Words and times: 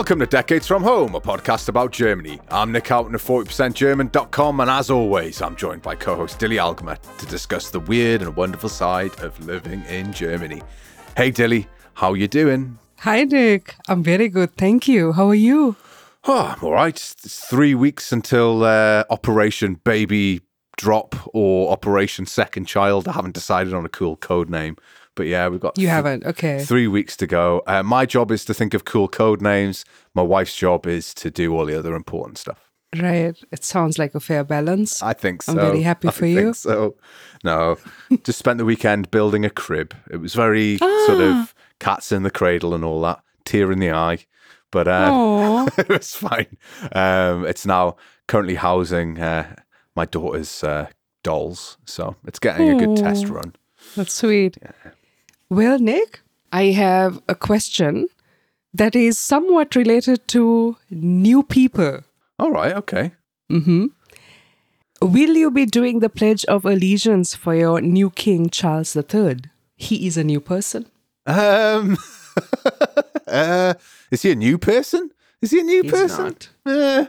Welcome 0.00 0.20
to 0.20 0.26
Decades 0.26 0.66
from 0.66 0.82
Home, 0.82 1.14
a 1.14 1.20
podcast 1.20 1.68
about 1.68 1.92
Germany. 1.92 2.40
I'm 2.50 2.72
Nick 2.72 2.88
Houghton 2.88 3.14
of 3.14 3.22
40%German.com, 3.22 4.60
and 4.60 4.70
as 4.70 4.88
always, 4.88 5.42
I'm 5.42 5.54
joined 5.54 5.82
by 5.82 5.94
co 5.94 6.16
host 6.16 6.38
Dilly 6.38 6.58
Algemer 6.58 6.96
to 7.18 7.26
discuss 7.26 7.68
the 7.68 7.80
weird 7.80 8.22
and 8.22 8.34
wonderful 8.34 8.70
side 8.70 9.12
of 9.20 9.38
living 9.44 9.84
in 9.90 10.10
Germany. 10.14 10.62
Hey 11.18 11.30
Dilly, 11.30 11.68
how 11.92 12.14
you 12.14 12.28
doing? 12.28 12.78
Hi 13.00 13.24
Nick, 13.24 13.74
I'm 13.88 14.02
very 14.02 14.30
good, 14.30 14.56
thank 14.56 14.88
you. 14.88 15.12
How 15.12 15.28
are 15.28 15.34
you? 15.34 15.76
Oh, 16.24 16.56
I'm 16.56 16.64
all 16.64 16.72
right. 16.72 16.96
It's 16.96 17.44
three 17.44 17.74
weeks 17.74 18.10
until 18.10 18.64
uh, 18.64 19.04
Operation 19.10 19.82
Baby 19.84 20.40
Drop 20.78 21.14
or 21.34 21.70
Operation 21.70 22.24
Second 22.24 22.64
Child. 22.64 23.06
I 23.06 23.12
haven't 23.12 23.34
decided 23.34 23.74
on 23.74 23.84
a 23.84 23.90
cool 23.90 24.16
code 24.16 24.48
name. 24.48 24.78
But 25.16 25.26
yeah, 25.26 25.48
we've 25.48 25.60
got 25.60 25.76
You 25.76 25.86
th- 25.86 25.90
haven't, 25.90 26.24
okay. 26.24 26.64
three 26.64 26.86
weeks 26.86 27.16
to 27.18 27.26
go. 27.26 27.62
Uh, 27.66 27.82
my 27.82 28.06
job 28.06 28.30
is 28.30 28.44
to 28.46 28.54
think 28.54 28.74
of 28.74 28.84
cool 28.84 29.08
code 29.08 29.42
names. 29.42 29.84
My 30.14 30.22
wife's 30.22 30.56
job 30.56 30.86
is 30.86 31.12
to 31.14 31.30
do 31.30 31.54
all 31.56 31.66
the 31.66 31.78
other 31.78 31.94
important 31.94 32.38
stuff. 32.38 32.70
Right, 32.96 33.36
it 33.52 33.64
sounds 33.64 33.98
like 33.98 34.14
a 34.16 34.20
fair 34.20 34.42
balance. 34.44 35.00
I 35.02 35.12
think 35.12 35.42
so. 35.42 35.52
I'm 35.52 35.58
very 35.58 35.82
happy 35.82 36.08
I 36.08 36.10
for 36.10 36.26
you. 36.26 36.42
think 36.42 36.56
so. 36.56 36.96
No, 37.44 37.76
just 38.24 38.38
spent 38.38 38.58
the 38.58 38.64
weekend 38.64 39.10
building 39.12 39.44
a 39.44 39.50
crib. 39.50 39.94
It 40.10 40.16
was 40.16 40.34
very 40.34 40.78
sort 40.78 41.20
Ah. 41.20 41.42
of 41.42 41.54
cats 41.78 42.10
in 42.12 42.22
the 42.24 42.30
cradle 42.32 42.74
and 42.74 42.84
all 42.84 43.00
that, 43.02 43.20
tear 43.44 43.70
in 43.70 43.78
the 43.78 43.92
eye. 43.92 44.26
But 44.72 44.88
uh, 44.88 45.68
it 45.78 45.88
was 45.88 46.14
fine. 46.16 46.56
Um, 46.92 47.44
it's 47.46 47.64
now 47.66 47.96
currently 48.26 48.56
housing 48.56 49.20
uh, 49.20 49.54
my 49.94 50.04
daughter's 50.04 50.62
uh, 50.64 50.86
dolls, 51.22 51.78
so 51.84 52.16
it's 52.26 52.38
getting 52.40 52.70
a 52.70 52.76
good 52.86 52.96
test 52.96 53.28
run. 53.28 53.54
that's 53.96 54.14
sweet. 54.14 54.56
Well, 55.50 55.78
Nick, 55.78 56.20
I 56.52 56.64
have 56.66 57.20
a 57.28 57.34
question 57.34 58.06
that 58.72 58.94
is 58.94 59.18
somewhat 59.18 59.74
related 59.74 60.26
to 60.28 60.76
new 60.90 61.42
people. 61.42 62.00
All 62.38 62.50
right, 62.52 62.72
okay. 62.76 63.12
hmm 63.48 63.86
Will 65.02 65.34
you 65.36 65.50
be 65.50 65.64
doing 65.64 66.00
the 66.00 66.10
Pledge 66.10 66.44
of 66.44 66.64
Allegiance 66.66 67.34
for 67.34 67.54
your 67.54 67.80
new 67.80 68.10
king, 68.10 68.50
Charles 68.50 68.94
III? 68.94 69.38
He 69.76 70.06
is 70.06 70.16
a 70.18 70.24
new 70.24 70.40
person. 70.40 70.86
Um, 71.26 71.96
uh, 73.26 73.74
is 74.10 74.22
he 74.22 74.32
a 74.32 74.36
new 74.36 74.58
person? 74.58 75.10
Is 75.40 75.52
he 75.52 75.60
a 75.60 75.62
new 75.62 75.82
He's 75.82 75.90
person? 75.92 76.24
not. 76.24 76.48
Eh, 76.66 77.06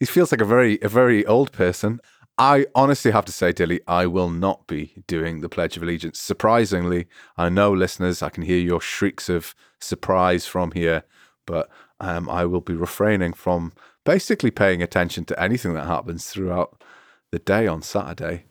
he 0.00 0.06
feels 0.06 0.32
like 0.32 0.40
a 0.40 0.46
very 0.46 0.78
a 0.80 0.88
very 0.88 1.26
old 1.26 1.52
person. 1.52 2.00
I 2.38 2.66
honestly 2.74 3.12
have 3.12 3.24
to 3.26 3.32
say, 3.32 3.52
Dilly, 3.52 3.80
I 3.86 4.06
will 4.06 4.28
not 4.28 4.66
be 4.66 5.02
doing 5.06 5.40
the 5.40 5.48
Pledge 5.48 5.76
of 5.76 5.82
Allegiance. 5.82 6.20
Surprisingly, 6.20 7.06
I 7.36 7.48
know 7.48 7.72
listeners, 7.72 8.22
I 8.22 8.28
can 8.28 8.42
hear 8.42 8.58
your 8.58 8.80
shrieks 8.80 9.28
of 9.28 9.54
surprise 9.80 10.46
from 10.46 10.72
here, 10.72 11.04
but 11.46 11.70
um, 11.98 12.28
I 12.28 12.44
will 12.44 12.60
be 12.60 12.74
refraining 12.74 13.32
from 13.32 13.72
basically 14.04 14.50
paying 14.50 14.82
attention 14.82 15.24
to 15.26 15.42
anything 15.42 15.72
that 15.74 15.86
happens 15.86 16.26
throughout 16.26 16.82
the 17.32 17.38
day 17.38 17.66
on 17.66 17.80
Saturday. 17.80 18.44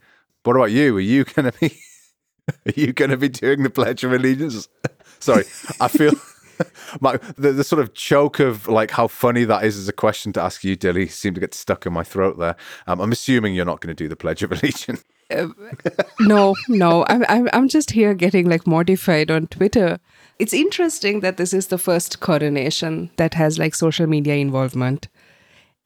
What 0.44 0.56
about 0.56 0.72
you? 0.72 0.98
Are 0.98 1.02
you 1.02 1.24
going 1.24 1.52
to 1.52 1.60
be? 1.60 1.78
Are 2.68 2.74
you 2.76 2.94
going 2.94 3.12
to 3.12 3.18
be 3.18 3.30
doing 3.30 3.64
the 3.64 3.70
Pledge 3.70 4.04
of 4.04 4.14
Allegiance? 4.14 4.68
Sorry, 5.20 5.46
I 5.80 5.88
feel 5.88 6.14
my 7.02 7.18
the, 7.38 7.52
the 7.52 7.64
sort 7.64 7.82
of 7.82 7.94
choke 7.94 8.40
of 8.40 8.68
like 8.68 8.92
how 8.92 9.08
funny 9.08 9.44
that 9.46 9.64
is 9.64 9.78
as 9.78 9.88
a 9.88 9.94
question 9.94 10.34
to 10.34 10.42
ask 10.42 10.64
you, 10.64 10.76
Dilly, 10.76 11.08
seemed 11.08 11.36
to 11.36 11.42
get 11.42 11.54
stuck 11.54 11.86
in 11.86 11.94
my 11.94 12.04
throat 12.04 12.38
there. 12.38 12.56
Um, 12.88 13.00
I'm 13.00 13.12
assuming 13.12 13.56
you're 13.56 13.66
not 13.66 13.82
going 13.82 13.96
to 13.96 14.04
do 14.04 14.08
the 14.08 14.16
Pledge 14.16 14.44
of 14.44 14.52
Allegiance. 14.52 15.04
no, 16.20 16.56
no. 16.70 17.06
I'm, 17.10 17.26
I'm, 17.28 17.50
I'm 17.54 17.68
just 17.68 17.92
here 17.92 18.14
getting 18.14 18.48
like 18.48 18.68
mortified 18.68 19.32
on 19.32 19.48
Twitter. 19.48 20.00
It's 20.38 20.54
interesting 20.54 21.22
that 21.22 21.38
this 21.38 21.54
is 21.54 21.68
the 21.68 21.78
first 21.78 22.20
coronation 22.20 23.10
that 23.18 23.34
has 23.34 23.58
like 23.58 23.74
social 23.74 24.08
media 24.08 24.36
involvement. 24.36 25.08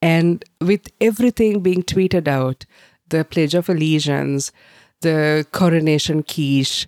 And 0.01 0.43
with 0.61 0.87
everything 1.01 1.61
being 1.61 1.83
tweeted 1.83 2.27
out, 2.27 2.65
the 3.09 3.25
Pledge 3.25 3.55
of 3.55 3.69
Allegiance, 3.69 4.51
the 5.01 5.45
coronation 5.51 6.23
quiche, 6.23 6.87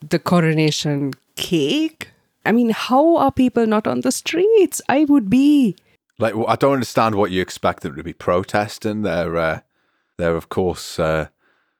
the 0.00 0.18
coronation 0.18 1.12
cake. 1.36 2.08
I 2.46 2.52
mean, 2.52 2.70
how 2.70 3.16
are 3.16 3.32
people 3.32 3.66
not 3.66 3.86
on 3.86 4.02
the 4.02 4.12
streets? 4.12 4.80
I 4.88 5.04
would 5.04 5.28
be. 5.28 5.76
Like, 6.18 6.34
I 6.48 6.56
don't 6.56 6.74
understand 6.74 7.14
what 7.14 7.30
you 7.30 7.42
expect 7.42 7.82
them 7.82 7.96
to 7.96 8.02
be 8.02 8.12
protesting. 8.12 9.02
They're, 9.02 9.36
uh, 9.36 9.60
they're 10.16 10.36
of 10.36 10.48
course, 10.48 10.98
uh, 10.98 11.28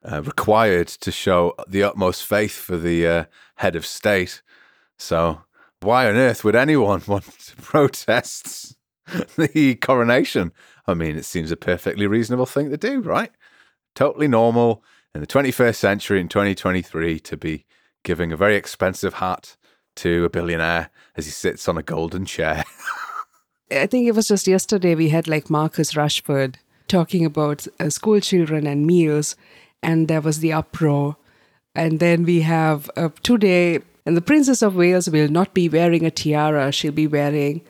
uh, 0.05 0.23
required 0.23 0.89
to 0.89 1.11
show 1.11 1.55
the 1.67 1.83
utmost 1.83 2.25
faith 2.25 2.55
for 2.55 2.77
the 2.77 3.07
uh, 3.07 3.25
head 3.57 3.77
of 3.77 3.87
state. 3.87 4.43
So, 4.99 5.43
why 5.81 6.09
on 6.09 6.17
earth 6.17 6.45
would 6.45 6.57
anyone 6.57 7.03
want 7.07 7.25
to 7.25 7.57
protest 7.57 8.77
the 9.37 9.77
coronation? 9.77 10.53
I 10.87 10.95
mean, 10.95 11.17
it 11.17 11.25
seems 11.25 11.51
a 11.51 11.57
perfectly 11.57 12.07
reasonable 12.07 12.47
thing 12.47 12.71
to 12.71 12.77
do, 12.77 13.01
right? 13.01 13.31
Totally 13.95 14.29
normal 14.29 14.85
in 15.15 15.21
the 15.21 15.27
21st 15.27 15.77
century 15.77 16.21
in 16.21 16.29
2023 16.29 17.19
to 17.21 17.37
be 17.37 17.65
giving 18.05 18.33
a 18.33 18.37
very 18.37 18.55
expensive 18.55 19.15
hat 19.15 19.57
to 19.97 20.25
a 20.25 20.31
billionaire 20.31 20.91
as 21.17 21.27
he 21.27 21.31
sits 21.31 21.69
on 21.69 21.77
a 21.77 21.83
golden 21.83 22.25
chair. 22.25 22.65
I 23.71 23.87
think 23.87 24.07
it 24.07 24.15
was 24.15 24.29
just 24.29 24.47
yesterday 24.47 24.95
we 24.95 25.09
had 25.09 25.27
like 25.27 25.51
Marcus 25.51 25.95
Rashford 25.95 26.57
talking 26.89 27.25
about 27.25 27.67
uh, 27.81 27.91
school 27.91 28.21
children 28.21 28.67
and 28.67 28.87
meals, 28.87 29.35
and 29.83 30.07
there 30.09 30.21
was 30.21 30.39
the 30.41 30.53
uproar. 30.53 31.17
And 31.75 32.01
then 32.01 32.23
we 32.25 32.43
have 32.43 32.91
uh, 32.97 33.09
today, 33.23 33.81
and 34.07 34.17
the 34.17 34.23
Princess 34.23 34.63
of 34.63 34.77
Wales 34.77 35.11
will 35.11 35.29
not 35.29 35.53
be 35.53 35.69
wearing 35.69 36.07
a 36.07 36.11
tiara, 36.11 36.73
she'll 36.73 36.93
be 36.93 37.07
wearing 37.07 37.63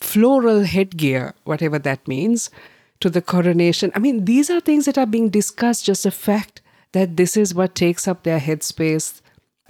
floral 0.00 0.64
headgear, 0.64 1.34
whatever 1.44 1.78
that 1.78 2.06
means, 2.06 2.50
to 3.00 3.10
the 3.10 3.22
coronation. 3.22 3.92
I 3.94 4.00
mean, 4.00 4.24
these 4.24 4.50
are 4.50 4.60
things 4.60 4.84
that 4.86 4.98
are 4.98 5.06
being 5.06 5.30
discussed, 5.30 5.84
just 5.84 6.02
the 6.02 6.10
fact 6.10 6.60
that 6.92 7.16
this 7.16 7.36
is 7.36 7.54
what 7.54 7.74
takes 7.74 8.08
up 8.08 8.22
their 8.22 8.40
headspace. 8.40 9.20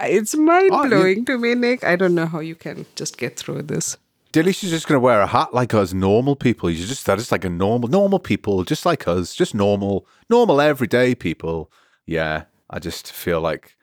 It's 0.01 0.35
mind 0.35 0.69
blowing 0.69 1.25
to 1.25 1.37
me, 1.37 1.55
Nick. 1.55 1.83
I 1.83 1.95
don't 1.95 2.15
know 2.15 2.25
how 2.25 2.39
you 2.39 2.55
can 2.55 2.85
just 2.95 3.17
get 3.17 3.37
through 3.37 3.63
this. 3.63 3.97
Dilly's 4.31 4.61
just 4.61 4.87
going 4.87 4.95
to 4.95 4.99
wear 5.03 5.21
a 5.21 5.27
hat 5.27 5.53
like 5.53 5.73
us 5.73 5.91
normal 5.91 6.35
people. 6.35 6.69
He's 6.69 6.87
just 6.87 7.05
that 7.07 7.17
is 7.17 7.31
like 7.31 7.43
a 7.45 7.49
normal 7.49 7.89
normal 7.89 8.19
people, 8.19 8.63
just 8.63 8.85
like 8.85 9.07
us, 9.07 9.33
just 9.33 9.55
normal, 9.55 10.05
normal 10.29 10.61
everyday 10.61 11.15
people. 11.15 11.71
Yeah, 12.05 12.43
I 12.69 12.79
just 12.79 13.11
feel 13.11 13.41
like 13.41 13.75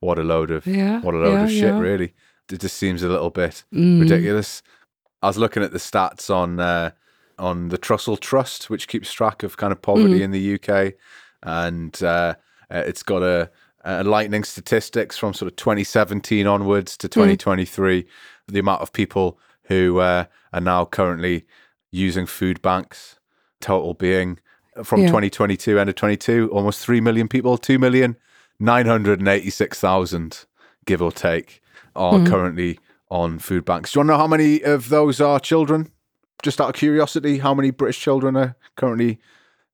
what 0.00 0.18
a 0.18 0.22
load 0.22 0.50
of 0.50 0.66
Yeah, 0.66 1.00
what 1.00 1.14
a 1.14 1.18
load 1.18 1.32
yeah, 1.32 1.44
of 1.44 1.50
shit. 1.50 1.60
yeah. 1.62 1.70
Mm. 1.70 1.80
Really, 1.80 2.14
it 2.52 2.60
just 2.60 2.76
seems 2.76 3.02
a 3.02 3.08
little 3.08 3.30
bit 3.30 3.64
ridiculous. 3.72 4.62
I 5.22 5.28
was 5.28 5.38
looking 5.38 5.62
at 5.62 5.72
the 5.72 5.78
stats 5.78 6.28
on 6.28 6.60
uh, 6.60 6.90
on 7.38 7.68
the 7.70 7.78
Trussell 7.78 8.20
Trust, 8.20 8.68
which 8.68 8.86
keeps 8.88 9.10
track 9.12 9.42
of 9.42 9.56
kind 9.56 9.72
of 9.72 9.80
poverty 9.80 10.20
Mm. 10.20 10.24
in 10.24 10.30
the 10.32 10.54
UK, 10.60 10.94
and 11.42 12.00
uh, 12.02 12.34
it's 12.70 13.02
got 13.02 13.22
a, 13.22 13.50
lightning 13.84 14.44
statistics 14.44 15.16
from 15.18 15.34
sort 15.34 15.50
of 15.50 15.56
2017 15.56 16.46
onwards 16.46 16.96
to 16.98 17.08
2023. 17.08 18.06
The 18.48 18.58
amount 18.58 18.82
of 18.82 18.92
people 18.92 19.38
who 19.64 19.98
uh, 20.00 20.24
are 20.52 20.60
now 20.60 20.84
currently 20.84 21.44
using 21.90 22.26
food 22.26 22.60
banks, 22.62 23.18
total 23.60 23.94
being 23.94 24.38
from 24.82 25.00
Yeah. 25.02 25.06
2022 25.08 25.78
end 25.78 25.88
of 25.88 25.94
22, 25.96 26.50
almost 26.52 26.80
three 26.80 27.00
million 27.00 27.28
people, 27.28 27.56
two 27.58 27.78
million 27.78 28.16
nine 28.60 28.86
hundred 28.86 29.18
and 29.20 29.28
eighty 29.28 29.50
six 29.50 29.78
thousand, 29.80 30.44
give 30.86 31.00
or 31.02 31.12
take, 31.12 31.60
are 31.96 32.18
Hmm. 32.18 32.26
currently 32.26 32.78
on 33.10 33.38
food 33.38 33.64
banks. 33.64 33.92
Do 33.92 33.98
you 33.98 34.00
want 34.00 34.08
to 34.08 34.12
know 34.14 34.18
how 34.18 34.26
many 34.26 34.62
of 34.62 34.88
those 34.88 35.20
are 35.20 35.38
children? 35.38 35.90
Just 36.42 36.60
out 36.60 36.68
of 36.70 36.74
curiosity, 36.74 37.38
how 37.38 37.54
many 37.54 37.70
British 37.70 38.00
children 38.00 38.36
are 38.36 38.56
currently 38.76 39.18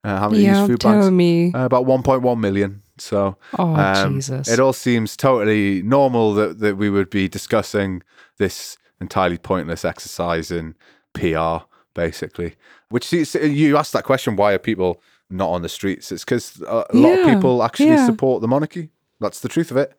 uh, 0.04 0.30
Yeah, 0.32 0.58
use 0.60 0.66
food 0.68 0.80
tell 0.80 0.92
banks? 0.92 1.10
me. 1.10 1.52
Uh, 1.52 1.64
about 1.64 1.84
1.1 1.86 2.38
million. 2.38 2.82
So 3.00 3.36
Oh, 3.58 3.74
um, 3.74 4.14
Jesus. 4.14 4.48
it 4.48 4.60
all 4.60 4.72
seems 4.72 5.16
totally 5.16 5.82
normal 5.82 6.34
that, 6.34 6.58
that 6.60 6.76
we 6.76 6.90
would 6.90 7.10
be 7.10 7.28
discussing 7.28 8.02
this 8.38 8.76
entirely 9.00 9.38
pointless 9.38 9.84
exercise 9.84 10.50
in 10.50 10.74
PR, 11.14 11.64
basically. 11.94 12.56
Which 12.88 13.12
you 13.12 13.76
asked 13.76 13.92
that 13.92 14.04
question: 14.04 14.36
Why 14.36 14.52
are 14.52 14.58
people 14.58 15.02
not 15.28 15.50
on 15.50 15.62
the 15.62 15.68
streets? 15.68 16.12
It's 16.12 16.24
because 16.24 16.60
a 16.66 16.84
lot 16.92 17.18
of 17.18 17.26
people 17.26 17.62
actually 17.62 17.90
yeah. 17.90 18.06
support 18.06 18.42
the 18.42 18.48
monarchy. 18.48 18.90
That's 19.20 19.40
the 19.40 19.48
truth 19.48 19.70
of 19.70 19.76
it. 19.76 19.98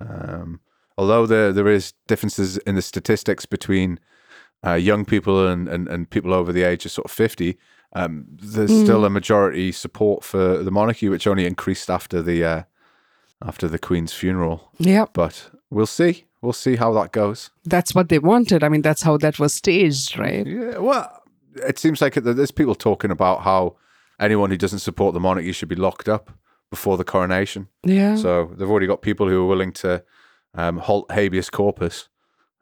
Um, 0.00 0.60
although 0.98 1.26
there 1.26 1.52
there 1.52 1.68
is 1.68 1.92
differences 2.06 2.58
in 2.58 2.74
the 2.74 2.82
statistics 2.82 3.46
between 3.46 4.00
uh, 4.66 4.74
young 4.74 5.04
people 5.04 5.46
and, 5.46 5.68
and, 5.68 5.86
and 5.88 6.10
people 6.10 6.34
over 6.34 6.52
the 6.52 6.62
age 6.62 6.84
of 6.84 6.90
sort 6.90 7.04
of 7.04 7.10
50, 7.10 7.56
um, 7.94 8.26
there's 8.30 8.70
Mm. 8.70 8.84
still 8.84 9.04
a 9.04 9.10
majority 9.10 9.72
support 9.72 10.24
for 10.24 10.62
the 10.62 10.70
monarchy, 10.70 11.08
which 11.08 11.26
only 11.26 11.46
increased 11.46 11.88
after 11.90 12.22
the 12.22 12.44
uh, 12.44 12.62
after 13.44 13.68
the 13.68 13.78
Queen's 13.78 14.12
funeral. 14.12 14.70
Yep. 14.78 15.10
But 15.12 15.50
we'll 15.70 15.86
see. 15.86 16.24
We'll 16.42 16.52
see 16.52 16.76
how 16.76 16.92
that 16.94 17.12
goes. 17.12 17.50
That's 17.64 17.94
what 17.94 18.08
they 18.08 18.18
wanted. 18.18 18.62
I 18.62 18.68
mean, 18.68 18.82
that's 18.82 19.02
how 19.02 19.16
that 19.18 19.38
was 19.38 19.54
staged, 19.54 20.18
right? 20.18 20.46
Yeah, 20.46 20.78
well, 20.78 21.22
it 21.56 21.78
seems 21.78 22.00
like 22.00 22.14
there's 22.14 22.50
people 22.50 22.74
talking 22.74 23.10
about 23.10 23.42
how 23.42 23.76
anyone 24.20 24.50
who 24.50 24.56
doesn't 24.56 24.78
support 24.80 25.14
the 25.14 25.20
monarchy 25.20 25.52
should 25.52 25.68
be 25.68 25.74
locked 25.76 26.08
up 26.08 26.30
before 26.70 26.96
the 26.96 27.04
coronation. 27.04 27.68
Yeah. 27.84 28.16
So 28.16 28.52
they've 28.56 28.68
already 28.70 28.86
got 28.86 29.00
people 29.02 29.28
who 29.28 29.42
are 29.42 29.46
willing 29.48 29.72
to 29.72 30.02
um, 30.54 30.78
halt 30.78 31.10
habeas 31.10 31.50
corpus 31.50 32.08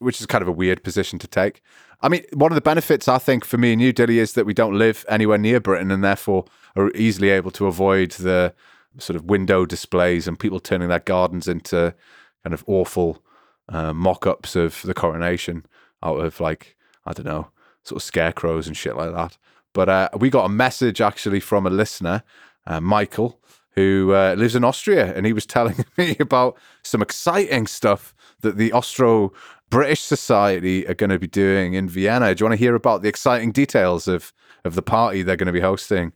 which 0.01 0.21
is 0.21 0.27
kind 0.27 0.43
of 0.43 0.49
a 0.49 0.53
weird 0.53 0.83
position 0.83 1.19
to 1.19 1.27
take. 1.27 1.63
I 2.05 2.11
mean, 2.11 2.23
one 2.35 2.53
of 2.53 2.55
the 2.55 2.61
benefits 2.61 3.09
I 3.09 3.17
think 3.17 3.47
for 3.47 3.57
me 3.57 3.73
and 3.73 3.81
you, 3.81 3.91
Dilly, 3.91 4.19
is 4.19 4.35
that 4.35 4.45
we 4.45 4.53
don't 4.53 4.79
live 4.79 5.07
anywhere 5.09 5.39
near 5.39 5.59
Britain 5.59 5.91
and 5.91 6.05
therefore 6.05 6.45
are 6.77 6.91
easily 6.95 7.31
able 7.31 7.51
to 7.53 7.67
avoid 7.67 8.11
the 8.11 8.53
sort 8.99 9.17
of 9.17 9.25
window 9.25 9.65
displays 9.65 10.29
and 10.29 10.39
people 10.39 10.61
turning 10.61 10.89
their 10.89 10.99
gardens 10.99 11.49
into 11.49 11.95
kind 12.43 12.53
of 12.53 12.63
awful 12.67 13.23
uh, 13.71 13.95
mock-ups 13.95 14.55
of 14.55 14.83
the 14.83 14.93
coronation 14.93 15.65
out 16.03 16.21
of 16.21 16.41
like 16.41 16.77
I 17.07 17.15
don't 17.15 17.25
know, 17.25 17.49
sort 17.85 18.03
of 18.03 18.03
scarecrows 18.03 18.67
and 18.67 18.77
shit 18.77 18.97
like 18.97 19.15
that. 19.15 19.39
But 19.73 19.89
uh, 19.89 20.09
we 20.19 20.29
got 20.29 20.45
a 20.45 20.51
message 20.51 21.01
actually 21.01 21.41
from 21.41 21.67
a 21.67 21.71
listener, 21.71 22.23
uh, 22.67 22.83
Michael, 22.83 23.41
who 23.71 24.13
uh, 24.15 24.35
lives 24.37 24.55
in 24.55 24.63
Austria, 24.63 25.15
and 25.15 25.25
he 25.25 25.33
was 25.33 25.47
telling 25.47 25.87
me 25.97 26.17
about 26.21 26.59
some 26.83 27.01
exciting 27.01 27.67
stuff 27.67 28.15
that 28.41 28.59
the 28.59 28.73
Austro 28.73 29.33
British 29.71 30.01
Society 30.03 30.87
are 30.87 30.95
going 30.95 31.11
to 31.11 31.19
be 31.19 31.27
doing 31.27 31.75
in 31.75 31.89
Vienna. 31.89 32.35
Do 32.35 32.43
you 32.43 32.47
want 32.49 32.59
to 32.59 32.65
hear 32.65 32.75
about 32.75 33.03
the 33.03 33.09
exciting 33.09 33.53
details 33.53 34.07
of 34.09 34.33
of 34.65 34.75
the 34.75 34.83
party 34.83 35.23
they're 35.23 35.37
going 35.37 35.47
to 35.47 35.53
be 35.53 35.61
hosting? 35.61 36.13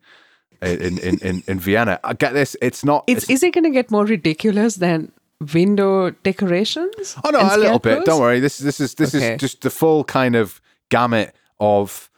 In, 0.60 0.98
in, 0.98 1.18
in, 1.20 1.42
in 1.46 1.60
Vienna, 1.60 2.00
I 2.02 2.14
get 2.14 2.32
this. 2.34 2.56
It's 2.60 2.84
not. 2.84 3.04
It's, 3.06 3.22
it's 3.24 3.30
is 3.30 3.42
it 3.44 3.54
going 3.54 3.62
to 3.64 3.70
get 3.70 3.92
more 3.92 4.04
ridiculous 4.04 4.74
than 4.76 5.12
window 5.54 6.10
decorations? 6.10 7.14
Oh 7.22 7.30
no, 7.30 7.40
a 7.40 7.56
little 7.56 7.78
bit. 7.78 8.04
Don't 8.04 8.20
worry. 8.20 8.40
This 8.40 8.58
this 8.58 8.80
is 8.80 8.94
this 8.96 9.14
Okay. 9.14 9.34
is 9.34 9.40
just 9.40 9.60
the 9.62 9.70
full 9.70 10.02
kind 10.02 10.34
of 10.34 10.60
gamut 10.90 11.32
of 11.60 12.10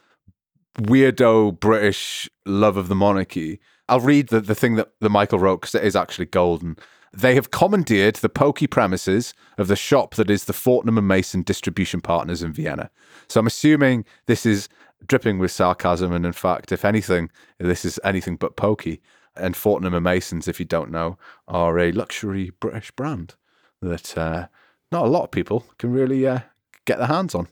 weirdo 0.79 1.59
British 1.59 2.29
love 2.45 2.77
of 2.77 2.87
the 2.87 2.95
monarchy. 2.95 3.59
I'll 3.87 3.99
read 3.99 4.29
the, 4.29 4.39
the 4.41 4.55
thing 4.55 4.75
that 4.75 4.91
the 5.01 5.09
Michael 5.09 5.37
wrote 5.39 5.61
because 5.61 5.75
it 5.75 5.83
is 5.83 5.95
actually 5.95 6.25
golden. 6.25 6.77
They 7.13 7.35
have 7.35 7.51
commandeered 7.51 8.15
the 8.15 8.29
pokey 8.29 8.67
premises 8.67 9.33
of 9.57 9.67
the 9.67 9.75
shop 9.75 10.15
that 10.15 10.29
is 10.29 10.45
the 10.45 10.53
Fortnum 10.53 10.97
and 10.97 11.07
Mason 11.07 11.41
distribution 11.41 11.99
partners 11.99 12.41
in 12.41 12.53
Vienna. 12.53 12.89
So 13.27 13.39
I'm 13.39 13.47
assuming 13.47 14.05
this 14.27 14.45
is 14.45 14.69
dripping 15.05 15.39
with 15.39 15.51
sarcasm, 15.51 16.13
and 16.13 16.25
in 16.25 16.31
fact, 16.31 16.71
if 16.71 16.85
anything, 16.85 17.29
this 17.59 17.83
is 17.83 17.99
anything 18.03 18.37
but 18.37 18.55
pokey. 18.55 19.01
And 19.35 19.55
Fortnum 19.55 19.93
and 19.93 20.03
Masons, 20.03 20.47
if 20.47 20.59
you 20.59 20.65
don't 20.65 20.91
know, 20.91 21.17
are 21.47 21.79
a 21.79 21.91
luxury 21.91 22.51
British 22.59 22.91
brand 22.91 23.35
that 23.81 24.17
uh, 24.17 24.47
not 24.91 25.05
a 25.05 25.09
lot 25.09 25.23
of 25.23 25.31
people 25.31 25.65
can 25.77 25.91
really 25.91 26.27
uh, 26.27 26.39
get 26.85 26.97
their 26.97 27.07
hands 27.07 27.33
on. 27.33 27.47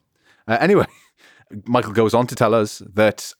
Uh, 0.47 0.57
anyway, 0.59 0.85
Michael 1.65 1.93
goes 1.93 2.13
on 2.13 2.27
to 2.27 2.35
tell 2.35 2.53
us 2.53 2.79
that 2.79 3.33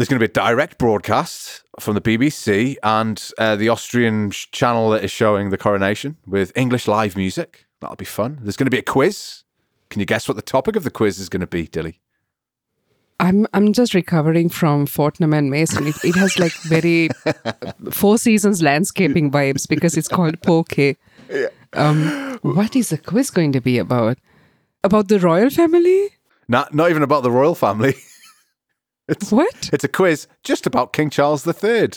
there's 0.00 0.08
going 0.08 0.18
to 0.18 0.26
be 0.26 0.30
a 0.30 0.32
direct 0.32 0.78
broadcast 0.78 1.62
from 1.78 1.94
the 1.94 2.00
BBC 2.00 2.76
and 2.82 3.32
uh, 3.36 3.54
the 3.54 3.68
Austrian 3.68 4.30
sh- 4.30 4.46
channel 4.50 4.88
that 4.88 5.04
is 5.04 5.10
showing 5.10 5.50
the 5.50 5.58
coronation 5.58 6.16
with 6.26 6.56
English 6.56 6.88
live 6.88 7.18
music. 7.18 7.66
That'll 7.80 7.96
be 7.96 8.06
fun. 8.06 8.38
There's 8.40 8.56
going 8.56 8.64
to 8.64 8.70
be 8.70 8.78
a 8.78 8.82
quiz. 8.82 9.44
Can 9.90 10.00
you 10.00 10.06
guess 10.06 10.26
what 10.26 10.36
the 10.36 10.42
topic 10.42 10.74
of 10.74 10.84
the 10.84 10.90
quiz 10.90 11.18
is 11.18 11.28
going 11.28 11.42
to 11.42 11.46
be, 11.46 11.66
Dilly? 11.66 12.00
I'm 13.20 13.46
I'm 13.52 13.74
just 13.74 13.92
recovering 13.92 14.48
from 14.48 14.86
Fortnum 14.86 15.34
and 15.34 15.50
Mason. 15.50 15.86
It, 15.86 16.02
it 16.02 16.14
has 16.14 16.38
like 16.38 16.54
very 16.62 17.10
Four 17.90 18.16
Seasons 18.16 18.62
landscaping 18.62 19.30
vibes 19.30 19.68
because 19.68 19.98
it's 19.98 20.08
called 20.08 20.40
Poke. 20.40 20.96
Um, 21.72 22.38
what 22.42 22.74
is 22.74 22.88
the 22.88 22.98
quiz 22.98 23.30
going 23.30 23.52
to 23.52 23.60
be 23.60 23.78
about? 23.78 24.18
About 24.82 25.06
the 25.06 25.20
royal 25.20 25.50
family? 25.50 26.08
Not, 26.48 26.74
not 26.74 26.90
even 26.90 27.04
about 27.04 27.22
the 27.22 27.30
royal 27.30 27.54
family. 27.54 27.94
What? 29.30 29.70
It's 29.72 29.84
a 29.84 29.88
quiz 29.88 30.26
just 30.44 30.66
about 30.66 30.92
King 30.92 31.10
Charles 31.10 31.46
III. 31.46 31.90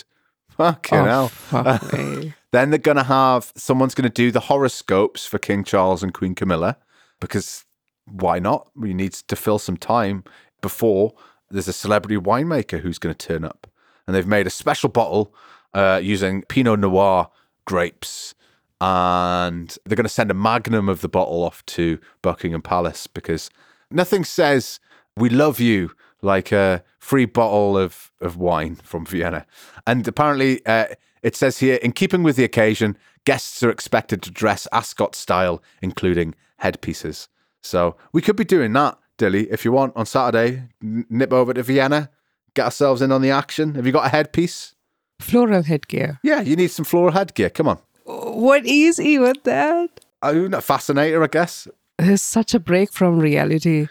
Fucking 0.50 0.98
Oh, 0.98 1.04
hell. 1.04 1.28
fuck 1.28 1.92
me. 1.92 2.34
Then 2.52 2.70
they're 2.70 2.78
going 2.78 2.96
to 2.98 3.02
have 3.02 3.52
someone's 3.56 3.96
going 3.96 4.08
to 4.08 4.14
do 4.14 4.30
the 4.30 4.38
horoscopes 4.38 5.26
for 5.26 5.38
King 5.38 5.64
Charles 5.64 6.04
and 6.04 6.14
Queen 6.14 6.36
Camilla 6.36 6.76
because 7.20 7.64
why 8.04 8.38
not? 8.38 8.70
We 8.76 8.94
need 8.94 9.12
to 9.14 9.34
fill 9.34 9.58
some 9.58 9.76
time 9.76 10.22
before 10.62 11.14
there's 11.50 11.66
a 11.66 11.72
celebrity 11.72 12.16
winemaker 12.16 12.78
who's 12.78 13.00
going 13.00 13.12
to 13.12 13.26
turn 13.26 13.44
up. 13.44 13.66
And 14.06 14.14
they've 14.14 14.24
made 14.26 14.46
a 14.46 14.50
special 14.50 14.88
bottle 14.88 15.34
uh, 15.72 15.98
using 16.00 16.42
Pinot 16.42 16.78
Noir 16.78 17.28
grapes. 17.64 18.36
And 18.80 19.76
they're 19.84 19.96
going 19.96 20.04
to 20.04 20.08
send 20.08 20.30
a 20.30 20.34
magnum 20.34 20.88
of 20.88 21.00
the 21.00 21.08
bottle 21.08 21.42
off 21.42 21.66
to 21.66 21.98
Buckingham 22.22 22.62
Palace 22.62 23.06
because 23.08 23.50
nothing 23.90 24.22
says 24.24 24.78
we 25.16 25.28
love 25.28 25.58
you 25.58 25.90
like 26.24 26.50
a 26.50 26.82
free 26.98 27.26
bottle 27.26 27.78
of, 27.78 28.10
of 28.20 28.36
wine 28.36 28.76
from 28.76 29.06
Vienna. 29.06 29.46
And 29.86 30.06
apparently, 30.08 30.64
uh, 30.66 30.86
it 31.22 31.36
says 31.36 31.58
here, 31.58 31.76
in 31.76 31.92
keeping 31.92 32.22
with 32.22 32.36
the 32.36 32.44
occasion, 32.44 32.96
guests 33.24 33.62
are 33.62 33.70
expected 33.70 34.22
to 34.22 34.30
dress 34.30 34.66
Ascot 34.72 35.14
style, 35.14 35.62
including 35.82 36.34
headpieces. 36.58 37.28
So 37.62 37.96
we 38.12 38.22
could 38.22 38.36
be 38.36 38.44
doing 38.44 38.72
that, 38.72 38.98
Dilly, 39.18 39.50
if 39.50 39.64
you 39.64 39.72
want, 39.72 39.96
on 39.96 40.06
Saturday. 40.06 40.64
N- 40.82 41.06
nip 41.08 41.32
over 41.32 41.54
to 41.54 41.62
Vienna, 41.62 42.10
get 42.54 42.64
ourselves 42.64 43.02
in 43.02 43.12
on 43.12 43.22
the 43.22 43.30
action. 43.30 43.74
Have 43.74 43.86
you 43.86 43.92
got 43.92 44.06
a 44.06 44.10
headpiece? 44.10 44.74
Floral 45.20 45.62
headgear. 45.62 46.18
Yeah, 46.22 46.40
you 46.40 46.56
need 46.56 46.70
some 46.70 46.84
floral 46.84 47.12
headgear. 47.12 47.50
Come 47.50 47.68
on. 47.68 47.78
What 48.04 48.66
is 48.66 49.00
even 49.00 49.34
that? 49.44 50.00
Oh, 50.22 50.60
fascinator, 50.60 51.22
I 51.22 51.26
guess. 51.28 51.68
It's 51.98 52.22
such 52.22 52.54
a 52.54 52.60
break 52.60 52.92
from 52.92 53.18
reality. 53.18 53.88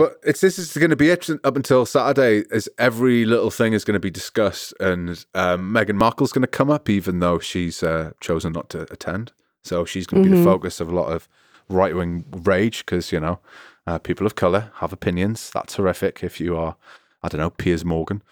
But 0.00 0.16
it's 0.22 0.40
this 0.40 0.58
is 0.58 0.74
going 0.78 0.88
to 0.88 0.96
be 0.96 1.10
it 1.10 1.28
up 1.44 1.56
until 1.56 1.84
Saturday. 1.84 2.44
As 2.50 2.70
every 2.78 3.26
little 3.26 3.50
thing 3.50 3.74
is 3.74 3.84
going 3.84 3.96
to 3.96 4.00
be 4.00 4.10
discussed, 4.10 4.72
and 4.80 5.10
um, 5.34 5.74
Meghan 5.74 5.96
Markle's 5.96 6.32
going 6.32 6.40
to 6.40 6.48
come 6.48 6.70
up, 6.70 6.88
even 6.88 7.18
though 7.18 7.38
she's 7.38 7.82
uh, 7.82 8.12
chosen 8.18 8.54
not 8.54 8.70
to 8.70 8.90
attend. 8.90 9.32
So 9.62 9.84
she's 9.84 10.06
going 10.06 10.24
to 10.24 10.30
be 10.30 10.34
the 10.34 10.42
focus 10.42 10.80
of 10.80 10.88
a 10.88 10.94
lot 10.94 11.12
of 11.12 11.28
right 11.68 11.94
wing 11.94 12.24
rage 12.30 12.86
because 12.86 13.12
you 13.12 13.20
know 13.20 13.40
uh, 13.86 13.98
people 13.98 14.26
of 14.26 14.36
color 14.36 14.72
have 14.76 14.90
opinions. 14.90 15.50
That's 15.52 15.74
horrific. 15.74 16.24
If 16.24 16.40
you 16.40 16.56
are, 16.56 16.76
I 17.22 17.28
don't 17.28 17.38
know, 17.38 17.50
Piers 17.50 17.84
Morgan. 17.84 18.22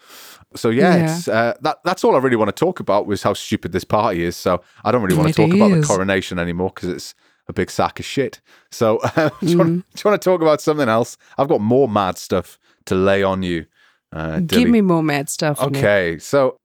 So 0.55 0.71
yeah, 0.71 0.95
Yeah. 0.95 1.17
It's, 1.17 1.27
uh, 1.27 1.53
that 1.61 1.81
that's 1.85 2.03
all 2.03 2.15
I 2.15 2.17
really 2.17 2.35
want 2.35 2.49
to 2.49 2.59
talk 2.65 2.79
about 2.79 3.05
was 3.05 3.21
how 3.21 3.35
stupid 3.35 3.73
this 3.73 3.83
party 3.83 4.23
is. 4.23 4.35
So 4.35 4.63
I 4.83 4.91
don't 4.91 5.03
really 5.03 5.15
want 5.15 5.35
to 5.35 5.39
It 5.39 5.45
talk 5.45 5.55
about 5.55 5.79
the 5.79 5.85
coronation 5.85 6.39
anymore 6.39 6.71
because 6.73 6.89
it's 6.89 7.13
a 7.49 7.53
big 7.53 7.69
sack 7.69 7.99
of 7.99 8.05
shit. 8.05 8.39
So 8.71 8.99
uh, 8.99 9.29
do, 9.41 9.47
you 9.47 9.57
want, 9.57 9.69
do 9.69 10.01
you 10.03 10.09
want 10.09 10.21
to 10.21 10.29
talk 10.29 10.41
about 10.41 10.61
something 10.61 10.87
else? 10.87 11.17
I've 11.37 11.49
got 11.49 11.59
more 11.59 11.89
mad 11.89 12.17
stuff 12.17 12.57
to 12.85 12.95
lay 12.95 13.23
on 13.23 13.43
you. 13.43 13.65
Uh, 14.13 14.39
Give 14.39 14.69
me 14.69 14.81
more 14.81 15.03
mad 15.03 15.29
stuff. 15.29 15.59
Okay, 15.61 16.17
so 16.19 16.55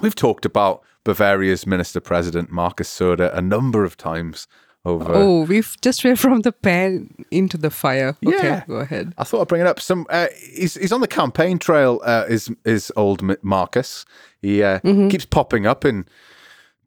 we've 0.00 0.14
talked 0.14 0.44
about 0.44 0.82
Bavaria's 1.04 1.66
minister 1.66 2.00
president 2.00 2.50
Markus 2.50 2.88
Söder 2.90 3.34
a 3.34 3.40
number 3.40 3.84
of 3.84 3.96
times 3.96 4.46
over. 4.84 5.12
Oh, 5.14 5.42
we've 5.42 5.76
just 5.82 6.04
went 6.04 6.18
from 6.18 6.40
the 6.40 6.52
pan 6.52 7.14
into 7.30 7.56
the 7.58 7.70
fire. 7.70 8.16
Okay, 8.26 8.36
Yeah. 8.42 8.64
go 8.66 8.76
ahead. 8.76 9.12
I 9.18 9.24
thought 9.24 9.42
I'd 9.42 9.48
bring 9.48 9.60
it 9.62 9.66
up. 9.66 9.80
Some 9.80 10.06
uh, 10.10 10.26
he's 10.54 10.74
he's 10.74 10.92
on 10.92 11.00
the 11.00 11.08
campaign 11.08 11.58
trail. 11.58 12.00
Uh, 12.04 12.24
is 12.28 12.50
is 12.64 12.92
old 12.96 13.22
Markus? 13.42 14.04
He 14.42 14.62
uh, 14.62 14.80
keeps 14.80 15.24
popping 15.26 15.66
up 15.66 15.84
in 15.84 16.06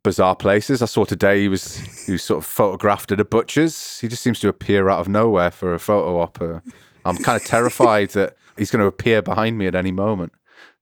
bizarre 0.03 0.36
places. 0.36 0.81
I 0.81 0.86
saw 0.86 1.05
today 1.05 1.41
he 1.41 1.48
was 1.48 1.77
he 2.05 2.12
was 2.12 2.24
sort 2.24 2.39
of 2.39 2.45
photographed 2.45 3.12
at 3.12 3.19
a 3.19 3.25
butcher's. 3.25 4.00
He 4.00 4.07
just 4.07 4.22
seems 4.22 4.39
to 4.41 4.50
appear 4.50 4.89
out 4.89 5.00
of 5.00 5.07
nowhere 5.07 5.51
for 5.51 5.74
a 5.74 5.79
photo 5.79 6.19
op. 6.19 6.41
Uh, 6.41 6.60
I'm 7.05 7.17
kind 7.17 7.41
of 7.41 7.48
terrified 7.48 8.10
that 8.10 8.36
he's 8.57 8.72
going 8.72 8.81
to 8.81 8.88
appear 8.88 9.22
behind 9.22 9.57
me 9.57 9.67
at 9.67 9.75
any 9.75 9.91
moment 9.91 10.33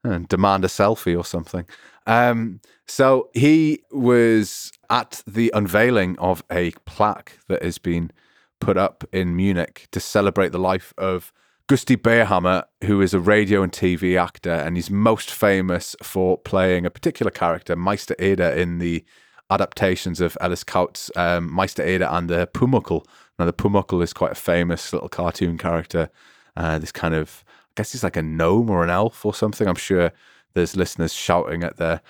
and 0.03 0.27
demand 0.27 0.65
a 0.65 0.67
selfie 0.67 1.17
or 1.17 1.23
something. 1.23 1.65
Um, 2.07 2.59
so 2.87 3.29
he 3.33 3.83
was 3.91 4.71
at 4.89 5.23
the 5.27 5.51
unveiling 5.53 6.17
of 6.19 6.43
a 6.51 6.71
plaque 6.85 7.37
that 7.47 7.63
has 7.63 7.77
been 7.77 8.11
put 8.59 8.77
up 8.77 9.03
in 9.11 9.35
Munich 9.35 9.87
to 9.91 9.99
celebrate 9.99 10.51
the 10.51 10.59
life 10.59 10.93
of 10.97 11.31
Gustl 11.67 11.97
Bayrhammer, 11.97 12.63
who 12.83 13.01
is 13.01 13.13
a 13.13 13.19
radio 13.19 13.63
and 13.63 13.71
TV 13.71 14.21
actor, 14.21 14.51
and 14.51 14.75
he's 14.75 14.89
most 14.89 15.31
famous 15.31 15.95
for 16.03 16.37
playing 16.37 16.85
a 16.85 16.89
particular 16.89 17.31
character, 17.31 17.75
Meister 17.75 18.15
Eder, 18.19 18.49
in 18.49 18.79
the 18.79 19.05
adaptations 19.49 20.21
of 20.21 20.37
Ellis 20.41 20.63
Kaut's 20.63 21.11
um, 21.15 21.51
Meister 21.53 21.83
Eder 21.83 22.07
and 22.09 22.29
the 22.29 22.47
Pumuckl. 22.53 23.05
Now, 23.37 23.45
the 23.45 23.53
Pumuckl 23.53 24.03
is 24.03 24.13
quite 24.13 24.31
a 24.31 24.35
famous 24.35 24.93
little 24.93 25.09
cartoon 25.09 25.57
character. 25.57 26.09
Uh, 26.55 26.79
this 26.79 26.91
kind 26.91 27.13
of, 27.13 27.43
I 27.47 27.71
guess 27.75 27.91
he's 27.91 28.03
like 28.03 28.17
a 28.17 28.21
gnome 28.21 28.69
or 28.69 28.83
an 28.83 28.89
elf 28.89 29.25
or 29.25 29.33
something. 29.33 29.67
I'm 29.67 29.75
sure 29.75 30.11
there's 30.53 30.75
listeners 30.75 31.13
shouting 31.13 31.63
at 31.63 31.77
their 31.77 32.01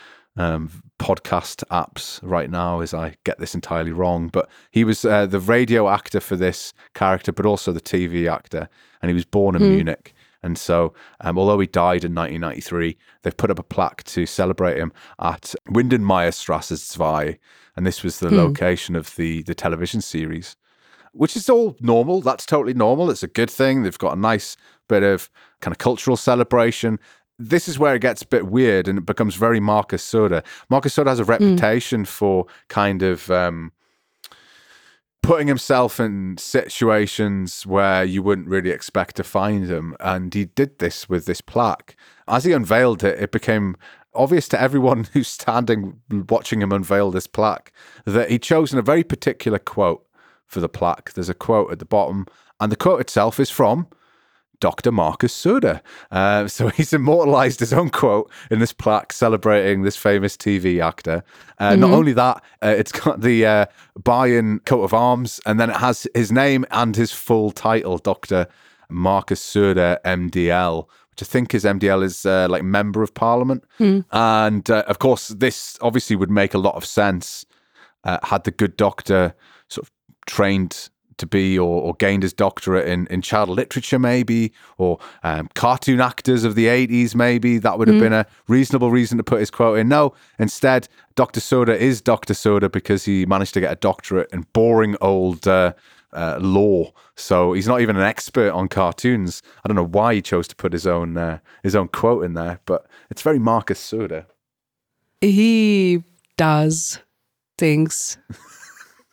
um, 0.41 0.83
podcast 1.00 1.63
apps 1.69 2.19
right 2.21 2.50
now 2.50 2.79
as 2.79 2.93
I 2.93 3.15
get 3.24 3.39
this 3.39 3.55
entirely 3.55 3.91
wrong. 3.91 4.27
But 4.27 4.50
he 4.71 4.83
was 4.83 5.05
uh, 5.05 5.25
the 5.25 5.39
radio 5.39 5.89
actor 5.89 6.19
for 6.19 6.36
this 6.36 6.74
character, 6.93 7.31
but 7.31 7.45
also 7.45 7.71
the 7.71 7.81
TV 7.81 8.31
actor, 8.31 8.69
and 9.01 9.10
he 9.10 9.13
was 9.13 9.25
born 9.25 9.55
in 9.55 9.62
Munich. 9.69 10.13
And 10.43 10.57
so, 10.57 10.93
um, 11.19 11.38
although 11.38 11.60
he 11.60 11.67
died 11.67 12.03
in 12.03 12.15
1993, 12.15 12.98
they've 13.21 13.38
put 13.38 13.51
up 13.51 13.60
a 13.60 13.63
plaque 13.63 14.03
to 14.05 14.25
celebrate 14.25 14.77
him 14.77 14.91
at 15.19 15.53
Widenmayerstrasse 15.69 16.98
2. 16.98 17.38
And 17.75 17.86
this 17.86 18.03
was 18.03 18.19
the 18.19 18.31
location 18.31 18.95
of 18.95 19.15
the, 19.15 19.43
the 19.43 19.53
television 19.53 20.01
series, 20.01 20.55
which 21.13 21.36
is 21.36 21.48
all 21.48 21.77
normal. 21.79 22.21
That's 22.21 22.45
totally 22.45 22.74
normal. 22.74 23.12
It's 23.12 23.24
a 23.24 23.27
good 23.27 23.51
thing. 23.51 23.83
They've 23.83 23.98
got 23.98 24.17
a 24.17 24.19
nice 24.19 24.57
bit 24.89 25.03
of 25.03 25.29
kind 25.62 25.74
of 25.74 25.77
cultural 25.77 26.17
celebration. 26.17 27.00
This 27.50 27.67
is 27.67 27.79
where 27.79 27.95
it 27.95 28.01
gets 28.01 28.21
a 28.21 28.27
bit 28.27 28.48
weird 28.48 28.88
and 28.88 29.00
it 29.00 29.05
becomes 29.05 29.36
very 29.36 29.60
Markus 29.60 30.03
Söder. 30.10 30.43
Markus 30.69 30.95
Söder 30.95 31.07
has 31.07 31.19
a 31.19 31.25
reputation 31.25 32.05
for 32.05 32.45
kind 32.67 33.01
of 33.01 33.29
um, 33.31 33.71
putting 35.24 35.48
himself 35.48 36.00
in 36.00 36.38
situations 36.38 37.65
where 37.65 38.03
you 38.03 38.21
wouldn't 38.21 38.48
really 38.48 38.69
expect 38.69 39.15
to 39.15 39.24
find 39.24 39.67
him. 39.67 39.95
And 40.00 40.33
he 40.33 40.45
did 40.45 40.79
this 40.79 41.10
with 41.10 41.25
this 41.25 41.41
plaque. 41.41 41.95
As 42.27 42.43
he 42.43 42.53
unveiled 42.53 43.03
it, 43.03 43.19
it 43.19 43.31
became 43.31 43.75
obvious 44.13 44.48
to 44.50 44.62
everyone 44.62 45.05
who's 45.13 45.27
standing 45.27 46.01
watching 46.29 46.62
him 46.62 46.71
unveil 46.71 47.12
this 47.12 47.27
plaque 47.27 47.71
that 48.05 48.29
he'd 48.29 48.43
chosen 48.43 48.77
a 48.77 48.83
very 48.83 49.03
particular 49.03 49.60
quote 49.60 50.05
for 50.45 50.60
the 50.60 50.69
plaque. 50.69 51.13
There's 51.13 51.29
a 51.29 51.33
quote 51.33 51.71
at 51.71 51.79
the 51.79 51.86
bottom, 51.86 52.27
and 52.60 52.71
the 52.71 52.75
quote 52.75 53.01
itself 53.01 53.39
is 53.39 53.50
from 53.50 53.88
Dr. 54.62 54.91
Markus 54.91 55.34
Söder. 55.34 55.82
Uh, 56.12 56.48
so 56.48 56.68
he's 56.77 56.94
immortalized 56.94 57.60
his 57.60 57.74
own 57.74 57.89
quote 57.89 58.32
in 58.50 58.60
this 58.60 58.72
plaque 58.72 59.12
celebrating 59.12 59.82
this 59.82 59.98
famous 59.98 60.38
TV 60.38 60.82
actor. 60.82 61.24
Uh, 61.58 61.72
mm-hmm. 61.72 61.82
Not 61.82 61.91
only 61.91 62.13
that, 62.13 62.41
uh, 62.63 62.74
it's 62.77 62.94
got 62.94 63.20
the 63.20 63.46
uh, 63.46 63.65
Bayern 64.00 64.63
coat 64.65 64.84
of 64.84 64.94
arms, 64.94 65.41
and 65.46 65.60
then 65.60 65.70
it 65.70 65.75
has 65.75 66.08
his 66.13 66.32
name 66.32 66.65
and 66.72 66.96
his 66.96 67.12
full 67.12 67.51
title, 67.51 67.98
Dr. 67.98 68.48
Markus 68.89 69.44
Söder, 69.44 69.98
MDL, 70.06 70.88
which 71.10 71.24
I 71.24 71.25
think 71.25 71.53
is 71.53 71.65
MDL 71.65 72.03
is 72.03 72.25
uh, 72.25 72.48
like 72.50 72.63
member 72.63 73.03
of 73.03 73.13
parliament. 73.13 73.65
Mm. 73.80 74.06
And 74.12 74.70
uh, 74.70 74.84
of 74.88 75.00
course, 75.00 75.30
this 75.30 75.77
obviously 75.82 76.15
would 76.15 76.32
make 76.32 76.53
a 76.53 76.60
lot 76.60 76.75
of 76.75 76.86
sense 76.86 77.46
had 78.24 78.46
the 78.46 78.51
good 78.51 78.75
doctor 78.77 79.36
sort 79.68 79.88
of 79.88 79.91
trained 80.25 80.89
to 81.18 81.27
be 81.27 81.58
or, 81.58 81.82
or, 81.82 81.94
gained 81.96 82.24
his 82.24 82.34
doctorate 82.34 82.88
in, 82.88 83.08
in 83.08 83.22
child 83.22 83.50
literature, 83.50 84.00
maybe, 84.00 84.51
or 84.77 85.00
um, 85.24 85.50
cartoon 85.56 86.01
actors 86.01 86.44
of 86.44 86.56
the 86.56 86.68
80s, 86.68 87.15
maybe. 87.15 87.58
That 87.58 87.77
would 87.77 87.88
have 87.88 87.98
mm. 87.98 88.01
been 88.01 88.13
a 88.13 88.25
reasonable 88.48 88.91
reason 88.91 89.18
to 89.18 89.24
put 89.24 89.39
his 89.39 89.51
quote 89.51 89.77
in. 89.80 89.88
No, 89.89 90.13
instead, 90.39 90.88
Dr. 91.15 91.39
Söder 91.39 91.77
is 91.77 92.01
Dr. 92.01 92.34
Söder 92.34 92.72
because 92.72 93.06
he 93.06 93.25
managed 93.25 93.53
to 93.53 93.60
get 93.60 93.72
a 93.72 93.75
doctorate 93.75 94.30
in 94.32 94.46
boring 94.53 94.96
old 95.01 95.48
uh, 95.48 95.74
uh, 96.13 96.38
law. 96.41 96.91
So 97.15 97.53
he's 97.53 97.68
not 97.68 97.82
even 97.82 97.96
an 97.96 98.03
expert 98.03 98.51
on 98.51 98.68
cartoons. 98.68 99.41
I 99.63 99.68
don't 99.68 99.75
know 99.75 99.84
why 99.86 100.15
he 100.15 100.22
chose 100.22 100.48
to 100.50 100.56
put 100.56 100.74
his 100.74 100.88
own 100.88 101.18
uh, 101.18 101.39
his 101.63 101.75
own 101.75 101.88
quote 101.88 102.24
in 102.25 102.34
there, 102.34 102.60
but 102.65 102.86
it's 103.10 103.22
very 103.22 103.39
Markus 103.39 103.80
Söder. 103.80 104.25
He 105.22 106.03
does 106.38 107.00
things 107.58 108.18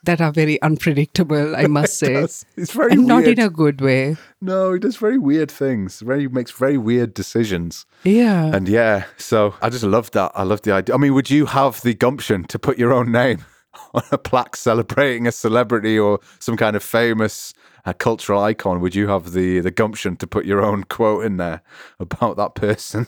that 0.03 0.21
are 0.21 0.31
very 0.31 0.61
unpredictable, 0.61 1.55
I 1.55 1.67
must 1.67 1.99
say. 1.99 2.15
It's 2.15 2.71
very 2.71 2.91
and 2.91 3.05
weird. 3.05 3.07
not 3.07 3.27
in 3.27 3.39
a 3.39 3.49
good 3.49 3.81
way. 3.81 4.17
No, 4.41 4.73
he 4.73 4.79
does 4.79 4.97
very 4.97 5.17
weird 5.17 5.51
things. 5.51 5.99
Very 5.99 6.27
makes 6.27 6.51
very 6.51 6.77
weird 6.77 7.13
decisions. 7.13 7.85
Yeah. 8.03 8.45
And 8.45 8.67
yeah, 8.69 9.05
so 9.17 9.55
I 9.61 9.69
just 9.69 9.83
love 9.83 10.11
that. 10.11 10.31
I 10.35 10.43
love 10.43 10.61
the 10.61 10.71
idea. 10.71 10.95
I 10.95 10.97
mean, 10.97 11.13
would 11.13 11.29
you 11.29 11.45
have 11.47 11.81
the 11.81 11.93
gumption 11.93 12.45
to 12.45 12.59
put 12.59 12.77
your 12.77 12.93
own 12.93 13.11
name 13.11 13.45
on 13.93 14.03
a 14.11 14.17
plaque 14.17 14.55
celebrating 14.55 15.27
a 15.27 15.31
celebrity 15.31 15.99
or 15.99 16.19
some 16.39 16.55
kind 16.55 16.75
of 16.75 16.83
famous 16.83 17.53
uh, 17.85 17.93
cultural 17.93 18.41
icon? 18.41 18.79
Would 18.81 18.95
you 18.95 19.07
have 19.09 19.33
the 19.33 19.59
the 19.59 19.71
gumption 19.71 20.15
to 20.17 20.27
put 20.27 20.45
your 20.45 20.61
own 20.61 20.85
quote 20.85 21.25
in 21.25 21.37
there 21.37 21.61
about 21.99 22.37
that 22.37 22.55
person? 22.55 23.07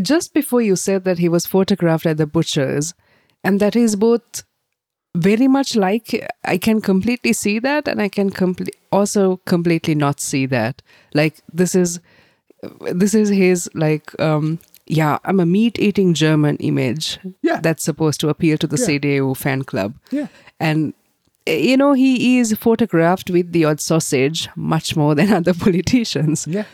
Just 0.00 0.32
before 0.32 0.62
you 0.62 0.76
said 0.76 1.02
that 1.04 1.18
he 1.18 1.28
was 1.28 1.46
photographed 1.46 2.06
at 2.06 2.16
the 2.16 2.26
butcher's, 2.26 2.94
and 3.42 3.58
that 3.58 3.74
is 3.74 3.96
both 3.96 4.44
very 5.14 5.48
much 5.48 5.76
like 5.76 6.28
I 6.44 6.58
can 6.58 6.80
completely 6.80 7.32
see 7.32 7.58
that, 7.58 7.88
and 7.88 8.00
I 8.00 8.08
can 8.08 8.30
complete 8.30 8.76
also 8.92 9.38
completely 9.44 9.94
not 9.94 10.20
see 10.20 10.46
that. 10.46 10.82
Like 11.14 11.40
this 11.52 11.74
is 11.74 12.00
this 12.92 13.14
is 13.14 13.28
his 13.28 13.68
like 13.74 14.18
um 14.20 14.58
yeah 14.86 15.18
I'm 15.24 15.40
a 15.40 15.46
meat 15.46 15.78
eating 15.78 16.14
German 16.14 16.56
image. 16.58 17.18
Yeah, 17.42 17.60
that's 17.60 17.82
supposed 17.82 18.20
to 18.20 18.28
appeal 18.28 18.58
to 18.58 18.66
the 18.66 18.78
yeah. 18.78 18.98
CDU 18.98 19.36
fan 19.36 19.64
club. 19.64 19.94
Yeah, 20.10 20.28
and 20.60 20.94
you 21.46 21.76
know 21.76 21.92
he 21.92 22.38
is 22.38 22.54
photographed 22.54 23.30
with 23.30 23.52
the 23.52 23.64
odd 23.64 23.80
sausage 23.80 24.48
much 24.54 24.96
more 24.96 25.14
than 25.14 25.32
other 25.40 25.54
politicians. 25.54 26.46
Yeah. 26.46 26.64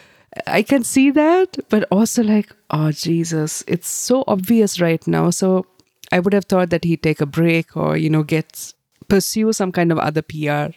I 0.46 0.62
can 0.62 0.84
see 0.84 1.10
that, 1.12 1.56
but 1.70 1.84
also 1.90 2.22
like, 2.22 2.52
oh 2.70 2.92
Jesus, 2.92 3.64
it's 3.66 3.88
so 3.88 4.22
obvious 4.26 4.78
right 4.78 5.06
now. 5.06 5.30
So 5.30 5.64
I 6.12 6.20
would 6.20 6.32
have 6.32 6.44
thought 6.44 6.70
that 6.70 6.84
he'd 6.84 7.02
take 7.02 7.20
a 7.20 7.26
break 7.26 7.76
or, 7.76 7.96
you 7.96 8.10
know, 8.10 8.22
get 8.22 8.74
pursue 9.08 9.52
some 9.52 9.72
kind 9.72 9.92
of 9.92 9.98
other 9.98 10.22
PR, 10.22 10.76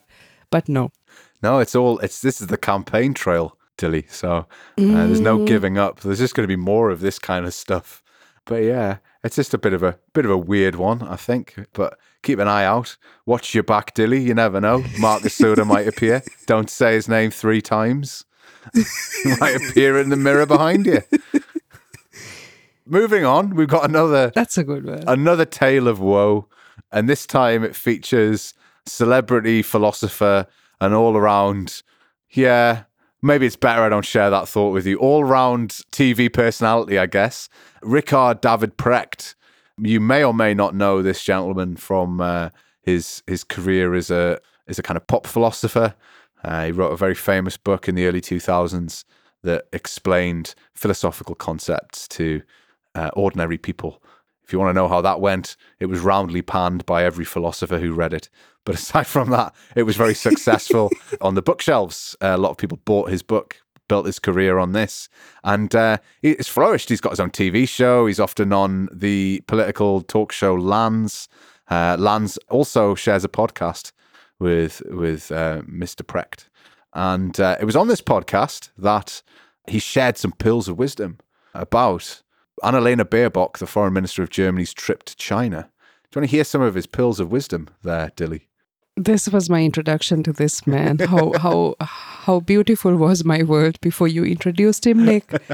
but 0.50 0.70
no. 0.70 0.92
No, 1.42 1.60
it's 1.60 1.76
all 1.76 2.00
it's 2.00 2.22
this 2.22 2.42
is 2.42 2.48
the 2.48 2.58
campaign 2.58 3.14
trail, 3.14 3.58
Dilly. 3.78 4.06
So 4.10 4.32
uh, 4.32 4.46
mm. 4.78 5.08
there's 5.08 5.22
no 5.22 5.40
mm. 5.40 5.48
giving 5.48 5.78
up. 5.78 6.02
There's 6.02 6.20
just 6.20 6.36
going 6.36 6.44
to 6.44 6.56
be 6.56 6.62
more 6.62 6.90
of 6.90 7.00
this 7.00 7.18
kind 7.18 7.46
of 7.46 7.54
stuff. 7.54 8.04
But 8.46 8.64
yeah, 8.64 8.98
it's 9.24 9.36
just 9.36 9.54
a 9.54 9.58
bit 9.58 9.74
of 9.74 9.84
a 9.84 9.98
bit 10.14 10.26
of 10.26 10.32
a 10.32 10.38
weird 10.38 10.76
one, 10.76 11.02
I 11.02 11.16
think. 11.16 11.56
But 11.74 11.98
keep 12.24 12.40
an 12.40 12.48
eye 12.48 12.66
out. 12.66 12.98
Watch 13.26 13.54
your 13.54 13.64
back, 13.64 13.94
Dilly. 13.94 14.22
You 14.22 14.34
never 14.34 14.60
know. 14.60 14.84
Markus 15.00 15.40
Söder 15.40 15.66
might 15.66 15.88
appear. 15.88 16.24
Don't 16.46 16.70
say 16.70 16.96
his 16.96 17.08
name 17.08 17.32
three 17.32 17.62
times. 17.62 18.26
might 19.40 19.56
appear 19.56 19.98
in 19.98 20.10
the 20.10 20.18
mirror 20.18 20.46
behind 20.46 20.86
you 20.86 21.02
moving 22.90 23.26
on, 23.26 23.56
we've 23.56 23.68
got 23.68 23.86
another. 23.86 24.32
That's 24.34 24.58
a 24.58 24.64
good 24.64 24.86
one. 24.86 25.04
Another 25.08 25.46
tale 25.46 25.88
of 25.88 26.00
woe, 26.00 26.48
and 26.92 27.08
this 27.08 27.26
time 27.26 27.64
it 27.64 27.76
features 27.76 28.54
celebrity 28.86 29.62
philosopher 29.62 30.48
and 30.82 30.94
all 30.94 31.16
around. 31.16 31.84
Yeah, 32.32 32.84
maybe 33.22 33.46
it's 33.46 33.56
better 33.56 33.82
I 33.82 33.90
don't 33.90 34.06
share 34.06 34.30
that 34.30 34.48
thought 34.48 34.72
with 34.72 34.86
you. 34.86 34.98
All 34.98 35.24
round 35.24 35.72
TV 35.92 36.32
personality, 36.32 36.98
I 36.98 37.06
guess. 37.06 37.50
Richard 37.82 38.42
David 38.42 38.78
Precht. 38.78 39.36
You 39.78 40.02
may 40.02 40.24
or 40.24 40.34
may 40.34 40.54
not 40.54 40.76
know 40.76 41.02
this 41.02 41.24
gentleman 41.24 41.78
from 41.78 42.20
uh, 42.20 42.50
his 42.82 43.24
his 43.28 43.44
career 43.44 43.96
as 43.96 44.12
a 44.12 44.40
as 44.68 44.78
a 44.78 44.84
kind 44.84 44.98
of 44.98 45.08
pop 45.08 45.26
philosopher. 45.26 45.96
Uh, 46.44 46.66
he 46.66 46.72
wrote 46.72 46.92
a 46.92 46.98
very 46.98 47.16
famous 47.16 47.58
book 47.58 47.88
in 47.88 47.96
the 47.96 48.06
early 48.06 48.22
2000s 48.22 49.04
that 49.44 49.66
explained 49.74 50.56
philosophical 50.74 51.36
concepts 51.36 52.08
to 52.08 52.42
uh, 52.96 53.12
ordinary 53.14 53.58
people. 53.58 54.02
If 54.44 54.54
you 54.54 54.60
want 54.60 54.70
to 54.70 54.82
know 54.82 54.88
how 54.88 55.02
that 55.02 55.22
went, 55.22 55.56
it 55.80 55.86
was 55.86 56.00
roundly 56.00 56.42
panned 56.42 56.86
by 56.86 57.04
every 57.04 57.26
philosopher 57.26 57.78
who 57.78 57.94
read 57.94 58.14
it. 58.14 58.30
But 58.66 58.76
aside 58.80 59.08
from 59.08 59.30
that, 59.30 59.54
it 59.76 59.84
was 59.84 59.96
very 59.96 60.16
successful 60.16 60.90
on 61.22 61.36
the 61.36 61.42
bookshelves. 61.42 62.16
Uh, 62.22 62.36
a 62.36 62.38
lot 62.38 62.52
of 62.52 62.58
people 62.58 62.80
bought 62.84 63.12
his 63.12 63.22
book, 63.22 63.58
built 63.88 64.06
his 64.06 64.20
career 64.20 64.58
on 64.58 64.72
this, 64.72 65.08
and 65.44 65.76
uh, 65.76 65.98
it's 66.22 66.48
flourished. 66.48 66.90
He's 66.90 67.02
got 67.02 67.12
his 67.12 67.20
own 67.20 67.32
TV 67.32 67.68
show. 67.68 68.08
He's 68.08 68.20
often 68.20 68.52
on 68.52 68.90
the 68.92 69.44
political 69.48 70.02
talk 70.02 70.32
show 70.32 70.56
Lanz. 70.56 71.28
Uh, 71.70 71.96
Lanz 72.00 72.38
also 72.50 72.96
shares 72.96 73.24
a 73.24 73.30
podcast 73.30 73.92
with 74.40 74.82
with 74.90 75.32
uh, 75.32 75.62
Mr. 75.70 76.02
Precht, 76.02 76.50
and 76.94 77.40
uh, 77.40 77.58
it 77.60 77.66
was 77.66 77.76
on 77.76 77.88
this 77.88 78.02
podcast 78.02 78.70
that 78.78 79.22
he 79.68 79.78
shared 79.78 80.18
some 80.18 80.32
pills 80.32 80.68
of 80.68 80.80
wisdom 80.80 81.20
about 81.54 82.24
Annalena 82.64 83.06
Baerbock, 83.06 83.58
the 83.58 83.68
foreign 83.68 83.94
minister 83.94 84.24
of 84.24 84.30
Germany's 84.30 84.74
trip 84.74 85.04
to 85.04 85.16
China. 85.16 85.70
Do 86.12 86.18
you 86.18 86.22
want 86.22 86.30
to 86.30 86.36
hear 86.38 86.44
some 86.44 86.62
of 86.62 86.76
his 86.76 86.88
pills 86.88 87.20
of 87.20 87.32
wisdom 87.32 87.70
there, 87.84 88.12
Dilly? 88.16 88.48
This 88.96 89.30
was 89.30 89.50
my 89.50 89.64
introduction 89.64 90.24
to 90.24 90.34
this 90.34 90.68
man. 90.68 91.00
How 91.00 91.32
how 91.40 91.76
how 91.80 92.42
beautiful 92.42 92.98
was 92.98 93.24
my 93.24 93.44
world 93.44 93.80
before 93.80 94.10
you 94.10 94.26
introduced 94.26 94.86
him, 94.86 95.06
Nick. 95.06 95.32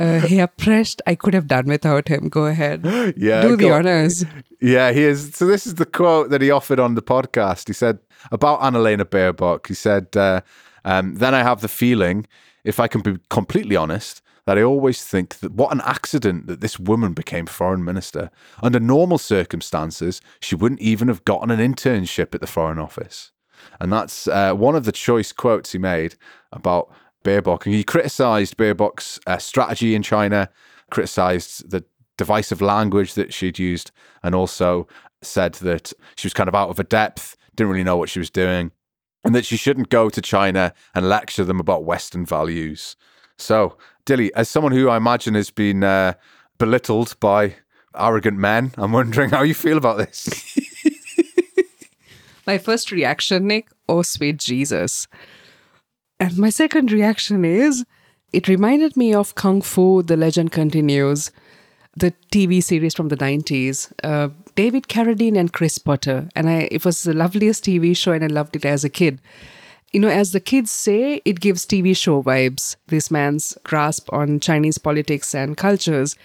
Uh, 0.00 0.18
Herr 0.18 0.48
Precht, 0.48 1.02
I 1.06 1.14
could 1.14 1.34
have 1.34 1.46
done 1.46 1.66
without 1.66 2.08
him. 2.08 2.30
Go 2.30 2.46
ahead. 2.46 2.86
Yeah, 3.18 3.42
do 3.42 3.54
the 3.54 3.70
honors. 3.70 4.24
Yeah, 4.58 4.92
he 4.92 5.02
is. 5.02 5.34
So 5.34 5.44
this 5.44 5.66
is 5.66 5.74
the 5.74 5.84
quote 5.84 6.30
that 6.30 6.40
he 6.40 6.50
offered 6.50 6.80
on 6.80 6.94
the 6.94 7.02
podcast. 7.02 7.68
He 7.68 7.74
said 7.74 7.98
about 8.32 8.60
Annalena 8.62 9.04
Baerbock. 9.04 9.66
He 9.66 9.74
said, 9.74 10.16
uh, 10.16 10.40
um, 10.86 11.16
"Then 11.16 11.34
I 11.34 11.42
have 11.42 11.60
the 11.60 11.68
feeling, 11.68 12.26
if 12.64 12.80
I 12.80 12.88
can 12.88 13.02
be 13.02 13.18
completely 13.28 13.76
honest." 13.76 14.22
That 14.46 14.58
I 14.58 14.62
always 14.62 15.04
think 15.04 15.38
that 15.40 15.52
what 15.52 15.72
an 15.72 15.80
accident 15.84 16.46
that 16.46 16.60
this 16.60 16.78
woman 16.78 17.12
became 17.12 17.46
foreign 17.46 17.84
minister. 17.84 18.30
Under 18.62 18.80
normal 18.80 19.18
circumstances, 19.18 20.20
she 20.40 20.54
wouldn't 20.54 20.80
even 20.80 21.08
have 21.08 21.24
gotten 21.24 21.50
an 21.50 21.60
internship 21.60 22.34
at 22.34 22.40
the 22.40 22.46
Foreign 22.46 22.78
Office. 22.78 23.32
And 23.78 23.92
that's 23.92 24.26
uh, 24.26 24.54
one 24.54 24.74
of 24.74 24.84
the 24.84 24.92
choice 24.92 25.32
quotes 25.32 25.72
he 25.72 25.78
made 25.78 26.14
about 26.52 26.90
Baerbock. 27.24 27.66
And 27.66 27.74
he 27.74 27.84
criticized 27.84 28.56
Baerbock's 28.56 29.20
uh, 29.26 29.38
strategy 29.38 29.94
in 29.94 30.02
China, 30.02 30.48
criticized 30.90 31.70
the 31.70 31.84
divisive 32.16 32.60
language 32.60 33.14
that 33.14 33.32
she'd 33.32 33.58
used, 33.58 33.90
and 34.22 34.34
also 34.34 34.86
said 35.22 35.54
that 35.54 35.92
she 36.16 36.26
was 36.26 36.34
kind 36.34 36.48
of 36.48 36.54
out 36.54 36.70
of 36.70 36.76
her 36.78 36.82
depth, 36.82 37.36
didn't 37.54 37.70
really 37.70 37.84
know 37.84 37.96
what 37.96 38.08
she 38.08 38.18
was 38.18 38.30
doing, 38.30 38.72
and 39.24 39.34
that 39.34 39.44
she 39.44 39.56
shouldn't 39.56 39.90
go 39.90 40.08
to 40.08 40.22
China 40.22 40.72
and 40.94 41.08
lecture 41.08 41.44
them 41.44 41.60
about 41.60 41.84
Western 41.84 42.24
values. 42.24 42.96
So 43.40 43.76
Dilly, 44.04 44.32
as 44.34 44.48
someone 44.48 44.72
who 44.72 44.88
I 44.88 44.96
imagine 44.96 45.34
has 45.34 45.50
been 45.50 45.82
uh, 45.82 46.14
belittled 46.58 47.16
by 47.20 47.56
arrogant 47.96 48.38
men, 48.38 48.72
I'm 48.76 48.92
wondering 48.92 49.30
how 49.30 49.42
you 49.42 49.54
feel 49.54 49.78
about 49.78 49.98
this. 49.98 50.58
my 52.46 52.58
first 52.58 52.90
reaction, 52.90 53.46
Nick, 53.46 53.68
oh, 53.88 54.02
sweet 54.02 54.38
Jesus. 54.38 55.06
And 56.18 56.36
my 56.36 56.50
second 56.50 56.92
reaction 56.92 57.44
is 57.44 57.84
it 58.32 58.46
reminded 58.46 58.96
me 58.96 59.14
of 59.14 59.34
Kung 59.34 59.62
Fu, 59.62 60.02
The 60.02 60.16
Legend 60.16 60.52
Continues, 60.52 61.30
the 61.96 62.12
TV 62.30 62.62
series 62.62 62.94
from 62.94 63.08
the 63.08 63.16
90s. 63.16 63.92
Uh, 64.04 64.28
David 64.54 64.88
Carradine 64.88 65.38
and 65.38 65.52
Chris 65.52 65.78
Potter, 65.78 66.28
and 66.36 66.48
I 66.48 66.68
it 66.70 66.84
was 66.84 67.02
the 67.02 67.14
loveliest 67.14 67.64
TV 67.64 67.96
show, 67.96 68.12
and 68.12 68.22
I 68.22 68.28
loved 68.28 68.56
it 68.56 68.64
as 68.64 68.84
a 68.84 68.88
kid. 68.88 69.20
You 69.92 70.00
know, 70.00 70.08
as 70.08 70.32
the 70.32 70.40
kids 70.40 70.70
say, 70.70 71.20
it 71.24 71.40
gives 71.40 71.66
TV 71.66 71.96
show 71.96 72.22
vibes. 72.22 72.76
This 72.86 73.10
man's 73.10 73.58
grasp 73.64 74.12
on 74.12 74.38
Chinese 74.38 74.78
politics 74.78 75.34
and 75.34 75.56
cultures. 75.56 76.16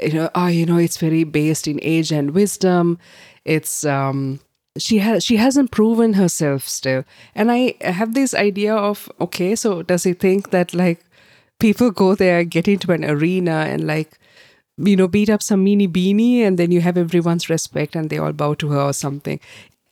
You 0.00 0.12
know, 0.12 0.30
oh, 0.34 0.48
you 0.48 0.66
know, 0.66 0.76
it's 0.76 0.98
very 0.98 1.24
based 1.24 1.66
in 1.66 1.78
age 1.82 2.12
and 2.12 2.32
wisdom. 2.32 2.98
It's 3.46 3.84
um, 3.86 4.40
she 4.76 4.98
has 4.98 5.24
she 5.24 5.36
hasn't 5.36 5.70
proven 5.70 6.14
herself 6.14 6.68
still, 6.68 7.04
and 7.34 7.50
I 7.50 7.74
have 7.80 8.12
this 8.12 8.34
idea 8.34 8.74
of 8.74 9.10
okay, 9.20 9.56
so 9.56 9.82
does 9.82 10.04
he 10.04 10.12
think 10.12 10.50
that 10.50 10.74
like 10.74 11.00
people 11.58 11.90
go 11.90 12.14
there, 12.14 12.44
get 12.44 12.68
into 12.68 12.92
an 12.92 13.04
arena, 13.04 13.64
and 13.68 13.86
like 13.86 14.18
you 14.78 14.96
know, 14.96 15.08
beat 15.08 15.30
up 15.30 15.42
some 15.42 15.64
meanie 15.64 15.88
beanie 15.88 16.40
and 16.40 16.58
then 16.58 16.70
you 16.70 16.80
have 16.82 16.98
everyone's 16.98 17.48
respect 17.48 17.96
and 17.96 18.10
they 18.10 18.18
all 18.18 18.32
bow 18.32 18.54
to 18.54 18.68
her 18.70 18.80
or 18.80 18.92
something. 18.92 19.40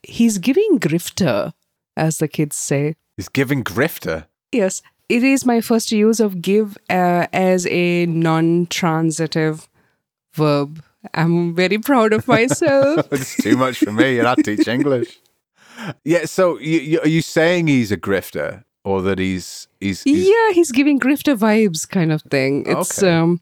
He's 0.02 0.38
giving 0.38 0.78
grifter, 0.78 1.52
as 1.96 2.18
the 2.18 2.28
kids 2.28 2.56
say. 2.56 2.96
He's 3.16 3.28
giving 3.28 3.62
grifter. 3.62 4.26
Yes, 4.52 4.82
it 5.08 5.22
is 5.22 5.44
my 5.44 5.60
first 5.60 5.92
use 5.92 6.20
of 6.20 6.40
give 6.40 6.76
uh, 6.90 7.26
as 7.32 7.66
a 7.66 8.06
non 8.06 8.66
transitive 8.66 9.68
verb. 10.32 10.82
I'm 11.12 11.54
very 11.54 11.78
proud 11.78 12.12
of 12.12 12.26
myself. 12.26 13.06
it's 13.12 13.36
too 13.36 13.56
much 13.56 13.78
for 13.78 13.92
me, 13.92 14.18
and 14.18 14.26
I 14.26 14.34
teach 14.36 14.66
English. 14.66 15.20
Yeah, 16.04 16.24
so 16.24 16.58
you, 16.58 16.80
you, 16.80 17.00
are 17.00 17.08
you 17.08 17.20
saying 17.20 17.66
he's 17.66 17.92
a 17.92 17.96
grifter, 17.96 18.64
or 18.84 19.02
that 19.02 19.18
he's 19.18 19.68
he's, 19.80 20.02
he's... 20.02 20.28
yeah, 20.28 20.52
he's 20.52 20.72
giving 20.72 20.98
grifter 20.98 21.36
vibes, 21.36 21.88
kind 21.88 22.10
of 22.10 22.22
thing. 22.22 22.64
It's 22.66 23.02
Okay. 23.02 23.12
um, 23.12 23.40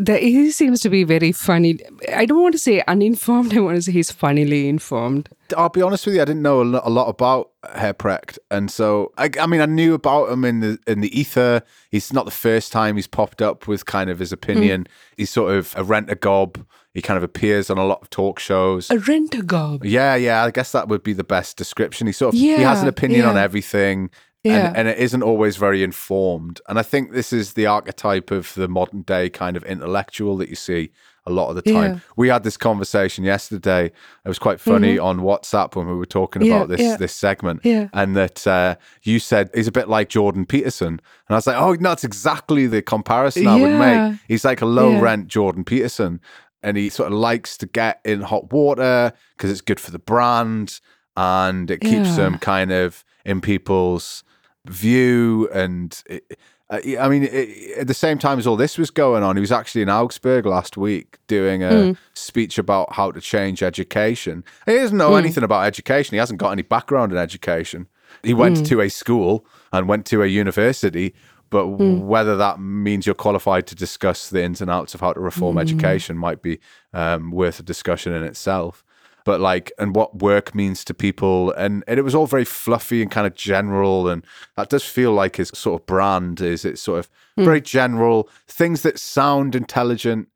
the, 0.00 0.16
he 0.16 0.50
seems 0.50 0.80
to 0.80 0.88
be 0.88 1.04
very 1.04 1.30
funny. 1.30 1.78
I 2.14 2.24
don't 2.24 2.40
want 2.42 2.54
to 2.54 2.58
say 2.58 2.82
uninformed. 2.88 3.54
I 3.56 3.60
want 3.60 3.76
to 3.76 3.82
say 3.82 3.92
he's 3.92 4.10
funnily 4.10 4.68
informed. 4.68 5.28
I'll 5.56 5.68
be 5.68 5.82
honest 5.82 6.06
with 6.06 6.14
you, 6.14 6.22
I 6.22 6.24
didn't 6.24 6.42
know 6.42 6.62
a 6.62 6.88
lot 6.88 7.08
about 7.08 7.50
Hair 7.74 7.94
Herprecht, 7.94 8.38
and 8.50 8.70
so 8.70 9.12
I, 9.18 9.30
I 9.38 9.46
mean, 9.46 9.60
I 9.60 9.66
knew 9.66 9.94
about 9.94 10.30
him 10.30 10.44
in 10.44 10.60
the 10.60 10.78
in 10.86 11.00
the 11.00 11.18
ether. 11.18 11.62
He's 11.90 12.12
not 12.12 12.24
the 12.24 12.30
first 12.30 12.72
time 12.72 12.96
he's 12.96 13.06
popped 13.08 13.42
up 13.42 13.68
with 13.68 13.84
kind 13.84 14.08
of 14.08 14.20
his 14.20 14.32
opinion. 14.32 14.84
Mm. 14.84 15.16
He's 15.16 15.30
sort 15.30 15.54
of 15.54 15.74
a 15.76 15.84
rent 15.84 16.10
a 16.10 16.14
gob. 16.14 16.64
He 16.94 17.02
kind 17.02 17.16
of 17.18 17.22
appears 17.22 17.68
on 17.70 17.78
a 17.78 17.84
lot 17.84 18.00
of 18.02 18.10
talk 18.10 18.38
shows. 18.38 18.90
A 18.90 18.98
rent 18.98 19.34
a 19.34 19.42
gob. 19.42 19.84
Yeah, 19.84 20.14
yeah, 20.16 20.44
I 20.44 20.50
guess 20.50 20.72
that 20.72 20.88
would 20.88 21.02
be 21.02 21.12
the 21.12 21.24
best 21.24 21.56
description. 21.56 22.06
He 22.06 22.12
sort 22.12 22.34
of 22.34 22.40
he 22.40 22.48
has 22.50 22.80
an 22.80 22.86
Yeah, 22.86 22.90
opinion 22.90 23.26
on 23.26 23.36
everything. 23.36 24.10
Yeah. 24.44 24.68
And, 24.68 24.76
and 24.78 24.88
it 24.88 24.98
isn't 24.98 25.22
always 25.22 25.56
very 25.56 25.82
informed. 25.82 26.60
And 26.68 26.78
I 26.78 26.82
think 26.82 27.12
this 27.12 27.32
is 27.32 27.52
the 27.52 27.66
archetype 27.66 28.30
of 28.30 28.54
the 28.54 28.68
modern 28.68 29.02
day 29.02 29.28
kind 29.28 29.56
of 29.56 29.64
intellectual 29.64 30.36
that 30.38 30.48
you 30.48 30.56
see 30.56 30.90
a 31.26 31.30
lot 31.30 31.50
of 31.50 31.56
the 31.56 31.62
time. 31.62 31.74
Yeah. 31.74 31.88
Mm-hmm. 31.96 32.12
We 32.16 32.28
had 32.28 32.44
this 32.44 32.56
conversation 32.56 33.24
yesterday. 33.24 33.86
It 33.86 34.28
was 34.28 34.38
quite 34.38 34.58
funny 34.58 34.98
on 34.98 35.20
WhatsApp 35.20 35.76
when 35.76 35.86
we 35.86 35.94
were 35.94 36.06
talking 36.06 36.42
Yeah, 36.42 36.56
about 36.56 36.68
this 36.70 36.96
this 36.98 37.14
segment. 37.14 37.60
Yeah. 37.62 37.88
And 37.92 38.16
that 38.16 38.46
uh, 38.46 38.76
you 39.02 39.18
said 39.18 39.50
he's 39.54 39.68
a 39.68 39.72
bit 39.72 39.88
like 39.88 40.08
Jordan 40.08 40.46
Peterson. 40.46 40.88
And 40.88 41.00
I 41.28 41.34
was 41.34 41.46
like, 41.46 41.56
oh, 41.56 41.74
no, 41.74 41.90
that's 41.90 42.04
exactly 42.04 42.66
the 42.66 42.80
comparison 42.80 43.46
I 43.46 43.60
would 43.60 43.78
make. 43.78 44.20
He's 44.26 44.44
like 44.44 44.62
a 44.62 44.66
low 44.66 44.98
rent 44.98 45.28
Jordan 45.28 45.64
Peterson. 45.64 46.20
And 46.62 46.76
he 46.76 46.88
sort 46.88 47.12
of 47.12 47.18
likes 47.18 47.56
to 47.58 47.66
get 47.66 48.00
in 48.04 48.22
hot 48.22 48.52
water 48.52 49.12
because 49.36 49.50
it's 49.50 49.62
good 49.62 49.80
for 49.80 49.90
the 49.90 49.98
brand 49.98 50.80
and 51.16 51.70
it 51.70 51.80
keeps 51.80 52.16
them 52.16 52.38
kind 52.38 52.72
of 52.72 53.04
in 53.24 53.40
people's 53.40 54.24
view. 54.66 55.48
And 55.52 56.02
it, 56.06 56.38
I 56.70 57.08
mean, 57.08 57.24
it, 57.24 57.78
at 57.78 57.86
the 57.88 57.94
same 57.94 58.18
time 58.18 58.38
as 58.38 58.46
all 58.46 58.56
this 58.56 58.78
was 58.78 58.90
going 58.90 59.22
on, 59.22 59.36
he 59.36 59.40
was 59.40 59.50
actually 59.52 59.82
in 59.82 59.88
Augsburg 59.90 60.46
last 60.46 60.76
week 60.76 61.18
doing 61.26 61.62
a 61.64 61.70
Hmm. 61.86 61.92
speech 62.14 62.58
about 62.58 62.92
how 62.92 63.10
to 63.10 63.20
change 63.20 63.62
education. 63.62 64.44
He 64.66 64.74
doesn't 64.76 64.96
know 64.96 65.10
anything 65.16 65.42
about 65.44 65.66
education. 65.66 66.14
He 66.14 66.18
hasn't 66.18 66.38
got 66.38 66.50
any 66.52 66.62
background 66.62 67.10
in 67.12 67.18
education. 67.18 67.88
He 68.22 68.34
went 68.34 68.64
to 68.66 68.80
a 68.80 68.88
school 68.88 69.44
and 69.72 69.88
went 69.88 70.04
to 70.06 70.22
a 70.22 70.26
university, 70.26 71.14
but 71.48 71.66
whether 71.66 72.36
that 72.36 72.60
means 72.60 73.06
you're 73.06 73.14
qualified 73.14 73.66
to 73.68 73.74
discuss 73.74 74.28
the 74.30 74.42
ins 74.42 74.60
and 74.60 74.70
outs 74.70 74.94
of 74.94 75.00
how 75.00 75.12
to 75.12 75.20
reform 75.20 75.58
education 75.58 76.16
might 76.16 76.42
be 76.42 76.60
um, 76.92 77.30
worth 77.32 77.58
a 77.58 77.62
discussion 77.64 78.12
in 78.12 78.22
itself. 78.22 78.84
But 79.30 79.40
like, 79.40 79.70
and 79.78 79.94
what 79.94 80.22
work 80.22 80.56
means 80.56 80.84
to 80.86 80.92
people, 80.92 81.52
and, 81.52 81.84
and 81.86 82.00
it 82.00 82.02
was 82.02 82.16
all 82.16 82.26
very 82.26 82.44
fluffy 82.44 83.00
and 83.00 83.08
kind 83.08 83.28
of 83.28 83.36
general, 83.36 84.08
and 84.08 84.26
that 84.56 84.70
does 84.70 84.82
feel 84.82 85.12
like 85.12 85.36
his 85.36 85.52
sort 85.54 85.80
of 85.80 85.86
brand 85.86 86.40
is 86.40 86.64
it's 86.64 86.82
sort 86.82 86.98
of 86.98 87.08
hmm. 87.36 87.44
very 87.44 87.60
general 87.60 88.28
things 88.48 88.82
that 88.82 88.98
sound 88.98 89.54
intelligent 89.54 90.30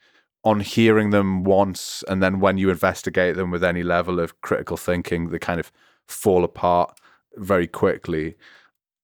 on 0.45 0.61
hearing 0.61 1.11
them 1.11 1.43
once, 1.43 2.05
and 2.07 2.23
then 2.23 2.39
when 2.39 2.57
you 2.57 2.71
investigate 2.71 3.35
them 3.35 3.51
with 3.51 3.65
any 3.65 3.83
level 3.83 4.21
of 4.21 4.41
critical 4.43 4.77
thinking, 4.77 5.31
they 5.31 5.41
kind 5.41 5.59
of 5.59 5.73
fall 6.07 6.45
apart 6.45 6.97
very 7.35 7.67
quickly. 7.67 8.37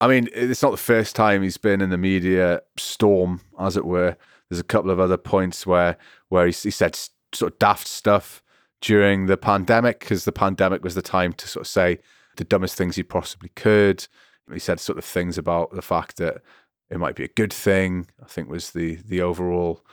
I 0.01 0.07
mean, 0.07 0.29
it's 0.33 0.63
not 0.63 0.71
the 0.71 0.77
first 0.77 1.17
time 1.17 1.43
he's 1.43 1.57
been 1.57 1.81
in 1.81 1.91
the 1.91 1.99
media 1.99 2.63
storm, 2.77 3.41
as 3.59 3.77
it 3.77 3.85
were. 3.85 4.17
There's 4.49 4.61
a 4.61 4.63
couple 4.63 4.93
of 4.93 5.01
other 5.01 5.17
points 5.17 5.67
where 5.67 5.97
where 6.29 6.47
he, 6.47 6.53
he 6.53 6.71
said 6.71 6.97
sort 7.33 7.53
of 7.53 7.59
daft 7.59 7.89
stuff 7.89 8.41
during 8.81 9.27
the 9.27 9.37
pandemic 9.37 10.01
because 10.01 10.25
the 10.25 10.33
pandemic 10.33 10.83
was 10.83 10.95
the 10.95 11.03
time 11.03 11.33
to 11.35 11.49
sort 11.49 11.63
of 11.63 11.69
say 11.69 11.99
the 12.37 12.45
dumbest 12.45 12.77
things 12.77 12.97
he 12.97 13.03
possibly 13.03 13.51
could. 13.51 14.07
He 14.53 14.59
said 14.59 14.81
sort 14.81 14.99
of 14.99 15.05
things 15.05 15.39
about 15.39 15.73
the 15.73 15.83
fact 15.83 16.17
that 16.17 16.43
it 16.91 16.99
might 16.99 17.15
be 17.15 17.25
a 17.25 17.29
good 17.29 17.53
thing. 17.53 18.09
I 18.23 18.27
think 18.27 18.49
was 18.49 18.71
the 18.71 18.97
the 18.97 19.21
overall 19.21 19.85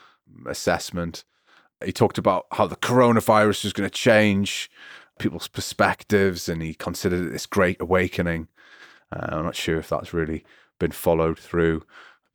assessment. 0.47 1.23
He 1.83 1.91
talked 1.91 2.17
about 2.17 2.47
how 2.51 2.65
the 2.65 2.75
coronavirus 2.75 3.65
was 3.65 3.73
going 3.73 3.87
to 3.87 3.95
change 3.95 4.71
people's 5.19 5.47
perspectives, 5.47 6.49
and 6.49 6.61
he 6.61 6.73
considered 6.73 7.27
it 7.27 7.31
this 7.31 7.45
great 7.45 7.79
awakening. 7.79 8.47
Uh, 9.11 9.27
I'm 9.29 9.45
not 9.45 9.55
sure 9.55 9.77
if 9.77 9.89
that's 9.89 10.13
really 10.13 10.43
been 10.79 10.91
followed 10.91 11.39
through, 11.39 11.83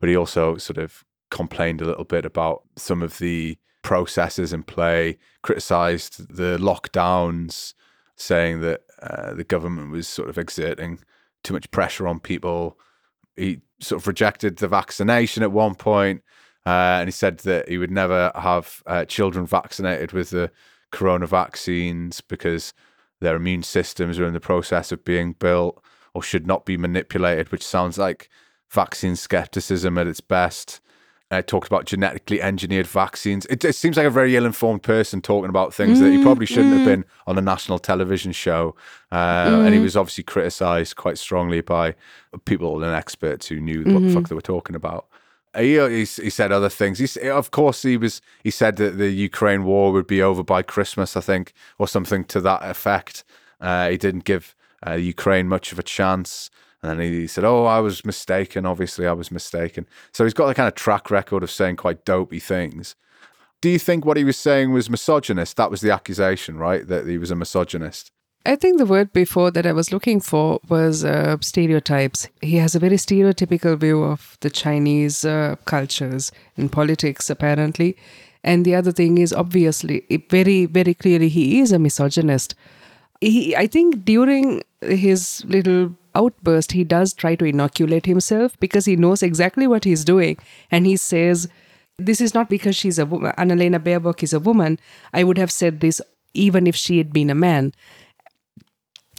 but 0.00 0.08
he 0.08 0.16
also 0.16 0.56
sort 0.56 0.78
of 0.78 1.04
complained 1.30 1.80
a 1.80 1.86
little 1.86 2.04
bit 2.04 2.24
about 2.24 2.62
some 2.76 3.02
of 3.02 3.18
the 3.18 3.58
processes 3.82 4.52
in 4.52 4.62
play, 4.62 5.18
criticized 5.42 6.34
the 6.34 6.56
lockdowns, 6.58 7.74
saying 8.16 8.60
that 8.60 8.82
uh, 9.02 9.34
the 9.34 9.44
government 9.44 9.90
was 9.90 10.06
sort 10.06 10.28
of 10.28 10.38
exerting 10.38 11.00
too 11.42 11.54
much 11.54 11.70
pressure 11.70 12.06
on 12.06 12.20
people. 12.20 12.78
He 13.36 13.60
sort 13.80 14.00
of 14.00 14.06
rejected 14.06 14.56
the 14.56 14.68
vaccination 14.68 15.42
at 15.42 15.52
one 15.52 15.74
point, 15.74 16.22
uh, 16.64 16.98
and 17.00 17.08
he 17.08 17.12
said 17.12 17.38
that 17.38 17.68
he 17.68 17.78
would 17.78 17.90
never 17.90 18.30
have 18.34 18.82
uh, 18.86 19.04
children 19.04 19.46
vaccinated 19.46 20.12
with 20.12 20.30
the 20.30 20.50
corona 20.92 21.26
vaccines 21.26 22.20
because 22.20 22.72
their 23.20 23.36
immune 23.36 23.62
systems 23.62 24.18
are 24.18 24.26
in 24.26 24.34
the 24.34 24.40
process 24.40 24.92
of 24.92 25.04
being 25.04 25.32
built 25.32 25.82
or 26.14 26.22
should 26.22 26.46
not 26.46 26.66
be 26.66 26.76
manipulated, 26.76 27.50
which 27.50 27.66
sounds 27.66 27.98
like 27.98 28.28
vaccine 28.70 29.16
skepticism 29.16 29.98
at 29.98 30.06
its 30.06 30.20
best. 30.20 30.80
Uh, 31.32 31.40
talked 31.40 31.68
about 31.72 31.86
genetically 31.86 32.38
engineered 32.42 32.86
vaccines. 32.86 33.46
It, 33.46 33.64
it 33.64 33.74
seems 33.82 33.96
like 33.96 34.04
a 34.06 34.10
very 34.20 34.32
ill-informed 34.36 34.82
person 34.82 35.22
talking 35.22 35.48
about 35.48 35.72
things 35.72 35.98
that 36.00 36.10
he 36.14 36.22
probably 36.22 36.44
shouldn't 36.52 36.74
have 36.76 36.84
been 36.92 37.04
on 37.26 37.38
a 37.38 37.40
national 37.40 37.78
television 37.78 38.32
show. 38.32 38.62
Uh, 39.10 39.64
And 39.64 39.72
he 39.76 39.80
was 39.80 39.96
obviously 39.96 40.24
criticised 40.24 40.92
quite 40.96 41.18
strongly 41.26 41.62
by 41.62 41.94
people 42.50 42.84
and 42.84 42.94
experts 42.94 43.44
who 43.48 43.58
knew 43.66 43.80
what 43.92 44.02
the 44.02 44.12
fuck 44.14 44.28
they 44.28 44.34
were 44.34 44.42
talking 44.56 44.76
about. 44.82 45.02
Uh, 45.54 45.62
He, 45.62 45.72
he, 45.98 46.04
he 46.26 46.30
said 46.38 46.52
other 46.52 46.72
things. 46.80 46.94
He, 46.98 47.30
of 47.30 47.50
course, 47.50 47.80
he 47.90 47.96
was. 47.96 48.14
He 48.44 48.50
said 48.50 48.74
that 48.76 48.92
the 49.02 49.10
Ukraine 49.28 49.62
war 49.70 49.86
would 49.94 50.08
be 50.16 50.20
over 50.28 50.42
by 50.54 50.60
Christmas, 50.74 51.16
I 51.16 51.22
think, 51.30 51.44
or 51.80 51.86
something 51.88 52.22
to 52.34 52.38
that 52.48 52.60
effect. 52.74 53.14
Uh, 53.68 53.88
he 53.92 53.96
didn't 54.06 54.24
give 54.32 54.44
uh, 54.86 54.98
Ukraine 55.14 55.46
much 55.56 55.72
of 55.72 55.78
a 55.78 55.86
chance. 55.98 56.50
And 56.82 56.98
then 56.98 57.12
he 57.12 57.26
said, 57.26 57.44
"Oh, 57.44 57.64
I 57.64 57.80
was 57.80 58.04
mistaken. 58.04 58.66
Obviously, 58.66 59.06
I 59.06 59.12
was 59.12 59.30
mistaken." 59.30 59.86
So 60.12 60.24
he's 60.24 60.34
got 60.34 60.46
the 60.46 60.54
kind 60.54 60.68
of 60.68 60.74
track 60.74 61.10
record 61.10 61.42
of 61.42 61.50
saying 61.50 61.76
quite 61.76 62.04
dopey 62.04 62.40
things. 62.40 62.96
Do 63.60 63.68
you 63.68 63.78
think 63.78 64.04
what 64.04 64.16
he 64.16 64.24
was 64.24 64.36
saying 64.36 64.72
was 64.72 64.90
misogynist? 64.90 65.56
That 65.56 65.70
was 65.70 65.80
the 65.80 65.92
accusation, 65.92 66.58
right? 66.58 66.86
That 66.86 67.06
he 67.06 67.18
was 67.18 67.30
a 67.30 67.36
misogynist. 67.36 68.10
I 68.44 68.56
think 68.56 68.78
the 68.78 68.86
word 68.86 69.12
before 69.12 69.52
that 69.52 69.66
I 69.66 69.72
was 69.72 69.92
looking 69.92 70.20
for 70.20 70.58
was 70.68 71.04
uh, 71.04 71.36
stereotypes. 71.40 72.28
He 72.40 72.56
has 72.56 72.74
a 72.74 72.80
very 72.80 72.96
stereotypical 72.96 73.78
view 73.78 74.02
of 74.02 74.36
the 74.40 74.50
Chinese 74.50 75.24
uh, 75.24 75.54
cultures 75.64 76.32
and 76.56 76.72
politics, 76.72 77.30
apparently. 77.30 77.96
And 78.42 78.64
the 78.64 78.74
other 78.74 78.90
thing 78.90 79.18
is, 79.18 79.32
obviously, 79.32 80.04
very, 80.28 80.66
very 80.66 80.94
clearly, 80.94 81.28
he 81.28 81.60
is 81.60 81.70
a 81.70 81.78
misogynist. 81.78 82.56
He, 83.20 83.54
I 83.54 83.68
think 83.68 84.04
during 84.04 84.64
his 84.80 85.44
little 85.46 85.94
outburst, 86.14 86.72
he 86.72 86.84
does 86.84 87.12
try 87.12 87.34
to 87.36 87.44
inoculate 87.44 88.06
himself 88.06 88.58
because 88.60 88.84
he 88.84 88.96
knows 88.96 89.22
exactly 89.22 89.66
what 89.66 89.84
he's 89.84 90.04
doing. 90.04 90.38
And 90.70 90.86
he 90.86 90.96
says, 90.96 91.48
This 91.98 92.20
is 92.20 92.34
not 92.34 92.48
because 92.48 92.76
she's 92.76 92.98
a 92.98 93.06
woman. 93.06 93.32
Annalena 93.38 93.78
Baerbock 93.78 94.22
is 94.22 94.32
a 94.32 94.40
woman. 94.40 94.78
I 95.12 95.24
would 95.24 95.38
have 95.38 95.50
said 95.50 95.80
this 95.80 96.00
even 96.34 96.66
if 96.66 96.74
she 96.74 96.98
had 96.98 97.12
been 97.12 97.28
a 97.28 97.34
man 97.34 97.72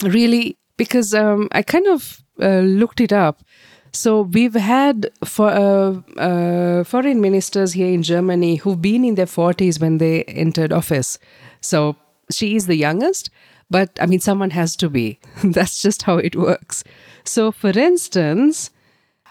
really 0.02 0.58
because 0.78 1.14
um, 1.14 1.48
I 1.52 1.62
kind 1.62 1.88
of 1.88 2.24
uh, 2.42 2.60
looked 2.60 3.00
it 3.00 3.14
up. 3.14 3.44
So 3.92 4.22
we've 4.22 4.56
had 4.56 5.12
for, 5.24 5.50
uh, 5.50 6.20
uh, 6.20 6.84
foreign 6.84 7.22
ministers 7.22 7.74
here 7.74 7.94
in 7.94 8.02
Germany 8.02 8.56
who've 8.56 8.82
been 8.82 9.06
in 9.06 9.16
their 9.16 9.28
40s 9.28 9.80
when 9.80 10.00
they 10.00 10.24
entered 10.24 10.74
office. 10.74 11.20
So 11.62 11.96
she 12.32 12.56
is 12.56 12.66
the 12.66 12.76
youngest, 12.76 13.30
but 13.74 13.90
I 14.00 14.06
mean, 14.06 14.20
someone 14.20 14.52
has 14.52 14.76
to 14.76 14.88
be. 14.88 15.18
That's 15.44 15.82
just 15.82 16.04
how 16.04 16.18
it 16.18 16.36
works. 16.36 16.84
So, 17.24 17.52
for 17.52 17.72
instance, 17.72 18.70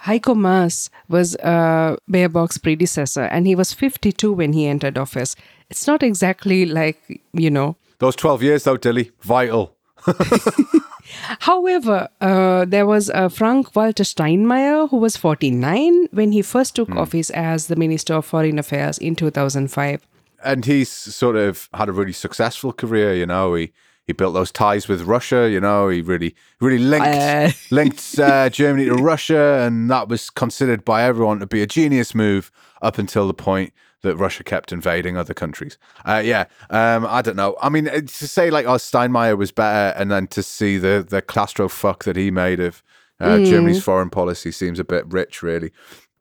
Heiko 0.05 0.35
Maas 0.35 0.91
was 1.09 1.37
uh, 1.37 1.95
Baerbock's 2.11 2.59
predecessor, 2.59 3.23
and 3.23 3.47
he 3.47 3.55
was 3.55 3.73
52 3.73 4.33
when 4.33 4.53
he 4.53 4.67
entered 4.67 4.99
office. 4.99 5.37
It's 5.71 5.87
not 5.87 6.03
exactly 6.03 6.67
like, 6.67 7.23
you 7.33 7.51
know. 7.51 7.77
Those 8.01 8.17
12 8.17 8.43
years, 8.43 8.65
though, 8.65 8.77
Dilly, 8.77 9.13
vital. 9.21 9.77
However, 11.39 12.09
uh, 12.21 12.65
there 12.65 12.87
was 12.87 13.11
uh, 13.11 13.29
Frank 13.29 13.77
Walter 13.77 14.03
Steinmeier, 14.03 14.91
who 14.91 14.97
was 14.97 15.17
49 15.17 16.09
when 16.11 16.33
he 16.33 16.43
first 16.43 16.75
took 16.75 16.91
office 16.97 17.31
as 17.31 17.69
the 17.69 17.77
Minister 17.77 18.15
of 18.15 18.27
Foreign 18.27 18.59
Affairs 18.59 18.99
in 18.99 19.15
2005. 19.15 20.05
And 20.45 20.65
he's 20.65 20.91
sort 20.91 21.37
of 21.37 21.69
had 21.73 21.89
a 21.89 21.93
really 21.93 22.13
successful 22.13 22.73
career, 22.73 23.15
you 23.15 23.27
know. 23.27 23.55
He 23.55 23.73
he 24.07 24.13
built 24.13 24.35
those 24.35 24.51
ties 24.51 24.89
with 24.89 25.03
Russia, 25.03 25.49
you 25.51 25.61
know. 25.61 25.89
He 25.89 26.03
really 26.03 26.35
really 26.61 26.79
linked 26.79 27.07
Uh. 27.07 27.51
linked 27.71 28.19
uh, 28.19 28.49
Germany 28.51 28.87
to 28.87 28.95
Russia, 28.95 29.61
and 29.67 29.91
that 29.91 30.09
was 30.09 30.31
considered 30.31 30.85
by 30.85 31.03
everyone 31.03 31.41
to 31.41 31.47
be 31.47 31.63
a 31.63 31.67
genius 31.67 32.15
move 32.15 32.51
up 32.81 32.99
until 32.99 33.27
the 33.27 33.35
point 33.35 33.73
that 34.03 34.17
Russia 34.17 34.43
kept 34.43 34.73
invading 34.73 35.17
other 35.17 35.35
countries. 35.35 35.79
Uh, 36.05 36.21
yeah, 36.25 36.47
um, 36.71 37.07
I 37.09 37.23
don't 37.23 37.37
know. 37.37 37.57
I 37.63 37.69
mean, 37.69 37.89
uh, 37.89 38.01
to 38.01 38.29
say 38.29 38.51
like, 38.51 38.67
oh, 38.67 38.75
Steinmeier 38.75 39.39
was 39.39 39.53
better, 39.53 39.97
and 39.99 40.11
then 40.11 40.27
to 40.29 40.43
see 40.43 40.79
the 40.79 41.07
the 41.09 41.69
fuck 41.69 42.05
that 42.05 42.17
he 42.17 42.31
made 42.31 42.61
of 42.61 42.83
uh, 43.21 43.39
Germany's 43.39 43.83
foreign 43.83 44.11
policy 44.11 44.51
seems 44.51 44.81
a 44.81 44.85
bit 44.85 45.07
rich, 45.07 45.43
really. 45.43 45.71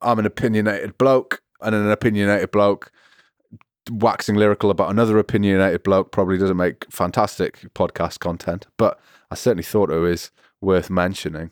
I'm 0.02 0.20
an 0.20 0.26
opinionated 0.26 0.98
bloke, 0.98 1.42
and 1.62 1.74
an 1.74 1.90
opinionated 1.90 2.52
bloke 2.52 2.92
waxing 3.90 4.36
lyrical 4.36 4.70
about 4.70 4.90
another 4.92 5.18
opinionated 5.18 5.84
bloke 5.84 6.12
probably 6.12 6.38
doesn't 6.38 6.58
make 6.58 6.86
fantastic 6.92 7.60
podcast 7.74 8.20
content, 8.20 8.68
but 8.78 9.00
I 9.32 9.36
certainly 9.36 9.64
thought 9.64 9.90
it 9.92 9.98
was 10.00 10.32
worth 10.62 10.90
mentioning. 10.90 11.52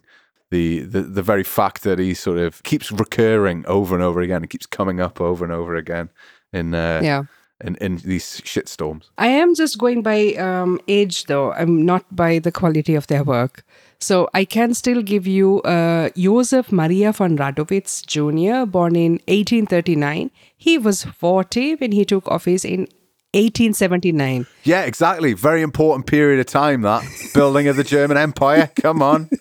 The, 0.51 0.79
the 0.79 1.01
the 1.01 1.21
very 1.21 1.43
fact 1.43 1.83
that 1.83 1.99
he 1.99 2.13
sort 2.15 2.39
of 2.39 2.63
keeps 2.63 2.91
recurring 2.91 3.65
over 3.67 3.93
and 3.95 4.03
over 4.03 4.19
again, 4.21 4.43
it 4.43 4.49
keeps 4.49 4.65
coming 4.65 4.99
up 4.99 5.21
over 5.21 5.43
and 5.45 5.53
over 5.53 5.75
again 5.75 6.09
in 6.51 6.73
uh, 6.73 7.01
Yeah. 7.03 7.23
in, 7.61 7.75
in 7.75 7.97
these 7.97 8.41
shitstorms. 8.41 9.09
I 9.17 9.27
am 9.27 9.53
just 9.53 9.77
going 9.77 10.01
by 10.01 10.33
um, 10.35 10.79
age, 10.87 11.25
though. 11.25 11.51
I'm 11.53 11.85
not 11.85 12.03
by 12.15 12.39
the 12.39 12.51
quality 12.51 12.95
of 12.95 13.05
their 13.07 13.23
work. 13.23 13.63
So 14.01 14.29
I 14.33 14.45
can 14.45 14.73
still 14.73 15.01
give 15.01 15.27
you 15.27 15.61
uh, 15.61 16.09
Josef 16.15 16.71
Maria 16.71 17.11
von 17.11 17.37
Radowitz 17.37 18.05
Jr., 18.05 18.65
born 18.65 18.95
in 18.95 19.13
1839. 19.27 20.31
He 20.55 20.77
was 20.77 21.03
40 21.03 21.75
when 21.75 21.91
he 21.91 22.05
took 22.05 22.27
office 22.27 22.63
in 22.63 22.87
1879. 23.33 24.47
Yeah, 24.63 24.83
exactly. 24.83 25.33
Very 25.33 25.61
important 25.61 26.07
period 26.07 26.39
of 26.39 26.45
time 26.45 26.81
that 26.81 27.03
building 27.33 27.67
of 27.67 27.75
the 27.75 27.83
German 27.83 28.17
Empire. 28.17 28.71
Come 28.75 29.01
on. 29.01 29.29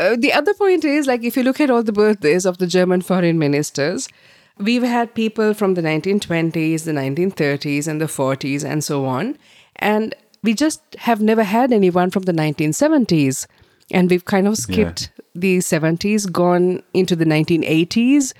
Uh, 0.00 0.14
the 0.16 0.32
other 0.32 0.54
point 0.54 0.84
is 0.84 1.08
like 1.08 1.24
if 1.24 1.36
you 1.36 1.42
look 1.42 1.60
at 1.60 1.70
all 1.70 1.82
the 1.82 1.92
birthdays 1.92 2.46
of 2.46 2.58
the 2.58 2.68
German 2.68 3.02
foreign 3.02 3.36
ministers, 3.36 4.08
we've 4.56 4.84
had 4.84 5.12
people 5.12 5.52
from 5.54 5.74
the 5.74 5.82
1920s, 5.82 6.84
the 6.84 6.92
1930s, 6.92 7.88
and 7.88 8.00
the 8.00 8.06
40s, 8.06 8.62
and 8.62 8.84
so 8.84 9.06
on. 9.06 9.36
And 9.74 10.14
we 10.42 10.54
just 10.54 10.80
have 10.98 11.20
never 11.20 11.42
had 11.42 11.72
anyone 11.72 12.10
from 12.10 12.24
the 12.24 12.32
1970s. 12.32 13.46
And 13.90 14.10
we've 14.10 14.24
kind 14.24 14.46
of 14.46 14.56
skipped 14.56 15.10
the 15.34 15.58
70s, 15.58 16.30
gone 16.30 16.82
into 16.92 17.16
the 17.16 17.24
1980s. 17.24 18.34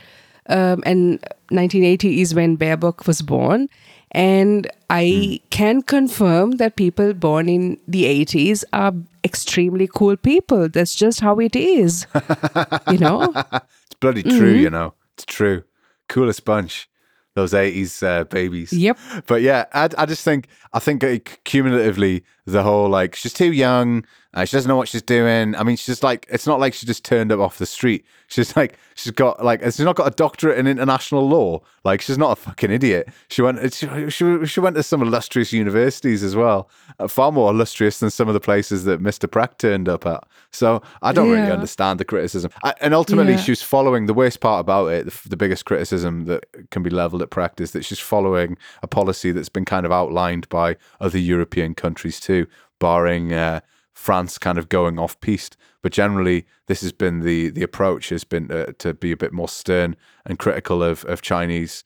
Um, 0.50 0.82
and 0.84 1.20
1980 1.50 2.20
is 2.20 2.34
when 2.34 2.56
Baerbock 2.56 3.06
was 3.06 3.22
born. 3.22 3.68
And 4.12 4.70
I 4.88 5.40
can 5.50 5.82
confirm 5.82 6.52
that 6.52 6.76
people 6.76 7.12
born 7.12 7.48
in 7.48 7.78
the 7.86 8.04
80s 8.04 8.64
are 8.72 8.94
extremely 9.24 9.86
cool 9.86 10.16
people. 10.16 10.68
That's 10.68 10.94
just 10.94 11.20
how 11.20 11.38
it 11.40 11.54
is. 11.54 12.06
you 12.90 12.98
know? 12.98 13.34
It's 13.52 13.94
bloody 14.00 14.22
true, 14.22 14.52
you 14.52 14.70
know. 14.70 14.94
It's 15.14 15.26
true. 15.26 15.64
Coolest 16.08 16.44
bunch. 16.44 16.88
Those 17.34 17.52
80s 17.52 18.02
uh, 18.02 18.24
babies. 18.24 18.72
Yep. 18.72 18.98
But 19.26 19.42
yeah, 19.42 19.66
I, 19.72 19.88
I 19.96 20.06
just 20.06 20.24
think, 20.24 20.48
I 20.72 20.80
think 20.80 21.04
uh, 21.04 21.18
cumulatively, 21.44 22.24
the 22.52 22.62
whole 22.62 22.88
like, 22.88 23.14
she's 23.14 23.32
too 23.32 23.52
young. 23.52 24.04
Uh, 24.34 24.44
she 24.44 24.56
doesn't 24.56 24.68
know 24.68 24.76
what 24.76 24.88
she's 24.88 25.02
doing. 25.02 25.54
I 25.56 25.62
mean, 25.62 25.76
she's 25.76 25.86
just 25.86 26.02
like, 26.02 26.26
it's 26.28 26.46
not 26.46 26.60
like 26.60 26.74
she 26.74 26.84
just 26.86 27.02
turned 27.02 27.32
up 27.32 27.40
off 27.40 27.56
the 27.58 27.64
street. 27.66 28.04
She's 28.28 28.54
like, 28.56 28.78
she's 28.94 29.10
got 29.10 29.42
like, 29.42 29.62
she's 29.64 29.80
not 29.80 29.96
got 29.96 30.06
a 30.06 30.14
doctorate 30.14 30.58
in 30.58 30.66
international 30.66 31.26
law. 31.26 31.60
Like, 31.82 32.02
she's 32.02 32.18
not 32.18 32.32
a 32.32 32.36
fucking 32.36 32.70
idiot. 32.70 33.08
She 33.30 33.40
went, 33.40 33.72
she, 33.72 33.88
she, 34.10 34.44
she 34.46 34.60
went 34.60 34.76
to 34.76 34.82
some 34.82 35.00
illustrious 35.00 35.50
universities 35.54 36.22
as 36.22 36.36
well, 36.36 36.68
uh, 36.98 37.08
far 37.08 37.32
more 37.32 37.50
illustrious 37.50 38.00
than 38.00 38.10
some 38.10 38.28
of 38.28 38.34
the 38.34 38.40
places 38.40 38.84
that 38.84 39.02
Mr. 39.02 39.30
Pratt 39.30 39.58
turned 39.58 39.88
up 39.88 40.04
at. 40.06 40.22
So 40.52 40.82
I 41.00 41.12
don't 41.12 41.30
really 41.30 41.50
understand 41.50 41.98
the 41.98 42.04
criticism. 42.04 42.50
I, 42.62 42.74
and 42.82 42.92
ultimately, 42.92 43.32
Yeah. 43.32 43.38
she 43.40 43.52
was 43.52 43.62
following 43.62 44.06
the 44.06 44.14
worst 44.14 44.40
part 44.40 44.60
about 44.60 44.88
it. 44.88 45.06
The, 45.06 45.28
the 45.30 45.36
biggest 45.38 45.64
criticism 45.64 46.26
that 46.26 46.44
can 46.70 46.82
be 46.82 46.90
leveled 46.90 47.22
at 47.22 47.30
Pratt 47.30 47.58
is 47.62 47.70
that 47.72 47.84
she's 47.86 47.98
following 47.98 48.58
a 48.82 48.86
policy 48.86 49.32
that's 49.32 49.48
been 49.48 49.64
kind 49.64 49.86
of 49.86 49.92
outlined 49.92 50.46
by 50.50 50.76
other 51.00 51.18
European 51.18 51.74
countries 51.74 52.20
too, 52.20 52.37
barring 52.78 53.32
uh, 53.32 53.60
France 53.92 54.38
kind 54.38 54.58
of 54.58 54.68
going 54.68 54.98
off 54.98 55.20
piste. 55.20 55.56
But 55.82 55.92
generally, 55.92 56.46
this 56.66 56.80
has 56.82 56.92
been 56.92 57.20
the 57.20 57.50
the 57.50 57.62
approach 57.62 58.08
has 58.10 58.24
been 58.24 58.50
uh, 58.50 58.72
to 58.78 58.94
be 58.94 59.12
a 59.12 59.16
bit 59.16 59.32
more 59.32 59.48
stern 59.48 59.96
and 60.24 60.38
critical 60.38 60.82
of 60.82 61.04
of 61.04 61.22
Chinese 61.22 61.84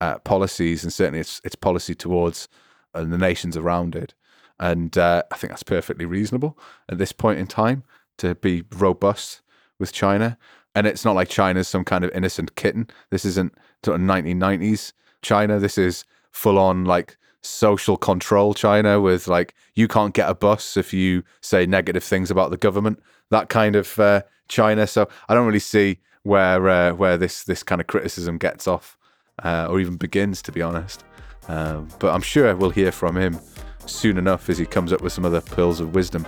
uh, 0.00 0.18
policies 0.18 0.84
and 0.84 0.92
certainly 0.92 1.20
its 1.20 1.40
its 1.44 1.54
policy 1.54 1.94
towards 1.94 2.48
uh, 2.94 3.04
the 3.04 3.18
nations 3.18 3.56
around 3.56 3.94
it. 3.94 4.14
And 4.60 4.96
uh, 4.98 5.22
I 5.30 5.36
think 5.36 5.52
that's 5.52 5.62
perfectly 5.62 6.04
reasonable 6.04 6.58
at 6.88 6.98
this 6.98 7.12
point 7.12 7.38
in 7.38 7.46
time 7.46 7.84
to 8.18 8.34
be 8.34 8.64
robust 8.76 9.42
with 9.78 9.92
China. 9.92 10.36
And 10.74 10.86
it's 10.86 11.04
not 11.04 11.14
like 11.14 11.28
China's 11.28 11.68
some 11.68 11.84
kind 11.84 12.04
of 12.04 12.10
innocent 12.12 12.56
kitten. 12.56 12.88
This 13.10 13.24
isn't 13.24 13.54
sort 13.84 14.00
of 14.00 14.06
1990s 14.06 14.92
China. 15.22 15.58
This 15.58 15.78
is 15.78 16.04
full 16.30 16.58
on 16.58 16.84
like 16.84 17.17
social 17.42 17.96
control 17.96 18.54
China 18.54 19.00
with 19.00 19.28
like, 19.28 19.54
you 19.74 19.88
can't 19.88 20.14
get 20.14 20.28
a 20.28 20.34
bus 20.34 20.76
if 20.76 20.92
you 20.92 21.22
say 21.40 21.66
negative 21.66 22.04
things 22.04 22.30
about 22.30 22.50
the 22.50 22.56
government, 22.56 23.02
that 23.30 23.48
kind 23.48 23.76
of 23.76 23.98
uh, 23.98 24.22
China. 24.48 24.86
So 24.86 25.08
I 25.28 25.34
don't 25.34 25.46
really 25.46 25.58
see 25.58 25.98
where 26.22 26.68
uh, 26.68 26.92
where 26.92 27.16
this, 27.16 27.44
this 27.44 27.62
kind 27.62 27.80
of 27.80 27.86
criticism 27.86 28.38
gets 28.38 28.66
off 28.66 28.98
uh, 29.44 29.66
or 29.70 29.80
even 29.80 29.96
begins, 29.96 30.42
to 30.42 30.52
be 30.52 30.62
honest. 30.62 31.04
Um, 31.48 31.88
but 31.98 32.14
I'm 32.14 32.22
sure 32.22 32.54
we'll 32.56 32.70
hear 32.70 32.92
from 32.92 33.16
him 33.16 33.38
soon 33.86 34.18
enough 34.18 34.50
as 34.50 34.58
he 34.58 34.66
comes 34.66 34.92
up 34.92 35.00
with 35.00 35.12
some 35.12 35.24
other 35.24 35.40
pearls 35.40 35.80
of 35.80 35.94
wisdom 35.94 36.26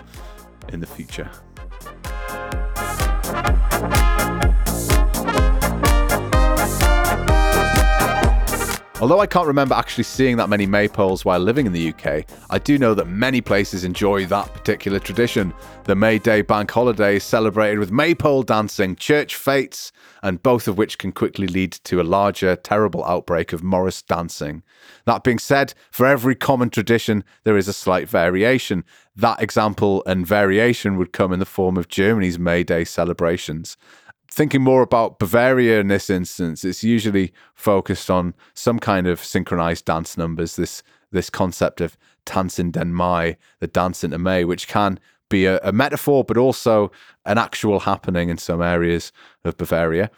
in 0.68 0.81
the 0.81 0.87
future. 0.87 1.31
Although 9.01 9.21
I 9.21 9.27
can't 9.27 9.47
remember 9.47 9.75
actually 9.75 10.05
seeing 10.05 10.37
that 10.37 10.51
many 10.51 10.67
maypoles 10.67 11.25
while 11.25 11.39
living 11.39 11.65
in 11.65 11.73
the 11.73 11.89
UK, 11.89 12.27
I 12.51 12.59
do 12.59 12.77
know 12.77 12.93
that 12.93 13.07
many 13.07 13.41
places 13.41 13.83
enjoy 13.83 14.27
that 14.27 14.53
particular 14.53 14.99
tradition. 14.99 15.55
The 15.85 15.95
May 15.95 16.19
Day 16.19 16.43
bank 16.43 16.71
holiday 16.71 17.17
is 17.17 17.25
celebrated 17.25 17.79
with 17.79 17.91
maypole 17.91 18.43
dancing, 18.43 18.97
church 18.97 19.37
fetes, 19.37 19.91
and 20.23 20.43
both 20.43 20.69
of 20.69 20.77
which 20.77 20.99
can 20.99 21.13
quickly 21.13 21.47
lead 21.47 21.73
to 21.85 22.03
a 22.03 22.05
larger, 22.05 22.57
terrible 22.57 23.03
outbreak 23.07 23.55
of 23.55 23.63
Morris 23.63 24.03
dancing. 24.03 24.63
That 25.07 25.25
being 25.25 25.39
said, 25.39 25.73
for 25.91 26.05
every 26.05 26.35
common 26.35 26.69
tradition, 26.69 27.25
there 27.45 27.57
is 27.57 27.69
a 27.69 27.73
slight 27.73 28.07
variation. 28.07 28.85
That 29.17 29.43
example 29.43 30.03
and 30.05 30.27
variation 30.27 30.99
would 30.99 31.15
come 31.15 31.33
in 31.33 31.41
the 31.41 31.47
form 31.47 31.79
of 31.79 31.89
Germany's 31.89 32.39
May 32.39 32.65
Day 32.65 32.85
celebrations 32.85 33.79
thinking 34.31 34.62
more 34.62 34.83
about 34.83 35.19
Bavaria 35.19 35.81
in 35.81 35.88
this 35.88 36.09
instance, 36.09 36.64
it's 36.64 36.85
usually 36.85 37.33
focused 37.55 38.11
on 38.11 38.35
some 38.55 38.79
kind 38.79 39.07
of 39.07 39.23
synchronized 39.23 39.85
dance 39.85 40.16
numbers. 40.16 40.57
This 40.57 40.83
this 41.12 41.29
concept 41.29 41.81
of 41.81 41.97
Tanzen 42.25 42.71
den 42.71 42.95
Mai, 42.95 43.37
the 43.59 43.66
dance 43.66 44.05
into 44.05 44.19
May, 44.19 44.45
which 44.45 44.69
can 44.69 45.01
be 45.29 45.45
a, 45.45 45.59
a 45.59 45.73
metaphor, 45.73 46.23
but 46.23 46.37
also 46.37 46.93
an 47.25 47.37
actual 47.37 47.81
happening 47.81 48.29
in 48.29 48.38
some 48.38 48.62
areas 48.62 49.11
of 49.45 49.57
Bavaria. 49.57 50.11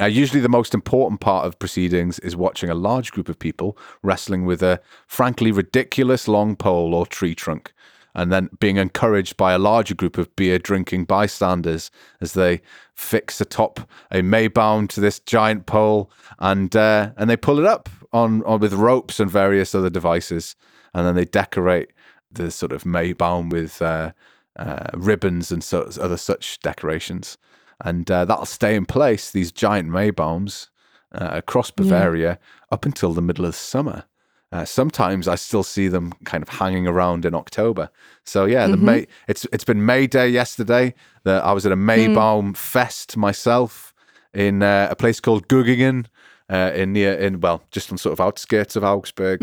Uh, 0.00 0.06
usually, 0.06 0.40
the 0.40 0.48
most 0.48 0.74
important 0.74 1.20
part 1.20 1.46
of 1.46 1.58
proceedings 1.60 2.18
is 2.20 2.34
watching 2.34 2.68
a 2.68 2.74
large 2.74 3.12
group 3.12 3.28
of 3.28 3.38
people 3.38 3.78
wrestling 4.02 4.44
with 4.44 4.62
a 4.62 4.80
frankly 5.06 5.52
ridiculous 5.52 6.26
long 6.26 6.56
pole 6.56 6.94
or 6.94 7.06
tree 7.06 7.34
trunk 7.34 7.72
and 8.14 8.30
then 8.30 8.50
being 8.60 8.76
encouraged 8.76 9.36
by 9.36 9.52
a 9.52 9.58
larger 9.58 9.94
group 9.94 10.18
of 10.18 10.34
beer 10.36 10.58
drinking 10.58 11.04
bystanders 11.04 11.90
as 12.20 12.34
they 12.34 12.60
fix 12.94 13.40
atop 13.40 13.80
a 14.10 14.20
Maibaum 14.20 14.88
to 14.88 15.00
this 15.00 15.18
giant 15.20 15.66
pole 15.66 16.10
and 16.38 16.76
uh, 16.76 17.12
and 17.16 17.30
they 17.30 17.36
pull 17.36 17.58
it 17.58 17.64
up 17.64 17.88
on, 18.12 18.42
on 18.44 18.60
with 18.60 18.74
ropes 18.74 19.18
and 19.20 19.30
various 19.30 19.74
other 19.74 19.90
devices, 19.90 20.54
and 20.94 21.06
then 21.06 21.14
they 21.14 21.24
decorate 21.24 21.92
the 22.30 22.50
sort 22.50 22.72
of 22.72 22.84
Maibaum 22.84 23.50
with 23.50 23.80
uh, 23.80 24.12
uh, 24.56 24.88
ribbons 24.94 25.50
and 25.50 25.64
so, 25.64 25.90
other 26.00 26.16
such 26.16 26.60
decorations, 26.60 27.38
and 27.80 28.10
uh, 28.10 28.24
that'll 28.24 28.46
stay 28.46 28.74
in 28.74 28.86
place. 28.86 29.30
These 29.30 29.52
giant 29.52 29.88
Maibaums 29.88 30.68
uh, 31.12 31.28
across 31.32 31.70
Bavaria 31.70 32.38
up 32.70 32.84
until 32.84 33.12
the 33.12 33.22
middle 33.22 33.44
of 33.44 33.54
summer. 33.54 34.04
Uh, 34.52 34.64
sometimes 34.66 35.26
I 35.28 35.36
still 35.36 35.62
see 35.62 35.88
them 35.88 36.12
kind 36.24 36.42
of 36.42 36.48
hanging 36.50 36.86
around 36.86 37.24
in 37.24 37.34
October. 37.34 37.88
So 38.24 38.44
yeah, 38.44 38.66
the 38.66 38.76
May 38.76 39.06
it's 39.26 39.46
it's 39.52 39.64
been 39.64 39.86
May 39.86 40.06
Day 40.06 40.28
yesterday. 40.28 40.94
The, 41.24 41.40
I 41.42 41.52
was 41.52 41.64
at 41.64 41.72
a 41.72 41.76
Maibaum 41.76 42.54
Fest 42.56 43.16
myself 43.16 43.94
in 44.34 44.62
uh, 44.62 44.88
a 44.90 44.96
place 44.96 45.20
called 45.20 45.48
Göggingen, 45.48 46.06
uh, 46.50 46.70
in 46.74 46.92
near 46.92 47.14
in 47.14 47.40
well, 47.40 47.62
just 47.70 47.90
on 47.90 47.98
sort 47.98 48.12
of 48.12 48.20
outskirts 48.20 48.76
of 48.76 48.84
Augsburg. 48.84 49.40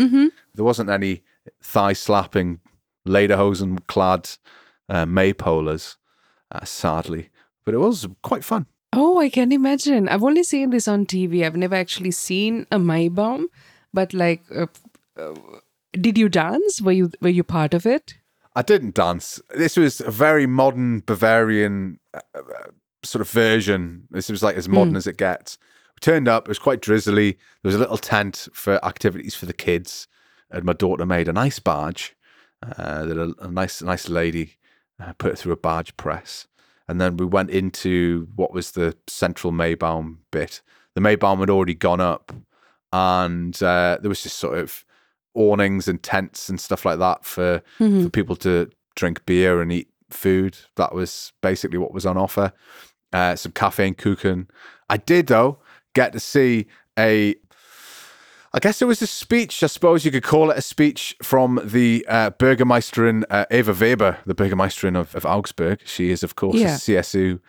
There 0.53 0.65
wasn't 0.65 0.89
any 0.89 1.23
thigh 1.61 1.93
slapping, 1.93 2.59
lederhosen 3.07 3.79
clad 3.87 4.29
uh, 4.89 5.05
maypolas, 5.05 5.95
uh, 6.51 6.65
sadly, 6.65 7.29
but 7.65 7.73
it 7.73 7.79
was 7.79 8.07
quite 8.21 8.43
fun. 8.43 8.67
Oh, 8.93 9.19
I 9.19 9.29
can 9.29 9.51
imagine. 9.51 10.07
I've 10.09 10.23
only 10.23 10.43
seen 10.43 10.69
this 10.71 10.87
on 10.87 11.05
TV. 11.05 11.45
I've 11.45 11.55
never 11.55 11.75
actually 11.75 12.11
seen 12.11 12.65
a 12.71 12.77
Maibaum, 12.77 13.45
but 13.93 14.13
like, 14.13 14.41
uh, 14.55 14.65
uh, 15.19 15.60
did 15.93 16.17
you 16.17 16.29
dance? 16.29 16.82
Were 16.82 16.91
you 16.91 17.12
were 17.21 17.29
you 17.29 17.43
part 17.43 17.73
of 17.73 17.86
it? 17.86 18.15
I 18.55 18.62
didn't 18.62 18.95
dance. 18.95 19.41
This 19.55 19.77
was 19.77 20.01
a 20.01 20.12
very 20.12 20.45
modern 20.45 21.01
Bavarian 21.01 21.99
uh, 22.13 22.19
uh, 22.34 22.41
sort 23.03 23.21
of 23.21 23.29
version. 23.29 24.08
This 24.10 24.29
was 24.29 24.43
like 24.43 24.55
as 24.55 24.67
modern 24.67 24.95
as 24.95 25.08
it 25.08 25.17
gets. 25.17 25.58
We 25.95 25.99
turned 26.01 26.27
up. 26.27 26.45
It 26.45 26.49
was 26.49 26.60
quite 26.60 26.82
drizzly. 26.82 27.34
There 27.34 27.69
was 27.69 27.75
a 27.75 27.79
little 27.79 27.97
tent 27.97 28.47
for 28.53 28.84
activities 28.84 29.36
for 29.36 29.45
the 29.45 29.53
kids, 29.53 30.08
and 30.49 30.63
my 30.63 30.73
daughter 30.73 31.05
made 31.05 31.27
an 31.27 31.38
ice 31.38 31.60
barge. 31.60 32.15
Uh, 32.62 33.05
that 33.05 33.17
a, 33.17 33.34
a 33.45 33.49
nice, 33.49 33.82
nice 33.82 34.10
lady 34.10 34.58
uh, 34.99 35.13
put 35.13 35.39
through 35.39 35.53
a 35.53 35.58
barge 35.58 35.95
press, 35.95 36.45
and 36.89 36.99
then 36.99 37.15
we 37.15 37.25
went 37.25 37.49
into 37.49 38.27
what 38.36 38.51
was 38.51 38.71
the 38.71 38.97
central 39.08 39.53
Maibaum 39.53 40.17
bit. 40.32 40.62
The 40.93 40.99
Maibaum 40.99 41.39
had 41.39 41.49
already 41.49 41.75
gone 41.75 42.01
up, 42.01 42.34
and 42.91 43.55
uh, 43.63 43.97
there 44.01 44.10
was 44.10 44.23
just 44.23 44.38
sort 44.38 44.58
of 44.58 44.84
awnings 45.35 45.87
and 45.87 46.01
tents 46.01 46.49
and 46.49 46.59
stuff 46.59 46.85
like 46.85 46.99
that 46.99 47.25
for 47.25 47.61
for 47.77 48.09
people 48.09 48.35
to 48.37 48.69
drink 48.95 49.25
beer 49.25 49.61
and 49.61 49.71
eat 49.71 49.89
food. 50.09 50.57
That 50.75 50.93
was 50.93 51.33
basically 51.41 51.77
what 51.77 51.93
was 51.93 52.05
on 52.05 52.17
offer. 52.17 52.51
Uh, 53.13 53.35
some 53.35 53.51
cafe 53.51 53.87
and 53.87 53.97
kuchen. 53.97 54.47
I 54.89 54.97
did 54.97 55.27
though 55.27 55.59
get 55.93 56.13
to 56.13 56.19
see 56.19 56.67
a. 56.97 57.35
I 58.51 58.57
guess 58.59 58.81
it 58.81 58.85
was 58.85 58.99
a 59.03 59.07
speech. 59.07 59.61
I 59.63 59.67
suppose 59.67 60.03
you 60.05 60.11
could 60.11 60.23
call 60.23 60.49
it 60.49 60.57
a 60.57 60.61
speech 60.61 61.15
from 61.21 61.59
the 61.63 62.03
uh, 62.09 62.31
Bürgermeisterin 62.31 63.23
uh, 63.29 63.45
Eva 63.51 63.73
Weber, 63.73 64.17
the 64.25 64.33
Bürgermeisterin 64.33 64.97
of, 64.99 65.15
of 65.15 65.23
Augsburg. 65.23 65.81
She 65.85 66.09
is, 66.09 66.23
of 66.23 66.35
course, 66.35 66.55
Yeah. 66.55 66.73
a 66.73 66.77
CSU 66.77 67.39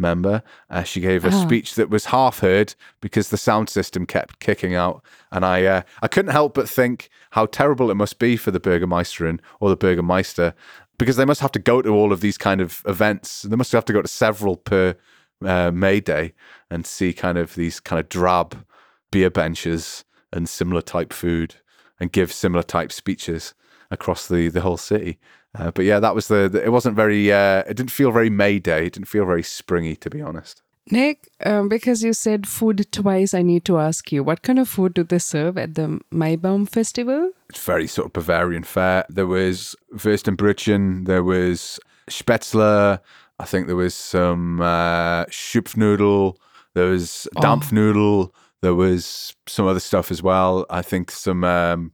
member. 0.00 0.42
Uh, 0.68 0.82
she 0.82 1.00
gave 1.00 1.24
a 1.24 1.30
speech 1.30 1.74
that 1.76 1.90
was 1.90 2.06
half 2.06 2.40
heard 2.40 2.74
because 3.00 3.28
the 3.28 3.36
sound 3.36 3.68
system 3.68 4.06
kept 4.06 4.40
kicking 4.40 4.74
out, 4.74 5.04
and 5.30 5.44
I 5.44 5.64
uh, 5.64 5.82
I 6.02 6.08
couldn't 6.08 6.32
help 6.32 6.54
but 6.54 6.68
think 6.68 7.08
how 7.30 7.46
terrible 7.46 7.90
it 7.90 7.94
must 7.96 8.18
be 8.18 8.36
for 8.36 8.50
the 8.50 8.60
Bürgermeisterin 8.60 9.40
or 9.60 9.68
the 9.68 9.76
Bürgermeister 9.76 10.54
because 10.98 11.16
they 11.16 11.24
must 11.24 11.40
have 11.40 11.52
to 11.52 11.58
go 11.58 11.80
to 11.80 11.90
all 11.90 12.12
of 12.12 12.20
these 12.20 12.36
kind 12.36 12.60
of 12.60 12.82
events. 12.86 13.42
They 13.42 13.56
must 13.56 13.72
have 13.72 13.86
to 13.86 13.92
go 13.92 14.02
to 14.02 14.08
several 14.08 14.56
per 14.56 14.96
uh, 15.44 15.70
May 15.70 16.00
Day 16.00 16.34
and 16.70 16.86
see 16.86 17.12
kind 17.12 17.38
of 17.38 17.54
these 17.54 17.80
kind 17.80 18.00
of 18.00 18.08
drab 18.08 18.64
beer 19.10 19.30
benches 19.30 20.04
and 20.32 20.48
similar 20.48 20.82
type 20.82 21.12
food 21.12 21.56
and 21.98 22.12
give 22.12 22.32
similar 22.32 22.62
type 22.62 22.92
speeches 22.92 23.54
across 23.90 24.28
the 24.28 24.48
the 24.48 24.60
whole 24.60 24.76
city. 24.76 25.18
Uh, 25.58 25.70
but 25.72 25.84
yeah, 25.84 25.98
that 26.00 26.14
was 26.14 26.28
the, 26.28 26.48
the- 26.48 26.64
It 26.64 26.70
wasn't 26.70 26.96
very. 26.96 27.32
Uh, 27.32 27.60
it 27.68 27.76
didn't 27.76 27.90
feel 27.90 28.12
very 28.12 28.30
May 28.30 28.58
Day. 28.58 28.86
It 28.86 28.92
didn't 28.92 29.08
feel 29.08 29.24
very 29.26 29.42
springy, 29.42 29.96
to 29.96 30.10
be 30.10 30.22
honest. 30.22 30.62
Nick, 30.92 31.28
um, 31.44 31.68
because 31.68 32.02
you 32.02 32.12
said 32.12 32.48
food 32.48 32.90
twice, 32.90 33.32
I 33.34 33.42
need 33.42 33.64
to 33.66 33.78
ask 33.78 34.10
you 34.10 34.24
what 34.24 34.42
kind 34.42 34.58
of 34.58 34.68
food 34.68 34.94
do 34.94 35.04
they 35.04 35.18
serve 35.18 35.56
at 35.58 35.74
the 35.74 36.00
Maibaum 36.12 36.68
festival? 36.68 37.30
It's 37.48 37.62
very 37.62 37.86
sort 37.86 38.06
of 38.06 38.12
Bavarian 38.12 38.64
fare. 38.64 39.04
There 39.08 39.26
was 39.26 39.76
Würstenbrötchen. 39.94 41.06
There 41.06 41.22
was 41.22 41.78
Spätzle. 42.08 42.98
I 43.38 43.44
think 43.44 43.66
there 43.66 43.76
was 43.76 43.94
some 43.94 44.60
uh, 44.60 45.24
Schupfnudel. 45.26 46.34
There 46.74 46.86
was 46.90 47.28
Dampfnudel. 47.36 48.30
There 48.62 48.74
was 48.74 49.34
some 49.46 49.66
other 49.66 49.80
stuff 49.80 50.10
as 50.10 50.22
well. 50.22 50.66
I 50.70 50.82
think 50.82 51.10
some 51.10 51.44
um, 51.44 51.92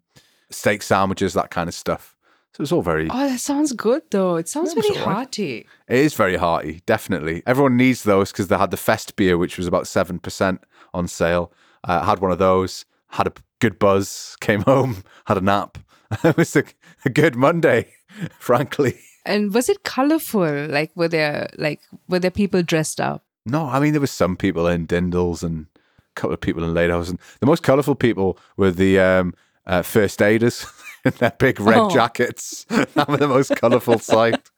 steak 0.51 0.83
sandwiches, 0.83 1.35
that 1.35 1.51
kind 1.51 1.69
of 1.69 1.75
stuff. 1.75 2.15
So 2.57 2.62
it's 2.62 2.73
all 2.73 2.81
very. 2.81 3.07
Oh, 3.11 3.29
that 3.29 3.38
sounds 3.40 3.73
good 3.75 4.03
though. 4.11 4.37
It 4.37 4.49
sounds 4.49 4.73
Yeah, 4.75 4.81
very 4.81 4.95
right. 4.97 5.05
hearty. 5.05 5.66
It 5.88 5.99
is 5.99 6.14
very 6.14 6.37
hearty, 6.37 6.81
definitely. 6.87 7.42
Everyone 7.47 7.77
needs 7.77 8.03
those 8.05 8.33
because 8.33 8.49
they 8.49 8.57
had 8.57 8.71
the 8.71 8.79
Fest 8.79 9.14
beer, 9.16 9.37
which 9.37 9.59
was 9.59 9.66
about 9.66 9.85
7% 9.85 10.59
on 10.95 11.07
sale. 11.07 11.53
Uh, 11.85 12.03
had 12.07 12.21
one 12.21 12.31
of 12.33 12.38
those, 12.38 12.87
had 13.09 13.27
a 13.27 13.33
good 13.61 13.79
buzz, 13.79 14.37
came 14.40 14.62
home, 14.73 15.05
had 15.27 15.37
a 15.37 15.42
nap. 15.42 15.77
it 16.25 16.35
was 16.38 16.57
a, 16.57 16.64
a 17.05 17.11
good 17.11 17.37
Monday, 17.37 17.92
frankly. 18.38 18.99
And 19.27 19.53
was 19.53 19.69
it 19.69 19.83
colorful? 19.83 20.66
Like 20.69 20.92
were 20.95 21.09
there 21.09 21.51
like 21.59 21.81
were 22.09 22.21
there 22.21 22.31
people 22.31 22.62
dressed 22.62 23.03
up? 23.03 23.23
No, 23.45 23.66
I 23.66 23.81
mean, 23.81 23.92
there 23.92 24.01
was 24.01 24.11
some 24.12 24.35
people 24.35 24.66
in 24.66 24.87
Dirndls 24.87 25.42
and 25.42 25.66
a 25.77 26.14
couple 26.14 26.33
of 26.33 26.40
people 26.40 26.64
in 26.64 26.73
Lederhosen. 26.73 27.19
The 27.40 27.47
most 27.47 27.62
colourful 27.62 27.97
people 27.97 28.38
were 28.57 28.71
the 28.71 28.99
um, 28.99 29.35
uh, 29.66 29.83
first 29.83 30.23
aiders 30.23 30.64
in 31.12 31.12
their 31.19 31.33
big 31.38 31.61
red 31.61 31.79
Oh. 31.79 31.90
jackets. 31.90 32.64
that 32.69 33.09
were 33.09 33.16
the 33.16 33.29
most 33.29 33.55
colourful 33.57 33.99
sight. 33.99 34.51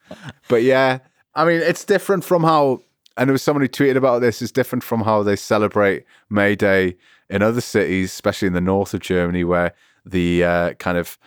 But 0.49 0.63
yeah, 0.63 0.99
I 1.35 1.45
mean, 1.45 1.61
it's 1.61 1.85
different 1.85 2.25
from 2.25 2.43
how, 2.43 2.81
and 3.17 3.29
there 3.29 3.33
was 3.33 3.43
someone 3.43 3.63
who 3.63 3.69
tweeted 3.69 3.97
about 3.97 4.21
this, 4.21 4.43
it's 4.43 4.53
different 4.53 4.83
from 4.83 5.03
how 5.03 5.23
they 5.23 5.37
celebrate 5.37 6.05
May 6.31 6.55
Day 6.57 6.97
in 7.31 7.43
other 7.43 7.61
cities, 7.61 8.11
especially 8.13 8.47
in 8.49 8.55
the 8.55 8.61
north 8.61 8.95
of 8.95 9.01
Germany, 9.01 9.45
where 9.45 9.73
the 10.07 10.43
uh, 10.45 10.73
kind 10.75 10.97
of 10.97 11.19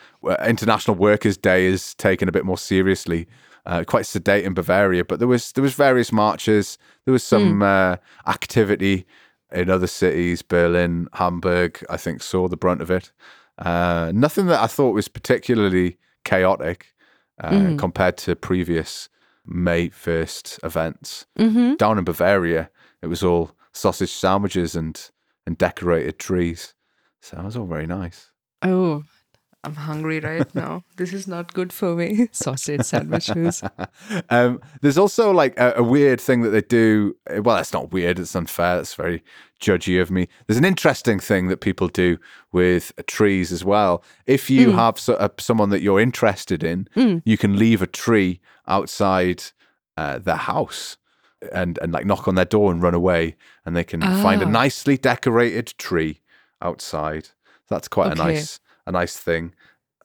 International 0.46 0.96
Workers' 0.98 1.38
Day 1.38 1.66
is 1.66 1.94
taken 1.96 2.28
a 2.28 2.32
bit 2.32 2.46
more 2.46 2.58
seriously. 2.58 3.28
Uh, 3.68 3.84
quite 3.84 4.08
sedate 4.08 4.44
in 4.44 4.56
Bavaria, 4.56 5.06
but 5.06 5.20
there 5.20 5.28
was 5.28 5.52
there 5.52 5.62
was 5.62 5.76
various 5.76 6.12
marches. 6.12 6.80
There 7.06 7.12
was 7.12 7.24
some 7.24 7.62
uh, 7.62 7.98
activity 8.26 9.06
in 9.52 9.70
other 9.70 9.86
cities. 9.86 10.42
Berlin, 10.42 11.08
Hamburg, 11.14 11.86
I 11.88 11.98
think, 11.98 12.24
saw 12.24 12.48
the 12.48 12.58
brunt 12.58 12.82
of 12.82 12.90
it. 12.90 13.12
Uh, 13.62 14.12
nothing 14.14 14.48
that 14.48 14.62
I 14.62 14.68
thought 14.68 14.94
was 14.94 15.08
particularly 15.08 15.98
chaotic 16.24 16.88
uh, 17.40 17.76
compared 17.78 18.18
to 18.18 18.36
previous 18.36 19.10
May 19.46 19.90
first 19.90 20.60
events. 20.64 21.26
Mm-hmm. 21.38 21.76
Down 21.76 21.98
in 21.98 22.04
Bavaria, 22.04 22.70
it 23.02 23.08
was 23.08 23.24
all 23.24 23.52
sausage 23.72 24.12
sandwiches 24.12 24.76
and 24.76 25.10
and 25.46 25.58
decorated 25.58 26.20
trees. 26.20 26.74
So 27.22 27.38
it 27.38 27.44
was 27.44 27.58
all 27.58 27.66
very 27.66 27.88
nice. 27.88 28.32
Oh, 28.62 29.04
I'm 29.64 29.76
hungry 29.76 30.20
right 30.20 30.54
now. 30.56 30.84
this 30.98 31.14
is 31.14 31.28
not 31.28 31.54
good 31.54 31.72
for 31.72 31.96
me. 31.96 32.30
Sausage 32.32 32.82
sandwiches. 32.84 33.62
um, 34.30 34.60
there's 34.82 34.98
also 34.98 35.32
like 35.32 35.58
a, 35.60 35.74
a 35.78 35.84
weird 35.84 36.20
thing 36.20 36.42
that 36.42 36.50
they 36.50 36.62
do. 36.62 37.16
Well, 37.30 37.58
that's 37.58 37.72
not 37.74 37.92
weird. 37.92 38.18
It's 38.18 38.36
unfair. 38.36 38.80
It's 38.80 38.96
very 38.96 39.24
judgy 39.62 40.02
of 40.02 40.10
me. 40.10 40.28
There's 40.48 40.58
an 40.58 40.66
interesting 40.66 41.20
thing 41.20 41.48
that 41.50 41.62
people 41.62 41.88
do 41.90 42.18
with 42.52 42.92
trees 43.06 43.52
as 43.52 43.64
well. 43.64 44.04
If 44.26 44.50
you 44.50 44.72
have 44.72 45.00
so, 45.00 45.14
uh, 45.14 45.30
someone 45.38 45.70
that 45.70 45.82
you're 45.84 46.00
interested 46.00 46.64
in, 46.64 46.88
you 47.24 47.38
can 47.38 47.58
leave 47.60 47.84
a 47.84 47.88
tree 47.88 48.40
outside 48.68 49.44
uh, 49.96 50.18
their 50.18 50.38
house 50.38 50.98
and 51.54 51.78
and 51.84 51.92
like 51.92 52.06
knock 52.06 52.28
on 52.28 52.34
their 52.36 52.46
door 52.46 52.72
and 52.72 52.82
run 52.82 52.94
away, 52.96 53.36
and 53.66 53.76
they 53.76 53.84
can 53.84 54.02
find 54.02 54.42
a 54.42 54.46
Ah. 54.46 54.50
nicely 54.50 54.98
decorated 54.98 55.74
tree 55.78 56.22
outside. 56.62 57.30
That's 57.70 57.88
quite 57.88 58.12
a 58.12 58.16
nice 58.16 58.60
a 58.86 58.92
nice 58.92 59.18
thing. 59.18 59.54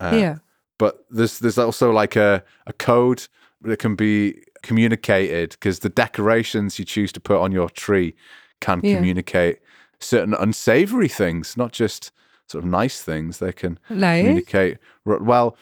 Uh, 0.00 0.12
yeah. 0.14 0.36
but 0.78 1.04
there's 1.10 1.38
there's 1.38 1.58
also 1.58 1.90
like 1.90 2.16
a, 2.16 2.42
a 2.66 2.72
code 2.72 3.26
that 3.62 3.78
can 3.78 3.94
be 3.96 4.42
communicated 4.62 5.50
because 5.50 5.78
the 5.80 5.88
decorations 5.88 6.78
you 6.78 6.84
choose 6.84 7.12
to 7.12 7.20
put 7.20 7.40
on 7.40 7.52
your 7.52 7.70
tree 7.70 8.14
can 8.60 8.80
Yeah. 8.82 8.96
communicate 8.96 9.58
certain 10.00 10.34
unsavory 10.34 11.08
things, 11.08 11.56
not 11.56 11.72
just 11.72 12.12
sort 12.48 12.62
of 12.64 12.70
nice 12.70 13.00
things. 13.02 13.38
They 13.38 13.52
can 13.52 13.78
Like 13.88 14.20
communicate. 14.20 14.78
Well, 15.04 15.56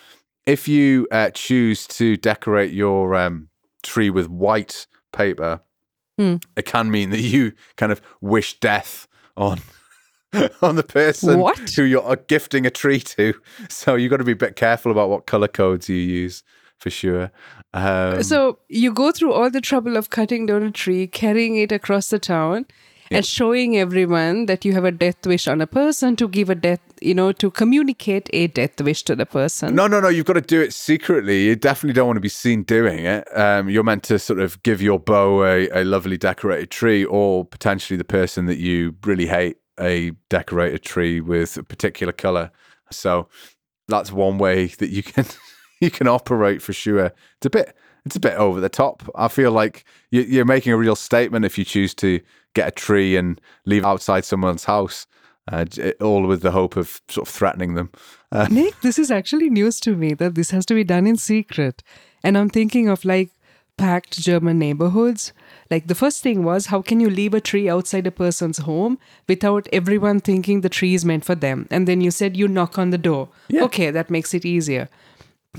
if 0.46 0.66
you 0.68 1.07
uh, 1.12 1.31
choose 1.31 1.87
to 1.87 2.16
decorate 2.16 2.72
your 2.72 3.14
um, 3.14 3.48
tree 3.83 4.11
with 4.11 4.29
white 4.29 4.87
paper, 5.12 5.61
Hmm. 6.18 6.37
it 6.57 6.64
can 6.64 6.90
mean 6.90 7.11
that 7.11 7.20
you 7.20 7.53
kind 7.77 7.90
of 7.92 8.00
wish 8.20 8.59
death 8.61 9.09
on 9.37 9.61
on 10.62 10.77
the 10.77 10.83
person 10.83 11.38
What? 11.38 11.70
who 11.70 11.85
you're 11.85 12.07
uh, 12.07 12.16
gifting 12.27 12.66
a 12.66 12.70
tree 12.70 13.01
to. 13.01 13.35
So 13.68 13.94
you've 13.94 14.11
got 14.11 14.18
to 14.18 14.25
be 14.25 14.33
a 14.33 14.37
bit 14.37 14.57
careful 14.57 14.92
about 14.92 15.09
what 15.09 15.27
color 15.27 15.49
codes 15.49 15.88
you 15.88 15.97
use 15.97 16.42
for 16.79 16.90
sure. 16.90 17.31
Um, 17.73 18.23
so 18.23 18.59
you 18.68 18.92
go 18.92 19.11
through 19.11 19.33
all 19.33 19.51
the 19.51 19.61
trouble 19.61 19.97
of 19.97 20.11
cutting 20.11 20.47
down 20.47 20.62
a 20.62 20.70
tree, 20.70 21.07
carrying 21.07 21.57
it 21.57 21.73
across 21.73 22.09
the 22.09 22.18
town, 22.18 22.66
and 23.11 23.25
showing 23.25 23.77
everyone 23.77 24.47
that 24.47 24.64
you 24.64 24.73
have 24.73 24.85
a 24.85 24.90
death 24.90 25.27
wish 25.27 25.47
on 25.47 25.61
a 25.61 25.66
person 25.66 26.16
to 26.16 26.29
give 26.29 26.51
a 26.51 26.55
death, 26.55 26.81
you 27.01 27.14
know, 27.14 27.33
to 27.33 27.51
communicate 27.51 28.29
a 28.33 28.47
death 28.49 28.81
wish 28.81 29.03
to 29.05 29.14
the 29.14 29.27
person. 29.27 29.75
No, 29.75 29.87
no, 29.87 30.01
no. 30.01 30.09
You've 30.09 30.27
got 30.27 30.35
to 30.35 30.40
do 30.40 30.61
it 30.61 30.73
secretly. 30.73 31.44
You 31.44 31.57
definitely 31.57 31.94
don't 31.94 32.07
want 32.07 32.16
to 32.16 32.20
be 32.23 32.29
seen 32.29 32.62
doing 32.64 33.05
it. 33.05 33.25
Um, 33.37 33.68
you're 33.68 33.85
meant 33.85 34.03
to 34.05 34.18
sort 34.18 34.40
of 34.40 34.62
give 34.62 34.83
your 34.83 34.99
beau 34.99 35.44
a, 35.44 35.68
a 35.70 35.85
lovely 35.85 36.16
decorated 36.16 36.70
tree, 36.70 37.05
or 37.05 37.44
potentially 37.44 37.97
the 37.97 38.05
person 38.05 38.47
that 38.47 38.59
you 38.59 38.97
really 39.05 39.27
hate 39.27 39.59
a 39.78 40.12
decorated 40.28 40.82
tree 40.82 41.20
with 41.20 41.56
a 41.56 41.62
particular 41.62 42.12
color. 42.12 42.50
So 42.90 43.28
that's 43.88 44.12
one 44.12 44.38
way 44.38 44.66
that 44.66 44.90
you 44.90 45.02
can 45.02 45.26
you 45.80 45.90
can 45.90 46.06
operate 46.06 46.62
for 46.62 46.72
sure. 46.72 47.12
It's 47.37 47.46
a 47.46 47.50
bit 47.50 47.76
it's 48.06 48.16
a 48.16 48.20
bit 48.20 48.34
over 48.34 48.60
the 48.60 48.68
top. 48.68 49.02
I 49.14 49.28
feel 49.28 49.50
like 49.50 49.84
you, 50.10 50.40
are 50.42 50.44
making 50.44 50.72
a 50.72 50.76
real 50.76 50.96
statement 50.96 51.44
if 51.44 51.56
you 51.56 51.64
choose 51.64 51.94
to 51.96 52.20
get 52.54 52.68
a 52.68 52.70
tree 52.70 53.16
and 53.16 53.40
leave 53.64 53.84
outside 53.84 54.24
someone's 54.24 54.64
house, 54.64 55.06
uh, 55.50 55.64
all 56.00 56.26
with 56.26 56.42
the 56.42 56.50
hope 56.50 56.76
of 56.76 57.00
sort 57.08 57.26
of 57.26 57.34
threatening 57.34 57.74
them. 57.74 57.90
Uh, 58.30 58.46
Nick, 58.50 58.78
this 58.82 58.98
is 58.98 59.10
actually 59.10 59.48
news 59.48 59.80
to 59.80 59.96
me 59.96 60.14
that 60.14 60.34
this 60.34 60.50
has 60.50 60.66
to 60.66 60.74
be 60.74 60.84
done 60.84 61.06
in 61.06 61.16
secret, 61.16 61.82
and 62.22 62.37
I'm 62.37 62.50
thinking 62.50 62.88
of 62.88 63.04
like 63.04 63.30
packed 63.76 64.18
German 64.20 64.58
neighborhoods. 64.58 65.32
Like 65.70 65.87
the 65.87 65.94
first 65.94 66.22
thing 66.22 66.44
was, 66.44 66.66
how 66.66 66.82
can 66.82 67.00
you 67.00 67.10
leave 67.10 67.34
a 67.34 67.40
tree 67.40 67.68
outside 67.68 68.06
a 68.06 68.10
person's 68.10 68.58
home 68.58 68.98
without 69.28 69.68
everyone 69.72 70.20
thinking 70.20 70.60
the 70.60 70.68
tree 70.68 70.94
is 70.94 71.04
meant 71.04 71.24
for 71.24 71.34
them? 71.34 71.66
And 71.70 71.88
then 71.88 72.00
you 72.00 72.10
said 72.10 72.37
you 72.37 72.48
knock 72.48 72.78
on 72.78 72.90
the 72.90 72.98
door. 72.98 73.28
Yeah. 73.48 73.64
Okay, 73.64 73.90
that 73.90 74.10
makes 74.10 74.34
it 74.34 74.44
easier. 74.44 74.88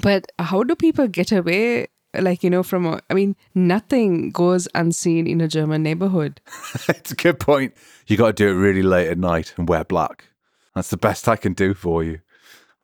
But 0.02 0.32
how 0.40 0.64
do 0.64 0.76
people 0.76 1.08
get 1.08 1.32
away? 1.32 1.88
Like, 2.14 2.44
you 2.44 2.50
know, 2.50 2.64
from, 2.64 2.86
a, 2.86 3.02
I 3.10 3.14
mean, 3.14 3.36
nothing 3.54 4.32
goes 4.32 4.68
unseen 4.74 5.28
in 5.28 5.42
a 5.42 5.48
German 5.48 5.84
neighborhood. 5.84 6.40
it's 6.88 7.12
a 7.12 7.16
good 7.16 7.40
point. 7.40 7.74
You 8.08 8.16
got 8.16 8.28
to 8.28 8.34
do 8.34 8.50
it 8.50 8.54
really 8.54 8.84
late 8.84 9.10
at 9.10 9.18
night 9.18 9.54
and 9.58 9.68
wear 9.68 9.84
black. 9.84 10.26
That's 10.76 10.90
the 10.90 10.98
best 10.98 11.28
I 11.28 11.36
can 11.36 11.54
do 11.54 11.74
for 11.74 12.04
you. 12.04 12.20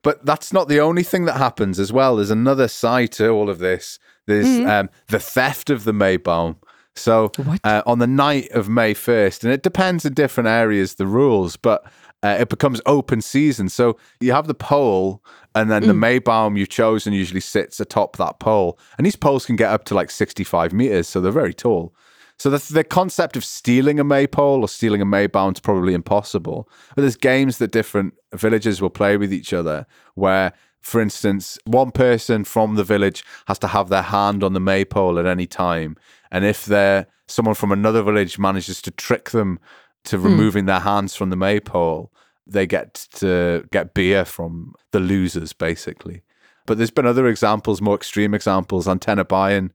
But 0.03 0.25
that's 0.25 0.51
not 0.51 0.67
the 0.67 0.79
only 0.79 1.03
thing 1.03 1.25
that 1.25 1.37
happens 1.37 1.79
as 1.79 1.93
well. 1.93 2.15
There's 2.15 2.31
another 2.31 2.67
side 2.67 3.11
to 3.13 3.29
all 3.29 3.49
of 3.49 3.59
this. 3.59 3.99
There's 4.27 4.47
mm-hmm. 4.47 4.69
um, 4.69 4.89
the 5.07 5.19
theft 5.19 5.69
of 5.69 5.83
the 5.83 5.91
Maibaum. 5.91 6.57
So 6.95 7.31
uh, 7.63 7.81
on 7.85 7.99
the 7.99 8.07
night 8.07 8.51
of 8.51 8.67
May 8.67 8.93
1st, 8.93 9.43
and 9.43 9.53
it 9.53 9.63
depends 9.63 10.05
in 10.05 10.13
different 10.13 10.49
areas, 10.49 10.95
the 10.95 11.07
rules, 11.07 11.55
but 11.55 11.85
uh, 12.23 12.37
it 12.39 12.49
becomes 12.49 12.81
open 12.85 13.21
season. 13.21 13.69
So 13.69 13.97
you 14.19 14.31
have 14.33 14.47
the 14.47 14.53
pole, 14.53 15.23
and 15.55 15.71
then 15.71 15.83
mm. 15.83 15.87
the 15.87 15.93
Maibaum 15.93 16.57
you've 16.57 16.69
chosen 16.69 17.13
usually 17.13 17.39
sits 17.39 17.79
atop 17.79 18.17
that 18.17 18.39
pole. 18.39 18.77
And 18.97 19.05
these 19.05 19.15
poles 19.15 19.45
can 19.45 19.55
get 19.55 19.71
up 19.71 19.85
to 19.85 19.95
like 19.95 20.11
65 20.11 20.73
meters, 20.73 21.07
so 21.07 21.21
they're 21.21 21.31
very 21.31 21.53
tall. 21.53 21.95
So 22.41 22.49
the, 22.49 22.73
the 22.73 22.83
concept 22.83 23.37
of 23.37 23.45
stealing 23.45 23.99
a 23.99 24.03
maypole 24.03 24.61
or 24.61 24.67
stealing 24.67 24.99
a 24.99 25.05
Maibaum 25.05 25.53
is 25.53 25.59
probably 25.59 25.93
impossible. 25.93 26.67
But 26.95 27.03
there's 27.03 27.15
games 27.15 27.59
that 27.59 27.71
different 27.71 28.15
villages 28.33 28.81
will 28.81 28.89
play 28.89 29.15
with 29.15 29.31
each 29.31 29.53
other 29.53 29.85
where 30.15 30.51
for 30.81 30.99
instance, 30.99 31.59
one 31.65 31.91
person 31.91 32.43
from 32.43 32.73
the 32.73 32.83
village 32.83 33.23
has 33.45 33.59
to 33.59 33.67
have 33.67 33.89
their 33.89 34.01
hand 34.01 34.43
on 34.43 34.53
the 34.53 34.59
maypole 34.59 35.19
at 35.19 35.27
any 35.27 35.45
time. 35.45 35.95
And 36.31 36.43
if 36.43 36.65
they're 36.65 37.05
someone 37.27 37.53
from 37.53 37.71
another 37.71 38.01
village 38.01 38.39
manages 38.39 38.81
to 38.81 38.89
trick 38.89 39.29
them 39.29 39.59
to 40.05 40.17
hmm. 40.17 40.23
removing 40.23 40.63
mm. 40.63 40.67
their 40.67 40.79
hands 40.79 41.13
from 41.15 41.29
the 41.29 41.35
maypole, 41.35 42.11
they 42.47 42.65
get 42.65 43.07
to 43.17 43.67
get 43.71 43.93
beer 43.93 44.25
from 44.25 44.73
the 44.89 44.99
losers, 44.99 45.53
basically. 45.53 46.23
But 46.65 46.79
there's 46.79 46.89
been 46.89 47.05
other 47.05 47.27
examples, 47.27 47.83
more 47.83 47.93
extreme 47.93 48.33
examples. 48.33 48.87
Antenne 48.87 49.23
Bayern, 49.25 49.69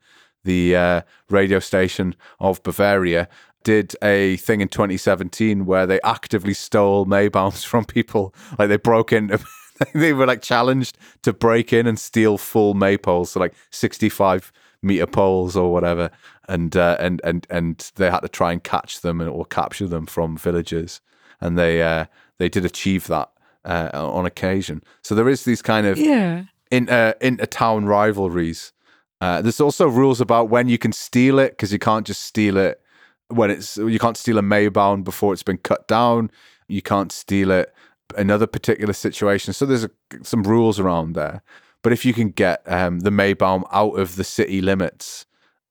the 0.47 0.75
uh, 0.75 1.03
radio 1.29 1.59
station 1.59 2.15
of 2.41 2.63
Bavaria, 2.63 3.29
did 3.63 3.95
a 4.01 4.37
thing 4.37 4.61
in 4.61 4.69
2017 4.69 5.67
where 5.67 5.87
they 5.87 6.01
actively 6.05 6.55
stole 6.55 7.05
Maibaums 7.05 7.67
from 7.67 7.85
people. 7.85 8.35
Like 8.59 8.69
they 8.69 8.77
broke 8.77 9.13
in. 9.13 9.39
they 9.95 10.13
were 10.13 10.27
like 10.27 10.41
challenged 10.41 10.97
to 11.23 11.33
break 11.33 11.73
in 11.73 11.87
and 11.87 11.99
steal 11.99 12.39
full 12.39 12.75
maypoles, 12.75 13.29
so 13.29 13.41
like 13.41 13.55
65 13.71 14.53
meter 14.83 15.07
poles 15.07 15.57
or 15.57 15.73
whatever, 15.73 16.11
and 16.49 16.77
uh, 16.77 16.97
and 16.99 17.21
and 17.25 17.47
and 17.51 17.91
they 17.97 18.11
had 18.11 18.21
to 18.21 18.29
try 18.29 18.53
and 18.53 18.63
catch 18.63 19.01
them 19.01 19.21
or 19.21 19.45
capture 19.45 19.87
them 19.87 20.07
from 20.07 20.37
villagers, 20.37 21.01
and 21.41 21.59
they 21.59 21.83
uh, 21.83 22.07
they 22.39 22.49
did 22.49 22.65
achieve 22.65 23.07
that 23.09 23.31
uh, 23.65 23.91
on 23.93 24.25
occasion. 24.27 24.83
So 25.03 25.15
there 25.15 25.29
is 25.29 25.45
these 25.45 25.63
kind 25.63 25.87
of 25.87 25.99
yeah 25.99 26.45
inter 26.71 27.15
inter 27.21 27.47
town 27.47 27.87
rivalries. 27.87 28.73
Uh, 29.21 29.41
there's 29.41 29.61
also 29.61 29.89
rules 29.89 30.21
about 30.21 30.51
when 30.51 30.69
you 30.69 30.79
can 30.79 30.93
steal 30.93 31.39
it 31.39 31.53
because 31.53 31.73
you 31.73 31.79
can't 31.79 32.07
just 32.07 32.23
steal 32.23 32.57
it 32.57 32.81
when 33.29 33.51
it's 33.51 33.77
you 33.77 33.99
can't 33.99 34.17
steal 34.17 34.39
a 34.39 34.43
Maibaum 34.43 35.03
before 35.05 35.33
it's 35.33 35.43
been 35.43 35.59
cut 35.59 35.89
down. 35.89 36.31
You 36.69 36.83
can't 36.83 37.11
steal 37.11 37.51
it 37.51 37.73
another 38.17 38.47
particular 38.47 38.93
situation. 38.93 39.53
So 39.53 39.67
there's 39.67 39.85
a, 39.85 39.91
some 40.23 40.43
rules 40.43 40.79
around 40.79 41.15
there. 41.15 41.43
But 41.83 41.93
if 41.93 42.05
you 42.05 42.13
can 42.13 42.31
get 42.31 42.63
um, 42.67 43.01
the 43.01 43.11
Maibaum 43.11 43.65
out 43.73 43.99
of 43.99 44.17
the 44.17 44.25
city 44.25 44.61
limits, 44.61 45.27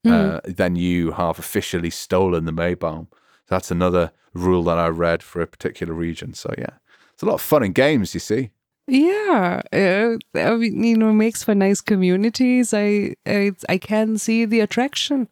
mm. 0.06 0.12
uh, 0.12 0.42
then 0.46 0.76
you 0.76 1.12
have 1.12 1.40
officially 1.40 1.90
stolen 1.90 2.46
the 2.46 2.54
Maibaum. 2.54 3.08
That's 3.48 3.72
another 3.72 4.12
rule 4.34 4.64
that 4.64 4.78
I 4.78 4.88
read 4.88 5.22
for 5.24 5.42
a 5.42 5.48
particular 5.48 5.94
region. 5.94 6.34
So 6.34 6.54
yeah, 6.58 6.78
it's 7.14 7.24
a 7.24 7.26
lot 7.26 7.36
of 7.36 7.42
fun 7.42 7.64
and 7.64 7.76
games. 7.76 8.14
You 8.14 8.20
see. 8.20 8.52
Yeah, 8.88 9.62
uh, 9.74 10.18
I 10.36 10.56
mean, 10.56 10.84
you 10.84 10.98
know, 10.98 11.12
makes 11.12 11.44
for 11.44 11.56
nice 11.56 11.82
communities. 11.82 12.74
I, 12.74 13.16
I 13.26 13.52
I 13.68 13.78
can 13.80 14.18
see 14.18 14.46
the 14.46 14.60
attraction. 14.60 15.28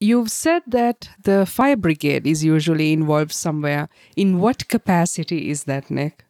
You've 0.00 0.30
said 0.30 0.62
that 0.68 1.10
the 1.22 1.44
fire 1.44 1.76
brigade 1.76 2.26
is 2.26 2.44
usually 2.44 2.92
involved 2.92 3.32
somewhere. 3.32 3.88
In 4.16 4.38
what 4.38 4.68
capacity 4.68 5.50
is 5.50 5.64
that, 5.64 5.90
Nick? 5.90 6.24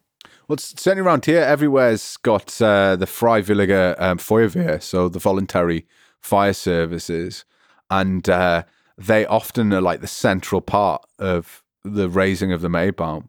Well, 0.48 0.56
certainly 0.58 1.06
around 1.06 1.26
here, 1.26 1.42
everywhere's 1.42 2.16
got 2.16 2.60
uh, 2.62 2.96
the 2.96 3.06
Freiwillige 3.06 3.94
um, 4.00 4.16
Feuerwehr, 4.18 4.82
so 4.82 5.08
the 5.08 5.18
voluntary 5.18 5.86
fire 6.22 6.54
services, 6.54 7.44
and 7.90 8.26
uh, 8.28 8.62
they 8.96 9.26
often 9.26 9.72
are 9.74 9.82
like 9.82 10.00
the 10.00 10.06
central 10.06 10.62
part 10.62 11.04
of 11.18 11.62
the 11.84 12.08
raising 12.08 12.50
of 12.50 12.62
the 12.62 12.68
Maibaum. 12.68 13.28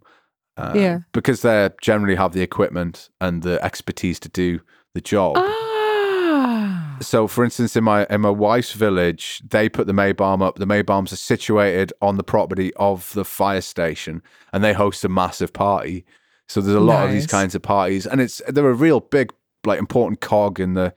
Uh, 0.59 0.73
yeah. 0.75 0.99
Because 1.13 1.41
they 1.41 1.69
generally 1.81 2.15
have 2.15 2.33
the 2.33 2.41
equipment 2.41 3.09
and 3.19 3.43
the 3.43 3.63
expertise 3.63 4.19
to 4.21 4.29
do 4.29 4.61
the 4.93 5.01
job. 5.01 5.35
Ah. 5.37 6.97
So, 7.01 7.27
for 7.27 7.45
instance, 7.45 7.75
in 7.75 7.83
my 7.83 8.05
in 8.09 8.21
my 8.21 8.29
wife's 8.29 8.73
village, 8.73 9.41
they 9.47 9.69
put 9.69 9.87
the 9.87 9.93
Maibaum 9.93 10.41
up. 10.41 10.57
The 10.57 10.65
Maibaums 10.65 11.13
are 11.13 11.17
situated 11.17 11.93
on 12.01 12.17
the 12.17 12.23
property 12.23 12.73
of 12.75 13.13
the 13.13 13.23
fire 13.23 13.61
station, 13.61 14.21
and 14.51 14.63
they 14.63 14.73
host 14.73 15.05
a 15.05 15.09
massive 15.09 15.53
party 15.53 16.05
so 16.49 16.61
there's 16.61 16.75
a 16.75 16.79
lot 16.79 17.01
nice. 17.01 17.05
of 17.05 17.11
these 17.13 17.27
kinds 17.27 17.53
of 17.53 17.61
parties, 17.61 18.07
and 18.07 18.19
it's 18.19 18.41
they're 18.47 18.67
a 18.67 18.73
real 18.73 18.99
big, 18.99 19.31
like 19.65 19.77
important 19.77 20.19
cog 20.19 20.59
in 20.59 20.73
the 20.73 20.93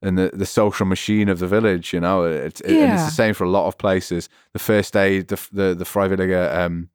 in 0.00 0.14
the, 0.14 0.30
the 0.32 0.46
social 0.46 0.86
machine 0.86 1.28
of 1.28 1.38
the 1.38 1.46
village. 1.46 1.92
You 1.92 2.00
know, 2.00 2.24
it's 2.24 2.62
it, 2.62 2.72
yeah. 2.72 2.84
and 2.84 2.92
it's 2.94 3.04
the 3.04 3.10
same 3.10 3.34
for 3.34 3.44
a 3.44 3.50
lot 3.50 3.66
of 3.66 3.76
places. 3.76 4.30
The 4.54 4.58
first 4.58 4.96
aid, 4.96 5.28
the 5.28 5.36
the 5.52 5.74
the 5.74 5.84
Freiwillige 5.84 6.56
um, 6.56 6.88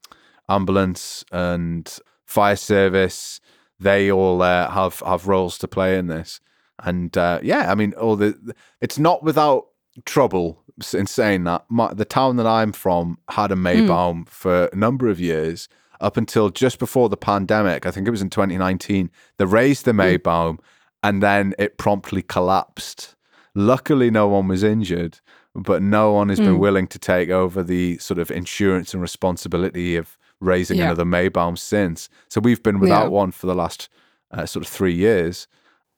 ambulance 0.50 1.24
and 1.32 2.00
fire 2.30 2.56
service, 2.56 3.42
they 3.80 4.12
all 4.12 4.42
uh, 4.42 4.70
have 4.70 5.02
have 5.06 5.28
roles 5.28 5.58
to 5.58 5.68
play 5.68 5.98
in 5.98 6.08
this. 6.08 6.40
And 6.84 7.18
uh, 7.18 7.40
yeah, 7.42 7.72
I 7.72 7.76
mean, 7.76 7.94
all 7.94 8.16
the 8.16 8.56
it's 8.82 9.00
not 9.00 9.24
without 9.24 9.66
trouble 10.06 10.64
in 10.94 11.08
saying 11.08 11.44
that. 11.46 11.66
My, 11.70 11.94
the 11.94 12.06
town 12.06 12.38
that 12.38 12.48
I'm 12.48 12.72
from 12.72 13.18
had 13.30 13.52
a. 13.52 13.56
Maibaum 13.56 14.24
mm. 14.24 14.30
for 14.30 14.66
a 14.66 14.76
number 14.76 15.10
of 15.10 15.20
years 15.20 15.68
up 16.00 16.16
until 16.16 16.50
just 16.50 16.80
before 16.80 17.10
the 17.10 17.18
pandemic. 17.18 17.86
I 17.86 17.92
think 17.92 18.08
it 18.08 18.12
was 18.12 18.22
in 18.22 18.30
2019. 18.30 19.10
They 19.38 19.46
raised 19.46 19.86
the 19.86 19.92
Maibaum 19.92 20.60
and 21.04 21.22
then 21.22 21.54
it 21.60 21.78
promptly 21.78 22.22
collapsed. 22.22 23.16
Luckily, 23.56 24.10
no 24.10 24.28
one 24.28 24.48
was 24.48 24.64
injured, 24.64 25.20
but 25.56 25.82
no 25.82 26.14
one 26.14 26.30
has 26.30 26.40
mm. 26.40 26.46
been 26.46 26.54
hmm. 26.54 26.62
willing 26.62 26.88
to 26.88 27.00
take 27.00 27.30
over 27.30 27.64
the 27.64 27.98
sort 27.98 28.20
of 28.20 28.32
insurance 28.32 28.94
and 28.94 29.02
responsibility 29.02 29.98
of 29.98 30.18
raising 30.40 30.78
yeah. 30.78 30.86
another 30.86 31.06
Maibaum 31.06 31.58
since. 31.58 32.10
So 32.30 32.42
we've 32.42 32.64
been 32.64 32.80
without 32.80 33.04
yeah. 33.04 33.10
one 33.10 33.32
for 33.32 33.48
the 33.48 33.56
last 33.56 33.90
uh, 34.32 34.46
sort 34.46 34.66
of 34.66 34.72
three 34.72 34.94
years. 34.94 35.48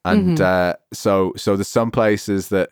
And 0.04 0.38
mm-hmm. 0.38 0.44
uh, 0.44 0.74
so, 0.92 1.32
so 1.36 1.56
there's 1.56 1.68
some 1.68 1.90
places 1.90 2.48
that 2.48 2.70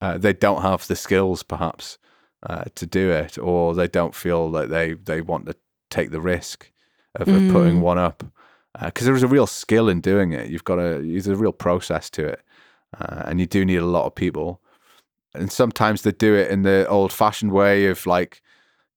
uh, 0.00 0.16
they 0.18 0.32
don't 0.32 0.62
have 0.62 0.86
the 0.86 0.96
skills, 0.96 1.42
perhaps, 1.42 1.98
uh, 2.42 2.64
to 2.74 2.86
do 2.86 3.10
it, 3.10 3.38
or 3.38 3.74
they 3.74 3.88
don't 3.88 4.14
feel 4.14 4.50
like 4.50 4.70
they 4.70 4.94
they 4.94 5.20
want 5.20 5.46
to 5.46 5.54
take 5.90 6.10
the 6.10 6.20
risk 6.20 6.70
of, 7.16 7.26
mm. 7.26 7.48
of 7.48 7.52
putting 7.52 7.76
mm. 7.76 7.82
one 7.82 7.98
up 7.98 8.24
because 8.84 9.04
uh, 9.04 9.06
there 9.06 9.16
is 9.16 9.22
a 9.22 9.28
real 9.28 9.46
skill 9.46 9.88
in 9.88 10.00
doing 10.00 10.32
it. 10.32 10.48
You've 10.48 10.64
got 10.64 10.76
to 10.76 11.02
use 11.02 11.26
a 11.26 11.36
real 11.36 11.52
process 11.52 12.08
to 12.10 12.26
it, 12.26 12.40
uh, 12.98 13.24
and 13.26 13.40
you 13.40 13.46
do 13.46 13.64
need 13.64 13.76
a 13.76 13.86
lot 13.86 14.06
of 14.06 14.14
people. 14.14 14.62
And 15.34 15.52
sometimes 15.52 16.02
they 16.02 16.12
do 16.12 16.34
it 16.34 16.50
in 16.50 16.62
the 16.62 16.88
old-fashioned 16.88 17.52
way 17.52 17.86
of 17.86 18.04
like 18.06 18.42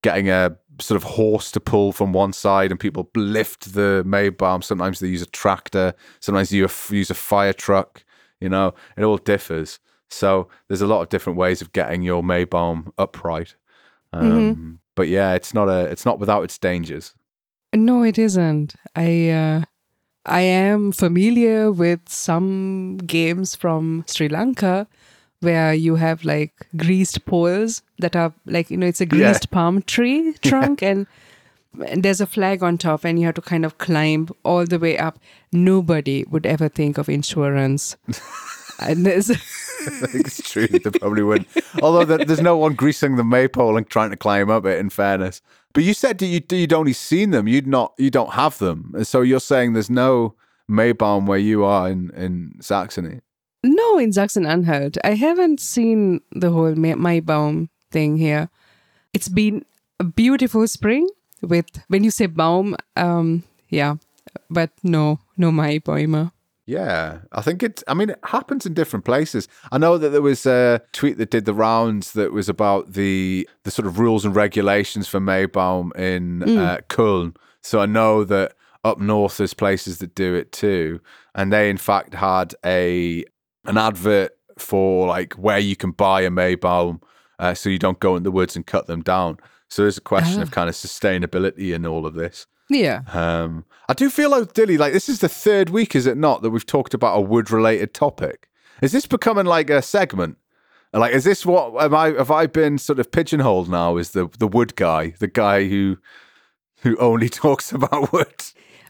getting 0.01 0.29
a 0.29 0.57
sort 0.83 0.95
of 0.95 1.03
horse 1.03 1.51
to 1.51 1.59
pull 1.59 1.91
from 1.91 2.13
one 2.13 2.33
side, 2.33 2.71
and 2.71 2.79
people 2.79 3.09
lift 3.15 3.73
the 3.73 4.03
Maibaum. 4.05 4.63
Sometimes 4.63 4.99
they 4.99 5.07
use 5.07 5.21
a 5.21 5.27
tractor. 5.27 5.93
Sometimes 6.19 6.51
you 6.51 6.67
use 6.89 7.09
a 7.09 7.15
fire 7.15 7.53
truck. 7.53 8.03
You 8.39 8.49
know, 8.49 8.73
it 8.97 9.03
all 9.03 9.17
differs. 9.17 9.79
So 10.09 10.47
there's 10.67 10.81
a 10.81 10.87
lot 10.87 11.01
of 11.01 11.09
different 11.09 11.37
ways 11.37 11.61
of 11.61 11.73
getting 11.73 12.03
your 12.03 12.21
Maibaum 12.21 12.91
upright. 12.97 13.55
Um, 14.11 14.31
mm-hmm. 14.31 14.71
But 14.95 15.07
yeah, 15.07 15.33
it's 15.33 15.53
not 15.53 15.69
a 15.69 15.85
it's 15.85 16.05
not 16.05 16.19
without 16.19 16.43
its 16.43 16.57
dangers. 16.57 17.15
No, 17.73 18.03
it 18.03 18.19
isn't. 18.19 18.75
I 18.95 19.29
uh, 19.29 19.61
I 20.25 20.41
am 20.41 20.91
familiar 20.91 21.71
with 21.71 22.07
some 22.07 22.97
games 22.97 23.55
from 23.55 24.05
Sri 24.07 24.29
Lanka 24.29 24.87
where 25.43 25.73
you 25.73 25.95
have 25.95 26.23
like 26.23 26.67
greased 26.77 27.25
poles 27.25 27.81
that 27.99 28.15
are 28.15 28.33
like 28.45 28.71
you 28.71 28.77
know 28.77 28.87
it's 28.87 29.01
a 29.01 29.05
greased 29.05 29.47
yeah. 29.49 29.53
palm 29.53 29.81
tree 29.81 30.33
trunk 30.41 30.81
yeah. 30.81 30.89
and 30.89 31.07
and 31.87 32.03
there's 32.03 32.21
a 32.21 32.27
flag 32.27 32.61
on 32.61 32.77
top, 32.77 33.03
and 33.03 33.19
you 33.19 33.25
have 33.25 33.35
to 33.35 33.41
kind 33.41 33.65
of 33.65 33.77
climb 33.77 34.29
all 34.43 34.65
the 34.65 34.79
way 34.79 34.97
up. 34.97 35.19
Nobody 35.51 36.23
would 36.25 36.45
ever 36.45 36.69
think 36.69 36.97
of 36.97 37.09
insurance. 37.09 37.97
and 38.79 39.05
there's 39.05 39.29
it's 40.13 40.51
true. 40.51 40.67
They 40.67 40.79
probably 40.79 41.23
wouldn't. 41.23 41.49
Although 41.81 42.05
there's 42.05 42.41
no 42.41 42.57
one 42.57 42.75
greasing 42.75 43.15
the 43.15 43.23
maypole 43.23 43.77
and 43.77 43.87
trying 43.87 44.11
to 44.11 44.17
climb 44.17 44.49
up 44.49 44.65
it. 44.65 44.79
In 44.79 44.89
fairness, 44.89 45.41
but 45.73 45.83
you 45.83 45.93
said 45.93 46.19
that 46.19 46.27
you 46.27 46.41
you'd 46.51 46.73
only 46.73 46.93
seen 46.93 47.31
them. 47.31 47.47
You'd 47.47 47.67
not. 47.67 47.93
You 47.97 48.11
don't 48.11 48.33
have 48.33 48.57
them. 48.59 48.93
So 49.03 49.21
you're 49.21 49.39
saying 49.39 49.73
there's 49.73 49.89
no 49.89 50.35
Maibaum 50.69 51.25
where 51.25 51.39
you 51.39 51.63
are 51.63 51.89
in 51.89 52.11
in 52.11 52.53
Saxony. 52.61 53.21
No 53.63 53.97
in 53.97 54.11
Sachsen-Anhalt. 54.11 54.97
I 55.03 55.15
haven't 55.15 55.59
seen 55.59 56.21
the 56.31 56.51
whole 56.51 56.75
Ma- 56.75 56.95
Maibaum 56.95 57.69
thing 57.91 58.17
here. 58.17 58.49
It's 59.13 59.29
been 59.29 59.65
a 59.99 60.03
beautiful 60.03 60.67
spring 60.67 61.07
with 61.41 61.65
when 61.87 62.03
you 62.03 62.11
say 62.11 62.25
Baum, 62.25 62.75
um, 62.95 63.43
yeah, 63.69 63.95
but 64.49 64.71
no, 64.83 65.19
no 65.37 65.51
Maibäume. 65.51 66.31
Yeah, 66.65 67.19
I 67.33 67.41
think 67.41 67.61
it. 67.61 67.83
I 67.87 67.93
mean, 67.93 68.11
it 68.11 68.19
happens 68.23 68.65
in 68.65 68.73
different 68.73 69.03
places. 69.03 69.49
I 69.71 69.77
know 69.77 69.97
that 69.97 70.09
there 70.09 70.21
was 70.21 70.45
a 70.45 70.81
tweet 70.93 71.17
that 71.17 71.29
did 71.29 71.43
the 71.43 71.53
rounds 71.53 72.13
that 72.13 72.31
was 72.31 72.47
about 72.47 72.93
the 72.93 73.47
the 73.63 73.71
sort 73.71 73.85
of 73.85 73.99
rules 73.99 74.23
and 74.23 74.33
regulations 74.35 75.07
for 75.07 75.19
Maibaum 75.19 75.93
in 75.97 76.57
uh, 76.57 76.77
Köln. 76.87 77.35
So 77.61 77.81
I 77.81 77.85
know 77.85 78.23
that 78.23 78.53
up 78.85 78.99
north 78.99 79.37
there's 79.37 79.53
places 79.53 79.97
that 79.97 80.15
do 80.15 80.35
it 80.35 80.53
too, 80.53 81.01
and 81.35 81.51
they 81.51 81.69
in 81.69 81.77
fact 81.77 82.13
had 82.13 82.55
a 82.65 83.25
an 83.65 83.77
advert 83.77 84.31
for 84.57 85.07
like 85.07 85.33
where 85.33 85.59
you 85.59 85.75
can 85.75 85.91
buy 85.91 86.21
a 86.21 86.29
Maibaum, 86.29 87.01
uh, 87.39 87.53
so 87.53 87.69
you 87.69 87.79
don't 87.79 87.99
go 87.99 88.15
in 88.15 88.23
the 88.23 88.31
woods 88.31 88.55
and 88.55 88.65
cut 88.65 88.87
them 88.87 89.01
down. 89.01 89.37
So 89.69 89.81
there's 89.81 89.97
a 89.97 90.01
question 90.01 90.41
of 90.41 90.51
kind 90.51 90.69
of 90.69 90.75
sustainability 90.75 91.73
in 91.73 91.85
all 91.85 92.05
of 92.05 92.13
this. 92.13 92.45
Yeah. 92.69 93.01
Um, 93.11 93.65
I 93.89 93.93
do 93.93 94.09
feel 94.09 94.29
like 94.29 94.53
Dilly, 94.53 94.77
like 94.77 94.93
this 94.93 95.09
is 95.09 95.19
the 95.19 95.29
third 95.29 95.69
week, 95.69 95.95
is 95.95 96.05
it 96.05 96.17
not, 96.17 96.41
that 96.41 96.51
we've 96.51 96.65
talked 96.65 96.93
about 96.93 97.17
a 97.17 97.21
wood-related 97.21 97.93
topic? 97.93 98.49
Is 98.81 98.91
this 98.91 99.05
becoming 99.05 99.45
like 99.45 99.69
a 99.69 99.81
segment? 99.81 100.37
Like, 100.93 101.13
is 101.13 101.23
this 101.23 101.45
what 101.45 101.83
am 101.83 101.95
I? 101.95 102.09
Have 102.11 102.29
I 102.29 102.45
been 102.45 102.77
sort 102.77 102.99
of 102.99 103.11
pigeonholed 103.11 103.67
now? 103.67 103.97
As 103.97 104.11
the 104.11 104.29
the 104.37 104.47
wood 104.47 104.75
guy, 104.75 105.15
the 105.19 105.27
guy 105.27 105.67
who 105.67 105.97
who 106.81 106.95
only 106.97 107.29
talks 107.43 107.71
about 107.71 108.13
wood? 108.13 108.43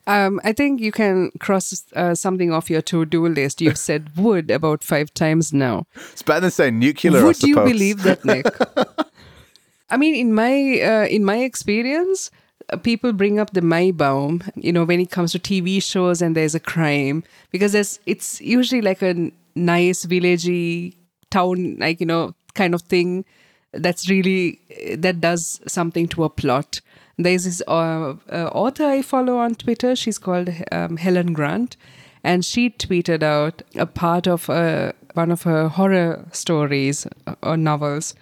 Um, 0.06 0.42
I 0.44 0.52
think 0.52 0.82
you 0.82 0.92
can 0.92 1.32
cross 1.40 1.86
uh, 1.96 2.14
something 2.14 2.52
off 2.52 2.70
your 2.70 2.82
to-do 2.82 3.28
list. 3.28 3.62
You've 3.62 3.78
said 3.90 4.16
wood 4.18 4.52
about 4.52 4.84
five 4.84 5.14
times 5.14 5.54
now. 5.54 5.86
It's 6.12 6.22
better 6.22 6.42
than 6.42 6.52
saying 6.52 6.80
nuclear. 6.80 7.20
I 7.20 7.24
Would 7.24 7.44
you 7.44 7.56
believe 7.56 8.04
that, 8.04 8.26
Nick? 8.26 8.46
I 9.90 9.98
mean, 9.98 10.16
in 10.16 10.34
my 10.34 10.82
uh, 10.82 11.06
in 11.06 11.24
my 11.24 11.38
experience, 11.38 12.32
uh, 12.70 12.78
people 12.78 13.14
bring 13.14 13.40
up 13.40 13.52
the 13.52 13.62
Maibaum, 13.62 14.50
you 14.56 14.72
know, 14.72 14.84
when 14.84 15.00
it 15.00 15.12
comes 15.12 15.32
to 15.34 15.40
TV 15.40 15.82
shows 15.82 16.22
and 16.22 16.36
there's 16.36 16.56
a 16.56 16.60
crime 16.60 17.24
because 17.52 17.74
there's 17.74 18.00
it's 18.06 18.42
usually 18.42 18.82
like 18.82 19.02
a 19.02 19.32
nice 19.56 20.06
villagey 20.06 20.96
town, 21.30 21.78
like 21.78 22.00
you 22.00 22.06
know, 22.06 22.34
kind 22.56 22.74
of 22.74 22.82
thing 22.82 23.24
that's 23.72 24.10
really 24.10 24.60
that 24.98 25.20
does 25.22 25.60
something 25.68 26.08
to 26.10 26.24
a 26.24 26.30
plot. 26.30 26.82
There's 27.18 27.46
this 27.46 27.62
uh, 27.68 28.16
uh, 28.32 28.50
author 28.52 28.86
I 28.86 29.02
follow 29.02 29.38
on 29.38 29.56
Twitter. 29.56 29.96
She's 29.96 30.18
called 30.18 30.50
um, 30.72 30.98
Helen 30.98 31.34
Grant, 31.34 31.78
and 32.24 32.44
she 32.44 32.70
tweeted 32.70 33.22
out 33.22 33.62
a 33.76 33.86
part 33.86 34.28
of 34.28 34.50
uh, 34.50 34.94
one 35.14 35.32
of 35.32 35.44
her 35.44 35.68
horror 35.68 36.26
stories 36.32 37.06
uh, 37.28 37.36
or 37.44 37.58
novels 37.58 38.16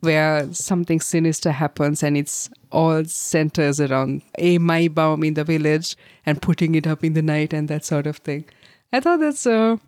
where 0.00 0.52
something 0.52 1.00
sinister 1.00 1.50
happens 1.50 2.02
and 2.02 2.16
it's 2.16 2.50
all 2.70 3.04
centers 3.06 3.80
around 3.80 4.20
a 4.36 4.58
Maibaum 4.58 5.26
in 5.26 5.34
the 5.34 5.44
village 5.44 5.96
and 6.26 6.42
putting 6.42 6.74
it 6.74 6.86
up 6.86 7.02
in 7.02 7.14
the 7.14 7.22
night 7.22 7.54
and 7.54 7.68
that 7.68 7.84
sort 7.84 8.06
of 8.06 8.18
thing. 8.18 8.44
I 8.92 9.00
thought 9.00 9.20
that's 9.20 9.46
uh 9.46 9.78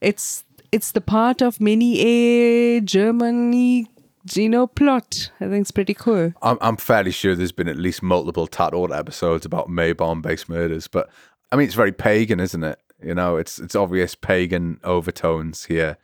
it's 0.00 0.44
it's 0.72 0.92
the 0.92 1.02
part 1.02 1.42
of 1.42 1.60
many 1.60 2.00
a 2.00 2.80
Germany 2.80 3.88
know 4.36 4.66
plot. 4.66 5.30
I 5.40 5.44
think 5.48 5.62
it's 5.62 5.70
pretty 5.70 5.94
cool. 5.94 6.32
I'm, 6.42 6.58
I'm 6.60 6.76
fairly 6.76 7.10
sure 7.10 7.34
there's 7.34 7.52
been 7.52 7.68
at 7.68 7.76
least 7.76 8.02
multiple 8.02 8.46
Tatort 8.46 8.96
episodes 8.96 9.44
about 9.44 9.68
Maibaum-based 9.68 10.48
murders, 10.48 10.88
but 10.88 11.08
I 11.50 11.56
mean, 11.56 11.66
it's 11.66 11.74
very 11.74 11.92
pagan, 11.92 12.40
isn't 12.40 12.62
it? 12.64 12.78
You 13.02 13.14
know, 13.14 13.36
it's 13.36 13.58
it's 13.58 13.74
obvious 13.74 14.14
pagan 14.14 14.78
overtones 14.84 15.64
here, 15.64 15.96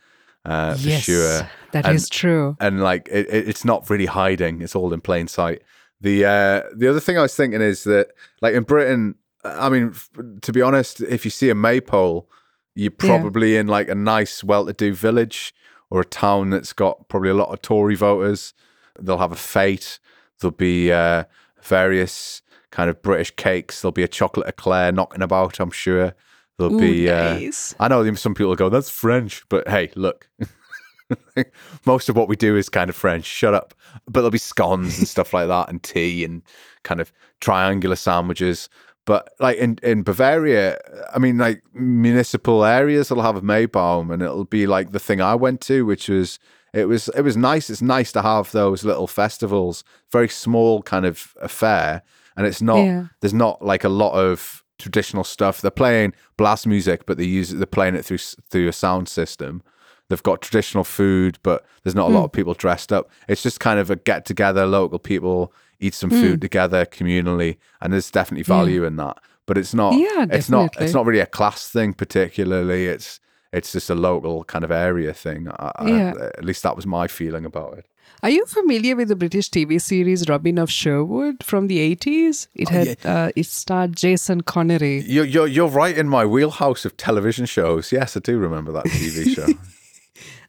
uh, 0.44 0.74
for 0.74 0.90
sure. 0.90 1.48
That 1.72 1.86
is 1.86 2.04
And- 2.04 2.10
true. 2.10 2.56
and 2.60 2.82
like 2.82 3.08
it, 3.10 3.28
it, 3.28 3.48
it's 3.48 3.64
not 3.64 3.88
really 3.88 4.06
hiding; 4.06 4.60
it's 4.62 4.74
all 4.74 4.92
in 4.92 5.00
plain 5.00 5.28
sight. 5.28 5.62
The 6.00 6.24
uh, 6.24 6.62
the 6.76 6.88
other 6.88 7.00
thing 7.00 7.16
I 7.16 7.22
was 7.22 7.34
thinking 7.36 7.60
is 7.60 7.84
that, 7.84 8.08
like 8.40 8.54
in 8.54 8.64
Britain, 8.64 9.14
I 9.44 9.68
mean, 9.68 9.90
f- 9.94 10.10
to 10.42 10.52
be 10.52 10.60
honest, 10.60 11.00
if 11.00 11.24
you 11.24 11.30
see 11.30 11.50
a 11.50 11.54
maypole, 11.54 12.28
you're 12.74 12.90
probably 12.90 13.56
in 13.56 13.68
like 13.68 13.88
a 13.88 13.94
nice, 13.94 14.42
well-to-do 14.44 14.92
village 14.94 15.54
or 15.90 16.00
a 16.00 16.04
town 16.04 16.50
that's 16.50 16.72
got 16.72 17.08
probably 17.08 17.30
a 17.30 17.34
lot 17.34 17.48
of 17.48 17.62
Tory 17.62 17.94
voters. 17.94 18.54
They'll 18.98 19.18
have 19.18 19.32
a 19.32 19.36
fete. 19.36 19.98
There'll 20.40 20.52
be 20.52 20.92
uh, 20.92 21.24
various 21.62 22.42
kind 22.70 22.90
of 22.90 23.02
British 23.02 23.34
cakes. 23.36 23.80
There'll 23.80 23.92
be 23.92 24.02
a 24.02 24.08
chocolate 24.08 24.48
eclair 24.48 24.92
knocking 24.92 25.22
about. 25.22 25.60
I'm 25.60 25.70
sure. 25.70 26.14
There'll 26.58 26.74
Ooh, 26.74 26.80
be. 26.80 27.08
Uh. 27.08 27.38
I 27.78 27.88
know 27.88 28.12
some 28.14 28.34
people 28.34 28.54
go, 28.56 28.68
"That's 28.68 28.90
French," 28.90 29.44
but 29.48 29.68
hey, 29.68 29.90
look. 29.94 30.28
Most 31.86 32.10
of 32.10 32.16
what 32.16 32.28
we 32.28 32.36
do 32.36 32.56
is 32.56 32.68
kind 32.68 32.90
of 32.90 32.96
French. 32.96 33.24
Shut 33.24 33.54
up. 33.54 33.72
But 34.04 34.20
there'll 34.20 34.30
be 34.30 34.38
scones 34.38 34.98
and 34.98 35.08
stuff 35.08 35.32
like 35.32 35.48
that, 35.48 35.70
and 35.70 35.82
tea 35.82 36.24
and 36.24 36.42
kind 36.82 37.00
of 37.00 37.12
triangular 37.40 37.96
sandwiches. 37.96 38.68
But 39.08 39.32
like 39.40 39.56
in, 39.56 39.78
in 39.82 40.02
Bavaria, 40.02 40.76
I 41.14 41.18
mean, 41.18 41.38
like 41.38 41.62
municipal 41.72 42.62
areas 42.62 43.10
will 43.10 43.22
have 43.22 43.36
a 43.36 43.40
Maibaum, 43.40 44.12
and 44.12 44.22
it'll 44.22 44.44
be 44.44 44.66
like 44.66 44.92
the 44.92 45.00
thing 45.00 45.22
I 45.22 45.34
went 45.34 45.62
to, 45.62 45.86
which 45.86 46.10
was 46.10 46.38
it 46.74 46.84
was 46.88 47.08
it 47.16 47.22
was 47.22 47.34
nice. 47.34 47.70
It's 47.70 47.80
nice 47.80 48.12
to 48.12 48.20
have 48.20 48.52
those 48.52 48.84
little 48.84 49.06
festivals, 49.06 49.82
very 50.12 50.28
small 50.28 50.82
kind 50.82 51.06
of 51.06 51.34
affair, 51.40 52.02
and 52.36 52.46
it's 52.46 52.60
not 52.60 52.84
Yeah. 52.84 53.06
there's 53.20 53.32
not 53.32 53.64
like 53.64 53.82
a 53.82 53.88
lot 53.88 54.12
of 54.12 54.62
traditional 54.78 55.24
stuff. 55.24 55.62
They're 55.62 55.70
playing 55.70 56.12
blast 56.36 56.66
music, 56.66 57.06
but 57.06 57.16
they 57.16 57.24
use 57.24 57.48
they're 57.48 57.66
playing 57.78 57.94
it 57.94 58.04
through 58.04 58.18
through 58.50 58.68
a 58.68 58.72
sound 58.74 59.08
system. 59.08 59.62
They've 60.10 60.22
got 60.22 60.42
traditional 60.42 60.84
food, 60.84 61.38
but 61.42 61.64
there's 61.82 61.94
not 61.94 62.08
a 62.08 62.10
Hmm. 62.10 62.16
lot 62.16 62.24
of 62.24 62.32
people 62.32 62.52
dressed 62.52 62.92
up. 62.92 63.10
It's 63.26 63.42
just 63.42 63.58
kind 63.58 63.78
of 63.80 63.90
a 63.90 63.96
get 63.96 64.26
together, 64.26 64.66
local 64.66 64.98
people 64.98 65.52
eat 65.80 65.94
some 65.94 66.10
Hmm. 66.10 66.20
food 66.20 66.40
together 66.40 66.84
communally, 66.86 67.56
and 67.80 67.92
there's 67.92 68.10
definitely 68.10 68.44
value 68.44 68.84
in 68.84 68.96
that. 68.96 69.16
But 69.46 69.56
it's 69.58 69.72
not. 69.74 69.94
Yeah, 69.94 70.26
it's 70.30 70.50
not. 70.50 70.72
definitely. 70.72 70.84
It's 70.84 70.94
not 70.94 71.06
really 71.06 71.20
a 71.20 71.26
class 71.26 71.68
thing 71.68 71.94
particularly. 71.94 72.86
It's 72.86 73.20
it's 73.52 73.72
just 73.72 73.88
a 73.88 73.94
local 73.94 74.44
kind 74.44 74.62
of 74.64 74.70
area 74.70 75.12
thing. 75.14 75.48
I, 75.48 75.72
I- 75.76 75.88
Yeah. 75.88 76.12
at 76.38 76.44
least 76.44 76.62
that 76.64 76.76
was 76.76 76.86
my 76.86 77.06
feeling 77.08 77.46
about 77.46 77.78
it. 77.78 77.86
Are 78.22 78.30
you 78.30 78.44
familiar 78.46 78.94
with 78.96 79.08
the 79.08 79.16
British 79.16 79.48
TV 79.48 79.78
series 79.80 80.28
Robin 80.28 80.58
of 80.58 80.70
Sherwood 80.70 81.42
from 81.44 81.68
the 81.68 81.78
80s? 81.96 82.48
It 82.54 82.68
had 82.68 82.98
uh, 83.06 83.30
it 83.36 83.46
starred 83.46 83.96
Jason 83.96 84.40
Connery. 84.42 85.00
You're, 85.06 85.24
you're 85.24 85.46
you're 85.46 85.68
right 85.68 85.96
in 85.96 86.08
my 86.08 86.26
wheelhouse 86.26 86.84
of 86.84 86.96
television 86.96 87.46
shows. 87.46 87.90
Yes, 87.92 88.16
I 88.16 88.20
do 88.20 88.36
remember 88.38 88.72
that 88.72 88.84
TV 88.86 89.34
show. 89.36 89.46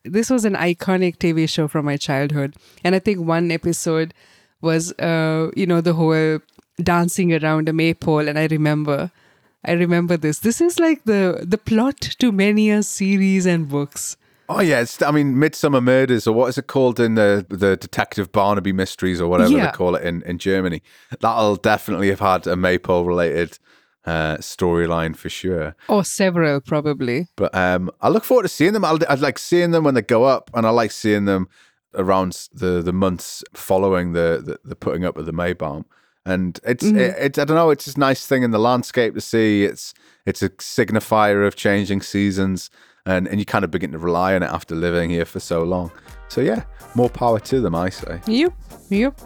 This 0.03 0.29
was 0.29 0.45
an 0.45 0.55
iconic 0.55 1.17
TV 1.17 1.47
show 1.47 1.67
from 1.67 1.85
my 1.85 1.97
childhood, 1.97 2.55
and 2.83 2.95
I 2.95 2.99
think 2.99 3.19
one 3.19 3.51
episode 3.51 4.13
was 4.61 4.91
uh, 4.99 5.51
you 5.55 5.65
know 5.65 5.81
the 5.81 5.93
whole 5.93 6.39
dancing 6.81 7.33
around 7.33 7.69
a 7.69 7.73
maypole, 7.73 8.27
and 8.27 8.37
I 8.39 8.45
remember. 8.47 9.11
I 9.65 9.73
remember 9.73 10.15
this. 10.15 10.39
This 10.39 10.61
is 10.61 10.79
like 10.79 11.03
the 11.03 11.43
the 11.45 11.57
plot 11.57 11.99
to 12.19 12.31
many 12.31 12.71
a 12.71 12.81
series 12.81 13.45
and 13.45 13.67
books. 13.67 14.15
Oh 14.47 14.61
yeah, 14.61 14.79
it's 14.79 15.01
I 15.01 15.11
mean 15.11 15.35
Midsomer 15.35 15.83
Murders 15.83 16.27
or 16.27 16.33
what 16.33 16.47
is 16.47 16.57
it 16.57 16.67
called 16.67 16.97
in 16.97 17.15
the 17.15 17.45
the 17.49 17.75
Detective 17.75 18.31
Barnaby 18.31 18.71
Mysteries 18.71 19.19
or 19.19 19.27
whatever 19.27 19.51
Yeah. 19.51 19.65
they 19.65 19.71
call 19.73 19.95
it 19.95 20.03
in, 20.03 20.21
in 20.21 20.37
Germany. 20.37 20.81
That'll 21.19 21.57
definitely 21.57 22.07
have 22.09 22.21
had 22.21 22.47
a 22.47 22.55
Maypole 22.55 23.03
related 23.05 23.59
uh, 24.05 24.37
storyline 24.37 25.13
for 25.17 25.27
sure. 25.29 25.75
Or 25.89 26.05
several, 26.05 26.61
probably. 26.61 27.27
But 27.35 27.53
um, 27.53 27.91
I 28.01 28.07
look 28.07 28.23
forward 28.23 28.43
to 28.43 28.49
seeing 28.49 28.71
them. 28.71 28.85
I'll, 28.85 28.97
I 29.09 29.15
like 29.15 29.37
seeing 29.37 29.71
them 29.71 29.83
when 29.83 29.93
they 29.93 30.01
go 30.01 30.23
up, 30.23 30.49
and 30.53 30.65
I 30.65 30.69
like 30.69 30.91
seeing 30.91 31.25
them 31.25 31.49
around 31.95 32.47
the 32.53 32.81
the 32.81 32.93
months 32.93 33.43
following 33.53 34.13
the 34.13 34.41
the, 34.43 34.69
the 34.69 34.75
putting 34.75 35.05
up 35.05 35.17
of 35.17 35.25
the 35.25 35.33
Maibaum. 35.33 35.85
And 36.25 36.59
it's 36.63 36.83
mm-hmm. 36.83 36.97
it, 36.97 37.15
it's 37.17 37.39
I 37.39 37.45
don't 37.45 37.55
know. 37.55 37.69
It's 37.69 37.87
a 37.87 37.99
nice 37.99 38.25
thing 38.25 38.43
in 38.43 38.51
the 38.51 38.59
landscape 38.59 39.13
to 39.15 39.21
see. 39.21 39.63
It's 39.63 39.93
it's 40.25 40.43
a 40.43 40.49
signifier 40.49 41.47
of 41.47 41.55
changing 41.55 42.01
seasons, 42.01 42.69
and 43.05 43.27
and 43.27 43.39
you 43.39 43.45
kind 43.45 43.63
of 43.65 43.71
begin 43.71 43.91
to 43.93 43.97
rely 43.97 44.35
on 44.35 44.43
it 44.43 44.49
after 44.51 44.75
living 44.75 45.09
here 45.09 45.25
for 45.25 45.39
so 45.39 45.63
long. 45.63 45.91
So 46.27 46.41
yeah, 46.41 46.63
more 46.93 47.09
power 47.09 47.39
to 47.39 47.61
them, 47.61 47.73
I 47.73 47.89
say. 47.89 48.21
Yep, 48.27 48.53
yep. 48.89 49.19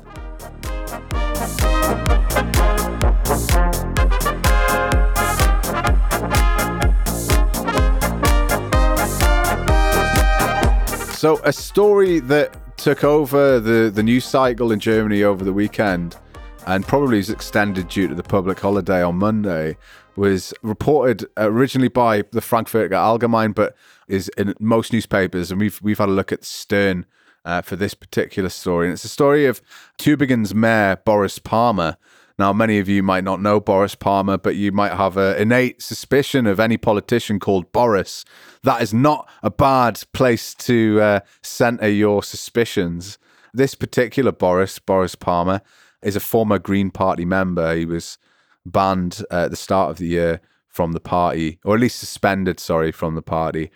So 11.24 11.40
a 11.46 11.54
story 11.54 12.20
that 12.20 12.76
took 12.76 13.06
over 13.06 13.58
the 13.58 13.90
the 13.90 14.04
news 14.04 14.26
cycle 14.26 14.74
in 14.74 14.82
Germany 14.82 15.24
over 15.24 15.46
the 15.46 15.54
weekend 15.54 16.18
and 16.68 16.86
probably 16.86 17.18
is 17.18 17.30
extended 17.30 17.88
due 17.88 18.10
to 18.10 18.14
the 18.14 18.24
public 18.24 18.60
holiday 18.60 19.02
on 19.02 19.16
Monday, 19.16 19.78
was 20.18 20.54
reported 20.64 21.26
originally 21.38 21.88
by 21.88 22.24
the 22.34 22.42
Frankfurter 22.42 22.94
Allgemein, 22.96 23.56
but 23.56 23.74
is 24.10 24.30
in 24.38 24.54
most 24.60 24.92
newspapers. 24.92 25.50
And 25.50 25.62
we've 25.62 25.82
we've 25.82 25.98
had 25.98 26.10
a 26.10 26.12
look 26.12 26.34
at 26.34 26.44
Stern 26.44 27.06
uh, 27.46 27.62
for 27.62 27.78
this 27.78 27.94
particular 27.94 28.50
story, 28.50 28.88
and 28.88 28.94
it's 28.94 29.06
a 29.06 29.08
story 29.08 29.46
of 29.46 29.62
Tübingen's 29.98 30.54
mayor 30.54 30.98
Boris 31.06 31.40
Palmer. 31.40 31.96
Now, 32.40 32.52
many 32.52 32.80
of 32.80 32.90
you 32.90 33.04
might 33.04 33.24
not 33.24 33.42
know 33.42 33.60
Boris 33.60 33.96
Palmer, 33.96 34.38
but 34.38 34.56
you 34.56 34.72
might 34.72 34.94
have 34.94 35.18
an 35.18 35.38
innate 35.38 35.82
suspicion 35.82 36.48
of 36.48 36.60
any 36.60 36.78
politician 36.78 37.40
called 37.40 37.72
Boris. 37.72 38.26
That 38.64 38.82
is 38.82 38.94
not 38.94 39.30
a 39.44 39.52
bad 39.52 40.02
place 40.14 40.56
to 40.56 41.00
uh, 41.02 41.20
center 41.44 41.88
your 41.88 42.24
suspicions. 42.24 43.20
This 43.54 43.76
particular 43.76 44.32
Boris, 44.32 44.80
Boris 44.80 45.14
Palmer, 45.14 45.62
is 46.02 46.16
a 46.16 46.20
former 46.20 46.58
Green 46.58 46.90
Party 46.90 47.24
member. 47.24 47.76
He 47.76 47.86
was 47.86 48.18
banned 48.66 49.24
at 49.30 49.52
the 49.52 49.56
start 49.56 49.92
of 49.92 49.98
the 49.98 50.08
year 50.08 50.42
from 50.68 50.94
the 50.94 51.00
party, 51.00 51.60
or 51.64 51.76
at 51.76 51.82
least 51.82 52.00
suspended, 52.00 52.60
sorry, 52.60 52.92
from 52.92 53.14
the 53.14 53.22
party. 53.22 53.70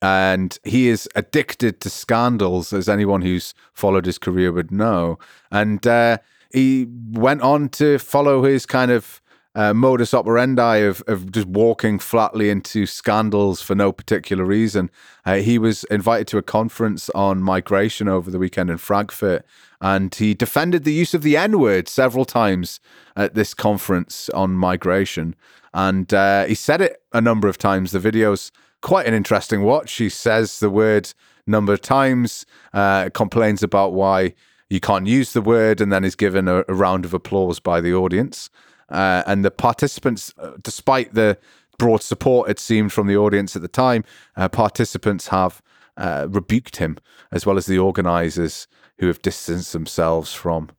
And 0.00 0.58
he 0.64 0.88
is 0.88 1.08
addicted 1.14 1.80
to 1.80 1.90
scandals, 1.90 2.72
as 2.72 2.88
anyone 2.88 3.22
who's 3.22 3.54
followed 3.72 4.06
his 4.06 4.18
career 4.18 4.50
would 4.50 4.72
know. 4.72 5.20
And 5.52 5.86
uh, 5.86 6.18
he 6.52 6.86
went 7.10 7.42
on 7.42 7.68
to 7.70 7.98
follow 7.98 8.42
his 8.42 8.66
kind 8.66 8.90
of 8.90 9.20
uh, 9.54 9.74
modus 9.74 10.14
operandi 10.14 10.76
of, 10.76 11.02
of 11.06 11.30
just 11.30 11.46
walking 11.46 11.98
flatly 11.98 12.48
into 12.48 12.86
scandals 12.86 13.60
for 13.60 13.74
no 13.74 13.92
particular 13.92 14.44
reason. 14.44 14.90
Uh, 15.26 15.36
he 15.36 15.58
was 15.58 15.84
invited 15.84 16.26
to 16.26 16.38
a 16.38 16.42
conference 16.42 17.10
on 17.10 17.42
migration 17.42 18.08
over 18.08 18.30
the 18.30 18.38
weekend 18.38 18.70
in 18.70 18.78
Frankfurt, 18.78 19.44
and 19.80 20.14
he 20.14 20.32
defended 20.32 20.84
the 20.84 20.92
use 20.92 21.12
of 21.12 21.22
the 21.22 21.36
N 21.36 21.58
word 21.58 21.88
several 21.88 22.24
times 22.24 22.80
at 23.14 23.34
this 23.34 23.52
conference 23.52 24.30
on 24.30 24.52
migration. 24.52 25.34
And 25.74 26.12
uh, 26.14 26.44
he 26.46 26.54
said 26.54 26.80
it 26.80 27.02
a 27.12 27.20
number 27.20 27.48
of 27.48 27.58
times. 27.58 27.92
The 27.92 27.98
video's 27.98 28.52
quite 28.80 29.06
an 29.06 29.14
interesting 29.14 29.62
watch. 29.62 29.92
He 29.94 30.08
says 30.08 30.60
the 30.60 30.70
word 30.70 31.12
number 31.46 31.72
of 31.72 31.80
times, 31.80 32.46
uh, 32.72 33.10
complains 33.10 33.62
about 33.62 33.92
why 33.92 34.34
you 34.72 34.80
can't 34.80 35.06
use 35.06 35.34
the 35.34 35.42
word, 35.42 35.82
and 35.82 35.92
then 35.92 36.02
is 36.02 36.16
given 36.16 36.48
a, 36.48 36.64
a 36.66 36.72
round 36.72 37.04
of 37.04 37.12
applause 37.12 37.60
by 37.60 37.78
the 37.78 37.92
audience. 37.92 38.48
Uh, 38.88 39.22
and 39.26 39.44
the 39.44 39.50
participants, 39.50 40.32
uh, 40.38 40.52
despite 40.62 41.12
the 41.12 41.36
broad 41.78 42.02
support 42.02 42.48
it 42.48 42.58
seemed 42.58 42.90
from 42.90 43.06
the 43.06 43.16
audience 43.16 43.54
at 43.54 43.60
the 43.60 43.68
time, 43.68 44.02
uh, 44.34 44.48
participants 44.48 45.28
have 45.28 45.60
uh, 45.98 46.26
rebuked 46.30 46.76
him, 46.76 46.96
as 47.30 47.44
well 47.44 47.58
as 47.58 47.66
the 47.66 47.78
organisers 47.78 48.66
who 48.98 49.08
have 49.08 49.20
distanced 49.20 49.74
themselves 49.74 50.32
from 50.32 50.70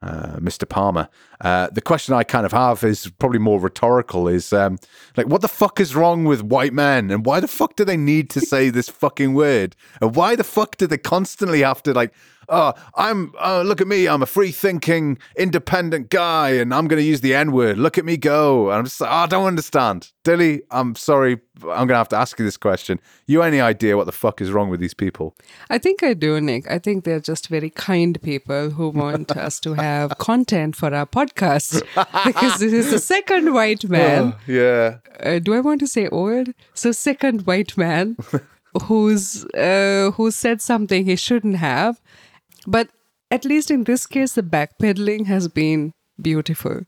uh, 0.00 0.36
Mr. 0.38 0.66
Palmer. 0.66 1.10
Uh, 1.42 1.68
the 1.72 1.82
question 1.82 2.14
I 2.14 2.24
kind 2.24 2.46
of 2.46 2.52
have 2.52 2.82
is 2.82 3.10
probably 3.18 3.38
more 3.38 3.60
rhetorical: 3.60 4.28
is 4.28 4.52
um, 4.54 4.78
like, 5.14 5.26
what 5.26 5.42
the 5.42 5.48
fuck 5.48 5.78
is 5.78 5.94
wrong 5.94 6.24
with 6.24 6.42
white 6.42 6.72
men, 6.72 7.10
and 7.10 7.26
why 7.26 7.38
the 7.38 7.48
fuck 7.48 7.76
do 7.76 7.84
they 7.84 7.98
need 7.98 8.30
to 8.30 8.40
say 8.40 8.70
this 8.70 8.88
fucking 8.88 9.34
word, 9.34 9.76
and 10.00 10.16
why 10.16 10.36
the 10.36 10.44
fuck 10.44 10.78
do 10.78 10.86
they 10.86 10.96
constantly 10.96 11.60
have 11.60 11.82
to 11.82 11.92
like 11.92 12.14
oh, 12.52 12.74
I'm, 12.94 13.32
oh, 13.40 13.62
look 13.62 13.80
at 13.80 13.88
me, 13.88 14.06
I'm 14.06 14.22
a 14.22 14.26
free 14.26 14.52
thinking, 14.52 15.18
independent 15.36 16.10
guy, 16.10 16.50
and 16.50 16.72
I'm 16.72 16.86
going 16.86 17.00
to 17.00 17.04
use 17.04 17.22
the 17.22 17.34
N 17.34 17.50
word. 17.52 17.78
Look 17.78 17.98
at 17.98 18.04
me 18.04 18.16
go. 18.16 18.68
And 18.68 18.78
I'm 18.78 18.84
just 18.84 19.00
like, 19.00 19.10
oh, 19.10 19.14
I 19.14 19.26
don't 19.26 19.46
understand. 19.46 20.12
Dilly, 20.22 20.62
I'm 20.70 20.94
sorry. 20.94 21.40
I'm 21.62 21.86
going 21.86 21.88
to 21.88 21.96
have 21.96 22.08
to 22.10 22.16
ask 22.16 22.38
you 22.38 22.44
this 22.44 22.56
question. 22.56 23.00
You 23.26 23.42
any 23.42 23.60
idea 23.60 23.96
what 23.96 24.04
the 24.06 24.12
fuck 24.12 24.40
is 24.40 24.52
wrong 24.52 24.68
with 24.68 24.80
these 24.80 24.94
people? 24.94 25.34
I 25.70 25.78
think 25.78 26.02
I 26.02 26.14
do, 26.14 26.40
Nick. 26.40 26.70
I 26.70 26.78
think 26.78 27.04
they're 27.04 27.20
just 27.20 27.48
very 27.48 27.70
kind 27.70 28.20
people 28.22 28.70
who 28.70 28.90
want 28.90 29.30
us 29.36 29.58
to 29.60 29.74
have 29.74 30.18
content 30.18 30.76
for 30.76 30.94
our 30.94 31.06
podcast 31.06 31.82
because 32.26 32.58
this 32.58 32.72
is 32.72 32.90
the 32.90 32.98
second 32.98 33.54
white 33.54 33.84
man. 33.88 34.34
Oh, 34.36 34.40
yeah. 34.46 34.98
Uh, 35.20 35.38
do 35.38 35.54
I 35.54 35.60
want 35.60 35.80
to 35.80 35.86
say 35.86 36.06
old? 36.08 36.48
So, 36.74 36.92
second 36.92 37.46
white 37.46 37.76
man. 37.76 38.16
who's 38.84 39.44
uh, 39.54 40.10
who 40.14 40.30
said 40.30 40.62
something 40.62 41.04
he 41.04 41.14
shouldn't 41.14 41.56
have 41.56 42.00
but 42.66 42.88
at 43.30 43.44
least 43.44 43.70
in 43.70 43.84
this 43.84 44.06
case, 44.06 44.32
the 44.34 44.42
backpedaling 44.42 45.26
has 45.26 45.48
been 45.48 45.92
beautiful. 46.20 46.82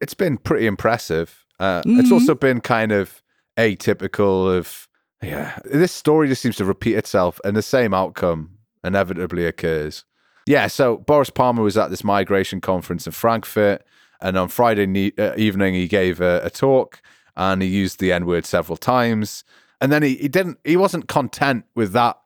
It's 0.00 0.14
been 0.14 0.38
pretty 0.38 0.66
impressive. 0.66 1.44
Uh, 1.60 1.82
mm-hmm. 1.82 2.00
It's 2.00 2.12
also 2.12 2.34
been 2.34 2.60
kind 2.60 2.92
of 2.92 3.22
atypical 3.56 4.56
of, 4.56 4.88
yeah, 5.22 5.58
this 5.64 5.92
story 5.92 6.28
just 6.28 6.42
seems 6.42 6.56
to 6.56 6.64
repeat 6.64 6.96
itself 6.96 7.40
and 7.44 7.56
the 7.56 7.62
same 7.62 7.94
outcome 7.94 8.58
inevitably 8.82 9.46
occurs. 9.46 10.04
Yeah, 10.46 10.66
so 10.66 10.98
Boris 10.98 11.30
Palmer 11.30 11.62
was 11.62 11.78
at 11.78 11.90
this 11.90 12.04
migration 12.04 12.60
conference 12.60 13.06
in 13.06 13.12
Frankfurt, 13.12 13.82
and 14.20 14.36
on 14.36 14.48
Friday 14.48 14.86
ne- 14.86 15.12
uh, 15.18 15.34
evening 15.36 15.74
he 15.74 15.88
gave 15.88 16.20
a, 16.20 16.40
a 16.44 16.50
talk 16.50 17.00
and 17.36 17.62
he 17.62 17.68
used 17.68 18.00
the 18.00 18.12
N 18.12 18.26
word 18.26 18.44
several 18.46 18.76
times. 18.76 19.44
And 19.80 19.90
then 19.92 20.02
he, 20.02 20.16
he 20.16 20.28
didn't 20.28 20.58
he 20.64 20.76
wasn't 20.76 21.08
content 21.08 21.64
with 21.74 21.92
that 21.92 22.16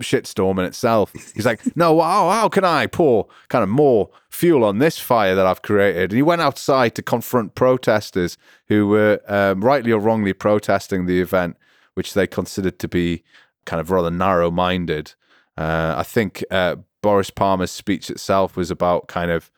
shitstorm 0.00 0.58
in 0.58 0.64
itself. 0.64 1.12
He's 1.34 1.46
like, 1.46 1.60
no, 1.76 2.00
how, 2.00 2.30
how 2.30 2.48
can 2.48 2.64
I 2.64 2.86
pour 2.86 3.26
kind 3.48 3.62
of 3.62 3.68
more 3.68 4.10
fuel 4.30 4.64
on 4.64 4.78
this 4.78 4.98
fire 4.98 5.34
that 5.34 5.46
I've 5.46 5.62
created? 5.62 6.10
And 6.10 6.16
he 6.16 6.22
went 6.22 6.42
outside 6.42 6.94
to 6.96 7.02
confront 7.02 7.54
protesters 7.54 8.36
who 8.68 8.88
were 8.88 9.20
um, 9.28 9.62
rightly 9.62 9.92
or 9.92 10.00
wrongly 10.00 10.32
protesting 10.32 11.06
the 11.06 11.20
event, 11.20 11.56
which 11.94 12.14
they 12.14 12.26
considered 12.26 12.78
to 12.80 12.88
be 12.88 13.22
kind 13.64 13.80
of 13.80 13.90
rather 13.90 14.10
narrow 14.10 14.50
minded. 14.50 15.14
Uh, 15.56 15.94
I 15.96 16.02
think 16.02 16.44
uh, 16.50 16.76
Boris 17.02 17.30
Palmer's 17.30 17.70
speech 17.70 18.10
itself 18.10 18.56
was 18.56 18.70
about 18.70 19.08
kind 19.08 19.30
of 19.30 19.50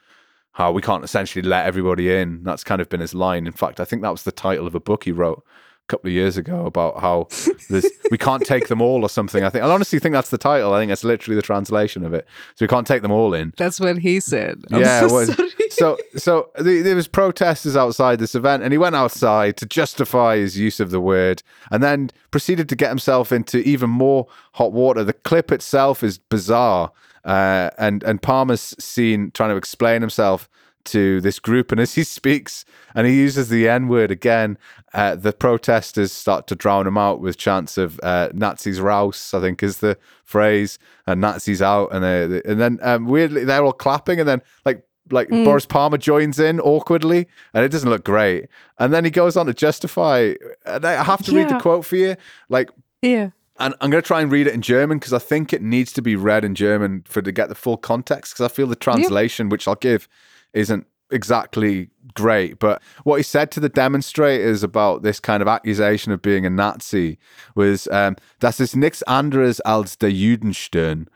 how 0.52 0.72
we 0.72 0.80
can't 0.82 1.04
essentially 1.04 1.42
let 1.42 1.66
everybody 1.66 2.12
in. 2.14 2.42
That's 2.42 2.64
kind 2.64 2.80
of 2.80 2.88
been 2.88 3.00
his 3.00 3.14
line. 3.14 3.46
In 3.46 3.52
fact, 3.52 3.78
I 3.78 3.84
think 3.84 4.02
that 4.02 4.10
was 4.10 4.22
the 4.22 4.32
title 4.32 4.66
of 4.66 4.74
a 4.74 4.80
book 4.80 5.04
he 5.04 5.12
wrote 5.12 5.44
couple 5.86 6.08
of 6.08 6.12
years 6.12 6.36
ago 6.36 6.66
about 6.66 7.00
how 7.00 7.28
this, 7.68 7.90
we 8.10 8.18
can't 8.18 8.44
take 8.44 8.68
them 8.68 8.80
all 8.80 9.02
or 9.02 9.08
something. 9.08 9.44
I 9.44 9.50
think 9.50 9.64
I 9.64 9.70
honestly 9.70 9.98
think 9.98 10.12
that's 10.12 10.30
the 10.30 10.38
title. 10.38 10.74
I 10.74 10.80
think 10.80 10.90
that's 10.90 11.04
literally 11.04 11.36
the 11.36 11.42
translation 11.42 12.04
of 12.04 12.12
it. 12.12 12.26
So 12.54 12.64
we 12.64 12.68
can't 12.68 12.86
take 12.86 13.02
them 13.02 13.12
all 13.12 13.34
in. 13.34 13.52
That's 13.56 13.80
what 13.80 13.98
he 13.98 14.20
said. 14.20 14.62
I'm 14.72 14.80
yeah. 14.80 15.06
So 15.06 15.26
so 15.70 15.98
so 16.16 16.50
the, 16.58 16.82
there 16.82 16.96
was 16.96 17.08
protesters 17.08 17.76
outside 17.76 18.18
this 18.18 18.34
event, 18.34 18.62
and 18.62 18.72
he 18.72 18.78
went 18.78 18.96
outside 18.96 19.56
to 19.58 19.66
justify 19.66 20.36
his 20.36 20.58
use 20.58 20.80
of 20.80 20.90
the 20.90 21.00
word, 21.00 21.42
and 21.70 21.82
then 21.82 22.10
proceeded 22.30 22.68
to 22.68 22.76
get 22.76 22.88
himself 22.88 23.32
into 23.32 23.58
even 23.58 23.90
more 23.90 24.26
hot 24.52 24.72
water. 24.72 25.04
The 25.04 25.12
clip 25.12 25.52
itself 25.52 26.02
is 26.02 26.18
bizarre. 26.18 26.92
Uh, 27.24 27.70
and 27.76 28.04
and 28.04 28.22
Palmer's 28.22 28.74
seen 28.78 29.32
trying 29.32 29.50
to 29.50 29.56
explain 29.56 30.00
himself 30.00 30.48
to 30.86 31.20
this 31.20 31.38
group. 31.38 31.72
And 31.72 31.80
as 31.80 31.94
he 31.94 32.04
speaks 32.04 32.64
and 32.94 33.06
he 33.06 33.14
uses 33.14 33.48
the 33.48 33.68
N 33.68 33.88
word 33.88 34.10
again, 34.10 34.58
uh, 34.94 35.14
the 35.14 35.32
protesters 35.32 36.12
start 36.12 36.46
to 36.46 36.54
drown 36.54 36.86
him 36.86 36.96
out 36.96 37.20
with 37.20 37.36
chants 37.36 37.76
of 37.76 38.00
uh, 38.02 38.30
Nazis 38.32 38.80
raus, 38.80 39.34
I 39.34 39.40
think 39.40 39.62
is 39.62 39.78
the 39.78 39.98
phrase, 40.24 40.78
and 41.06 41.20
Nazis 41.20 41.60
out. 41.60 41.92
And, 41.92 42.04
uh, 42.04 42.40
and 42.44 42.60
then 42.60 42.78
um, 42.82 43.06
weirdly, 43.06 43.44
they're 43.44 43.64
all 43.64 43.72
clapping. 43.72 44.20
And 44.20 44.28
then, 44.28 44.42
like, 44.64 44.82
like 45.10 45.28
mm. 45.28 45.44
Boris 45.44 45.66
Palmer 45.66 45.98
joins 45.98 46.38
in 46.38 46.58
awkwardly, 46.60 47.28
and 47.52 47.64
it 47.64 47.68
doesn't 47.68 47.90
look 47.90 48.04
great. 48.04 48.48
And 48.78 48.92
then 48.92 49.04
he 49.04 49.10
goes 49.10 49.36
on 49.36 49.46
to 49.46 49.54
justify. 49.54 50.34
And 50.64 50.84
I 50.84 51.02
have 51.02 51.22
to 51.24 51.32
yeah. 51.32 51.38
read 51.38 51.48
the 51.50 51.60
quote 51.60 51.84
for 51.84 51.96
you. 51.96 52.16
Like, 52.48 52.70
yeah. 53.02 53.30
And 53.58 53.74
I'm 53.80 53.90
going 53.90 54.02
to 54.02 54.06
try 54.06 54.20
and 54.20 54.30
read 54.30 54.46
it 54.46 54.52
in 54.52 54.60
German 54.60 54.98
because 54.98 55.14
I 55.14 55.18
think 55.18 55.52
it 55.52 55.62
needs 55.62 55.90
to 55.94 56.02
be 56.02 56.14
read 56.14 56.44
in 56.44 56.54
German 56.54 57.04
for 57.06 57.22
to 57.22 57.32
get 57.32 57.48
the 57.48 57.54
full 57.54 57.78
context. 57.78 58.34
Because 58.34 58.50
I 58.50 58.54
feel 58.54 58.66
the 58.66 58.76
translation, 58.76 59.46
yep. 59.46 59.52
which 59.52 59.66
I'll 59.66 59.76
give, 59.76 60.08
isn't 60.56 60.86
exactly 61.10 61.90
great. 62.14 62.58
But 62.58 62.82
what 63.04 63.18
he 63.18 63.22
said 63.22 63.50
to 63.52 63.60
the 63.60 63.68
demonstrators 63.68 64.62
about 64.62 65.02
this 65.02 65.20
kind 65.20 65.42
of 65.42 65.48
accusation 65.48 66.12
of 66.12 66.22
being 66.22 66.46
a 66.46 66.50
Nazi 66.50 67.18
was, 67.54 67.86
um, 67.88 68.16
das 68.40 68.58
ist 68.60 68.74
nichts 68.74 69.02
anderes 69.04 69.60
als 69.60 69.98
der 69.98 70.10
Judenstern. 70.10 71.08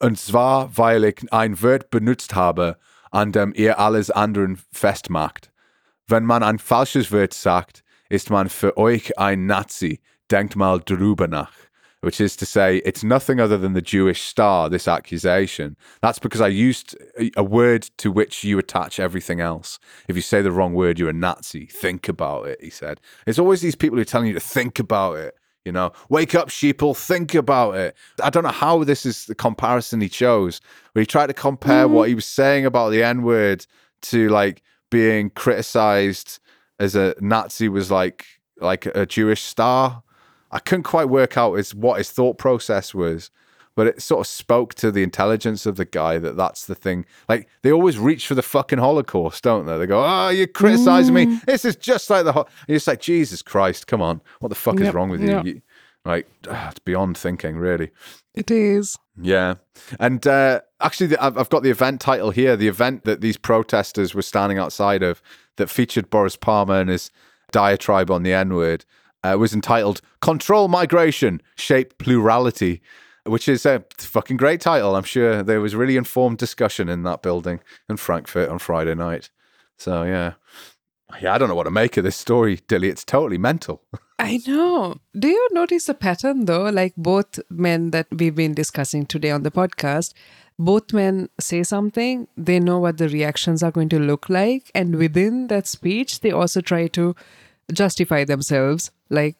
Und 0.00 0.18
zwar, 0.18 0.76
weil 0.76 1.04
ich 1.04 1.32
ein 1.32 1.60
Wort 1.62 1.90
benutzt 1.90 2.34
habe, 2.34 2.76
an 3.10 3.32
dem 3.32 3.52
ihr 3.54 3.78
alles 3.78 4.10
anderen 4.10 4.58
festmacht. 4.72 5.50
Wenn 6.06 6.24
man 6.24 6.42
ein 6.42 6.58
falsches 6.58 7.12
Wort 7.12 7.32
sagt, 7.32 7.82
ist 8.08 8.30
man 8.30 8.48
für 8.48 8.76
euch 8.76 9.18
ein 9.18 9.46
Nazi. 9.46 10.00
Denkt 10.30 10.56
mal 10.56 10.80
drüber 10.80 11.28
nach 11.28 11.52
which 12.04 12.20
is 12.20 12.36
to 12.36 12.46
say 12.46 12.78
it's 12.84 13.02
nothing 13.02 13.40
other 13.40 13.56
than 13.56 13.72
the 13.72 13.82
Jewish 13.82 14.22
star, 14.22 14.68
this 14.68 14.86
accusation. 14.86 15.76
That's 16.02 16.18
because 16.18 16.40
I 16.40 16.48
used 16.48 16.96
a 17.36 17.42
word 17.42 17.88
to 17.98 18.12
which 18.12 18.44
you 18.44 18.58
attach 18.58 19.00
everything 19.00 19.40
else. 19.40 19.78
If 20.08 20.16
you 20.16 20.22
say 20.22 20.42
the 20.42 20.52
wrong 20.52 20.74
word, 20.74 20.98
you're 20.98 21.10
a 21.10 21.14
Nazi. 21.14 21.66
Think 21.66 22.08
about 22.08 22.46
it, 22.46 22.62
he 22.62 22.70
said. 22.70 23.00
It's 23.26 23.38
always 23.38 23.60
these 23.60 23.74
people 23.74 23.96
who 23.96 24.02
are 24.02 24.06
telling 24.06 24.28
you 24.28 24.34
to 24.34 24.40
think 24.40 24.78
about 24.78 25.16
it. 25.16 25.34
You 25.64 25.72
know, 25.72 25.92
wake 26.10 26.34
up, 26.34 26.50
sheeple, 26.50 26.94
think 26.94 27.34
about 27.34 27.76
it. 27.76 27.96
I 28.22 28.28
don't 28.28 28.42
know 28.42 28.50
how 28.50 28.84
this 28.84 29.06
is 29.06 29.24
the 29.24 29.34
comparison 29.34 30.02
he 30.02 30.10
chose, 30.10 30.60
but 30.92 31.00
he 31.00 31.06
tried 31.06 31.28
to 31.28 31.34
compare 31.34 31.86
mm-hmm. 31.86 31.94
what 31.94 32.08
he 32.10 32.14
was 32.14 32.26
saying 32.26 32.66
about 32.66 32.90
the 32.90 33.02
N 33.02 33.22
word 33.22 33.66
to 34.02 34.28
like 34.28 34.62
being 34.90 35.30
criticized 35.30 36.38
as 36.78 36.94
a 36.94 37.14
Nazi 37.18 37.70
was 37.70 37.90
like 37.90 38.26
like 38.60 38.86
a 38.86 39.06
Jewish 39.06 39.42
star 39.42 40.03
I 40.54 40.60
couldn't 40.60 40.84
quite 40.84 41.10
work 41.10 41.36
out 41.36 41.54
his 41.54 41.74
what 41.74 41.98
his 41.98 42.10
thought 42.10 42.38
process 42.38 42.94
was. 42.94 43.30
but 43.76 43.88
it 43.88 44.00
sort 44.00 44.20
of 44.20 44.26
spoke 44.28 44.72
to 44.74 44.92
the 44.92 45.02
intelligence 45.02 45.66
of 45.66 45.74
the 45.76 45.84
guy 45.84 46.16
that 46.18 46.36
that's 46.36 46.66
the 46.66 46.76
thing. 46.76 47.04
Like 47.28 47.48
they 47.62 47.72
always 47.72 47.98
reach 47.98 48.28
for 48.28 48.36
the 48.36 48.42
fucking 48.42 48.78
Holocaust, 48.78 49.42
don't 49.42 49.66
they? 49.66 49.76
They 49.76 49.86
go, 49.86 50.02
"Oh, 50.02 50.28
you're 50.28 50.46
criticizing 50.46 51.12
me. 51.12 51.26
Mm. 51.26 51.44
This 51.44 51.64
is 51.64 51.76
just 51.76 52.08
like 52.08 52.24
the." 52.24 52.32
Ho-. 52.32 52.42
And 52.42 52.68
you're 52.68 52.76
just 52.76 52.86
like, 52.86 53.00
Jesus 53.00 53.42
Christ, 53.42 53.88
come 53.88 54.00
on, 54.00 54.20
what 54.38 54.48
the 54.48 54.54
fuck 54.54 54.80
is 54.80 54.94
wrong 54.94 55.10
with 55.10 55.20
you? 55.20 55.28
yep. 55.28 55.44
you 55.44 55.62
like, 56.04 56.28
ah, 56.50 56.68
it's 56.68 56.78
beyond 56.80 57.16
thinking, 57.16 57.56
really. 57.56 57.90
It 58.34 58.50
is. 58.50 58.98
Yeah. 59.20 59.54
And 59.98 60.26
uh, 60.26 60.60
actually, 60.80 61.08
the, 61.08 61.24
I've, 61.24 61.38
I've 61.38 61.48
got 61.48 61.62
the 61.62 61.70
event 61.70 62.00
title 62.00 62.30
here. 62.30 62.56
The 62.56 62.68
event 62.68 63.04
that 63.04 63.22
these 63.22 63.36
protesters 63.36 64.14
were 64.14 64.22
standing 64.22 64.58
outside 64.58 65.02
of 65.02 65.22
that 65.56 65.70
featured 65.70 66.10
Boris 66.10 66.36
Palmer 66.36 66.80
and 66.80 66.90
his 66.90 67.10
diatribe 67.52 68.10
on 68.10 68.22
the 68.22 68.32
N 68.32 68.54
word 68.54 68.84
uh, 69.24 69.36
was 69.38 69.54
entitled 69.54 70.00
Control 70.20 70.68
Migration, 70.68 71.40
Shape 71.56 71.98
Plurality, 71.98 72.82
which 73.24 73.48
is 73.48 73.66
a 73.66 73.84
fucking 73.98 74.36
great 74.36 74.60
title. 74.60 74.94
I'm 74.94 75.04
sure 75.04 75.42
there 75.42 75.60
was 75.60 75.74
really 75.74 75.96
informed 75.96 76.38
discussion 76.38 76.88
in 76.88 77.02
that 77.04 77.22
building 77.22 77.60
in 77.88 77.96
Frankfurt 77.96 78.50
on 78.50 78.58
Friday 78.58 78.94
night. 78.94 79.30
So, 79.78 80.04
yeah. 80.04 80.34
Yeah, 81.20 81.34
I 81.34 81.38
don't 81.38 81.48
know 81.48 81.54
what 81.54 81.64
to 81.64 81.70
make 81.70 81.96
of 81.96 82.04
this 82.04 82.16
story, 82.16 82.60
Dilly. 82.66 82.88
It's 82.88 83.04
totally 83.04 83.38
mental. 83.38 83.82
I 84.18 84.40
know. 84.46 84.96
Do 85.18 85.28
you 85.28 85.48
notice 85.52 85.88
a 85.88 85.94
pattern 85.94 86.44
though? 86.44 86.68
Like 86.70 86.94
both 86.96 87.40
men 87.50 87.90
that 87.90 88.06
we've 88.10 88.34
been 88.34 88.54
discussing 88.54 89.06
today 89.06 89.30
on 89.30 89.42
the 89.42 89.50
podcast, 89.50 90.12
both 90.58 90.92
men 90.92 91.28
say 91.40 91.62
something, 91.62 92.28
they 92.36 92.60
know 92.60 92.78
what 92.78 92.98
the 92.98 93.08
reactions 93.08 93.62
are 93.62 93.72
going 93.72 93.88
to 93.90 93.98
look 93.98 94.28
like. 94.28 94.70
And 94.74 94.96
within 94.96 95.48
that 95.48 95.66
speech, 95.66 96.20
they 96.20 96.30
also 96.30 96.60
try 96.60 96.86
to 96.88 97.14
justify 97.72 98.24
themselves. 98.24 98.90
Like, 99.14 99.36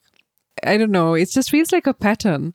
I 0.62 0.76
don't 0.76 0.90
know, 0.90 1.14
it 1.14 1.30
just 1.30 1.50
feels 1.50 1.72
like 1.72 1.86
a 1.86 1.94
pattern 1.94 2.54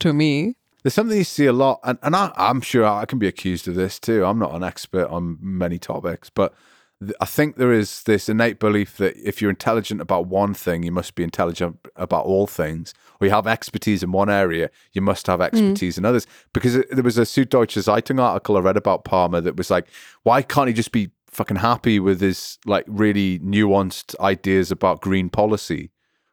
to 0.00 0.12
me. 0.12 0.56
There's 0.82 0.94
something 0.94 1.18
you 1.18 1.24
see 1.24 1.46
a 1.46 1.52
lot, 1.52 1.80
and, 1.84 1.98
and 2.02 2.16
I, 2.16 2.32
I'm 2.36 2.62
sure 2.62 2.86
I 2.86 3.04
can 3.04 3.18
be 3.18 3.28
accused 3.28 3.68
of 3.68 3.74
this 3.74 3.98
too. 3.98 4.24
I'm 4.24 4.38
not 4.38 4.54
an 4.54 4.62
expert 4.62 5.08
on 5.08 5.36
many 5.40 5.78
topics, 5.78 6.30
but 6.30 6.54
th- 7.00 7.12
I 7.20 7.26
think 7.26 7.56
there 7.56 7.72
is 7.72 8.02
this 8.04 8.30
innate 8.30 8.58
belief 8.58 8.96
that 8.96 9.14
if 9.16 9.42
you're 9.42 9.50
intelligent 9.50 10.00
about 10.00 10.26
one 10.26 10.54
thing, 10.54 10.82
you 10.82 10.92
must 10.92 11.14
be 11.14 11.22
intelligent 11.22 11.78
about 11.96 12.24
all 12.24 12.46
things, 12.46 12.94
or 13.20 13.26
you 13.26 13.32
have 13.32 13.46
expertise 13.46 14.02
in 14.02 14.12
one 14.12 14.30
area, 14.30 14.70
you 14.94 15.02
must 15.02 15.26
have 15.26 15.40
hmm. 15.40 15.44
expertise 15.44 15.98
in 15.98 16.06
others. 16.06 16.26
Because 16.54 16.76
it, 16.76 16.90
there 16.90 17.04
was 17.04 17.18
a 17.18 17.22
Süddeutsche 17.22 17.82
Zeitung 17.82 18.18
article 18.18 18.56
I 18.56 18.60
read 18.60 18.78
about 18.78 19.04
Palmer 19.04 19.42
that 19.42 19.56
was 19.56 19.70
like, 19.70 19.86
why 20.22 20.40
can't 20.40 20.68
he 20.68 20.72
just 20.72 20.92
be 20.92 21.10
fucking 21.30 21.58
happy 21.58 22.00
with 22.00 22.20
his 22.20 22.58
like 22.66 22.84
really 22.88 23.38
nuanced 23.40 24.18
ideas 24.18 24.70
about 24.70 25.00
green 25.00 25.28
policy, 25.28 25.90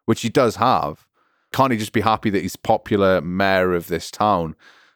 which 0.08 0.22
he 0.22 0.30
does 0.30 0.56
have? 0.56 1.08
can't 1.52 1.72
he 1.72 1.78
just 1.78 1.94
be 1.94 2.02
happy 2.02 2.30
that 2.30 2.42
he's 2.42 2.56
popular 2.56 3.22
mayor 3.22 3.74
of 3.74 3.88
this 3.88 4.12
town, 4.12 4.56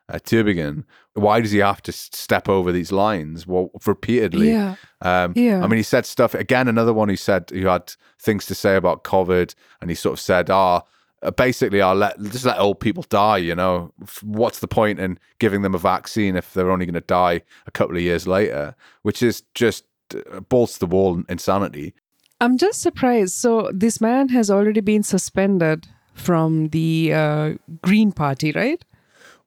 uh, 0.10 0.16
Tübingen? 0.16 0.84
Why 1.14 1.42
does 1.42 1.52
he 1.52 1.60
have 1.60 1.82
to 1.84 1.92
step 1.92 2.48
over 2.48 2.72
these 2.72 2.92
lines 2.92 3.46
well, 3.46 3.70
repeatedly? 3.86 4.52
Yeah. 4.52 4.76
Um, 5.02 5.34
Yeah. 5.36 5.64
I 5.64 5.68
mean, 5.68 5.78
he 5.78 5.84
said 5.84 6.06
stuff 6.06 6.34
again. 6.34 6.68
Another 6.68 6.94
one 6.94 7.10
who 7.10 7.16
said 7.16 7.50
who 7.52 7.66
had 7.68 7.94
things 8.20 8.46
to 8.48 8.56
say 8.56 8.76
about 8.76 9.04
COVID, 9.04 9.56
and 9.82 9.90
he 9.90 9.96
sort 9.96 10.14
of 10.14 10.20
said, 10.20 10.50
"Ah, 10.50 10.84
uh, 11.22 11.32
basically, 11.32 11.82
I'll 11.82 11.96
let 11.96 12.22
just 12.22 12.46
let 12.46 12.60
old 12.60 12.80
people 12.80 13.04
die. 13.10 13.38
You 13.38 13.56
know, 13.56 13.94
what's 14.22 14.60
the 14.60 14.68
point 14.68 15.00
in 15.00 15.20
giving 15.40 15.64
them 15.64 15.76
a 15.76 15.80
vaccine 15.80 16.36
if 16.36 16.54
they're 16.54 16.72
only 16.72 16.86
going 16.86 16.94
to 16.94 17.02
die 17.02 17.42
a 17.66 17.72
couple 17.72 17.96
of 17.96 18.02
years 18.02 18.28
later?" 18.28 18.76
Which 19.02 19.22
is 19.22 19.44
just 19.54 19.86
uh, 20.14 20.42
balls 20.42 20.74
to 20.74 20.80
the 20.80 20.86
wall 20.88 21.24
insanity. 21.28 21.94
I'm 22.42 22.58
just 22.58 22.82
surprised. 22.82 23.34
So, 23.34 23.70
this 23.72 24.02
man 24.02 24.30
has 24.30 24.50
already 24.50 24.82
been 24.82 25.04
suspended 25.04 25.88
from 26.14 26.70
the 26.70 27.14
uh, 27.14 27.54
Green 27.84 28.12
Party, 28.12 28.52
right? 28.52 28.84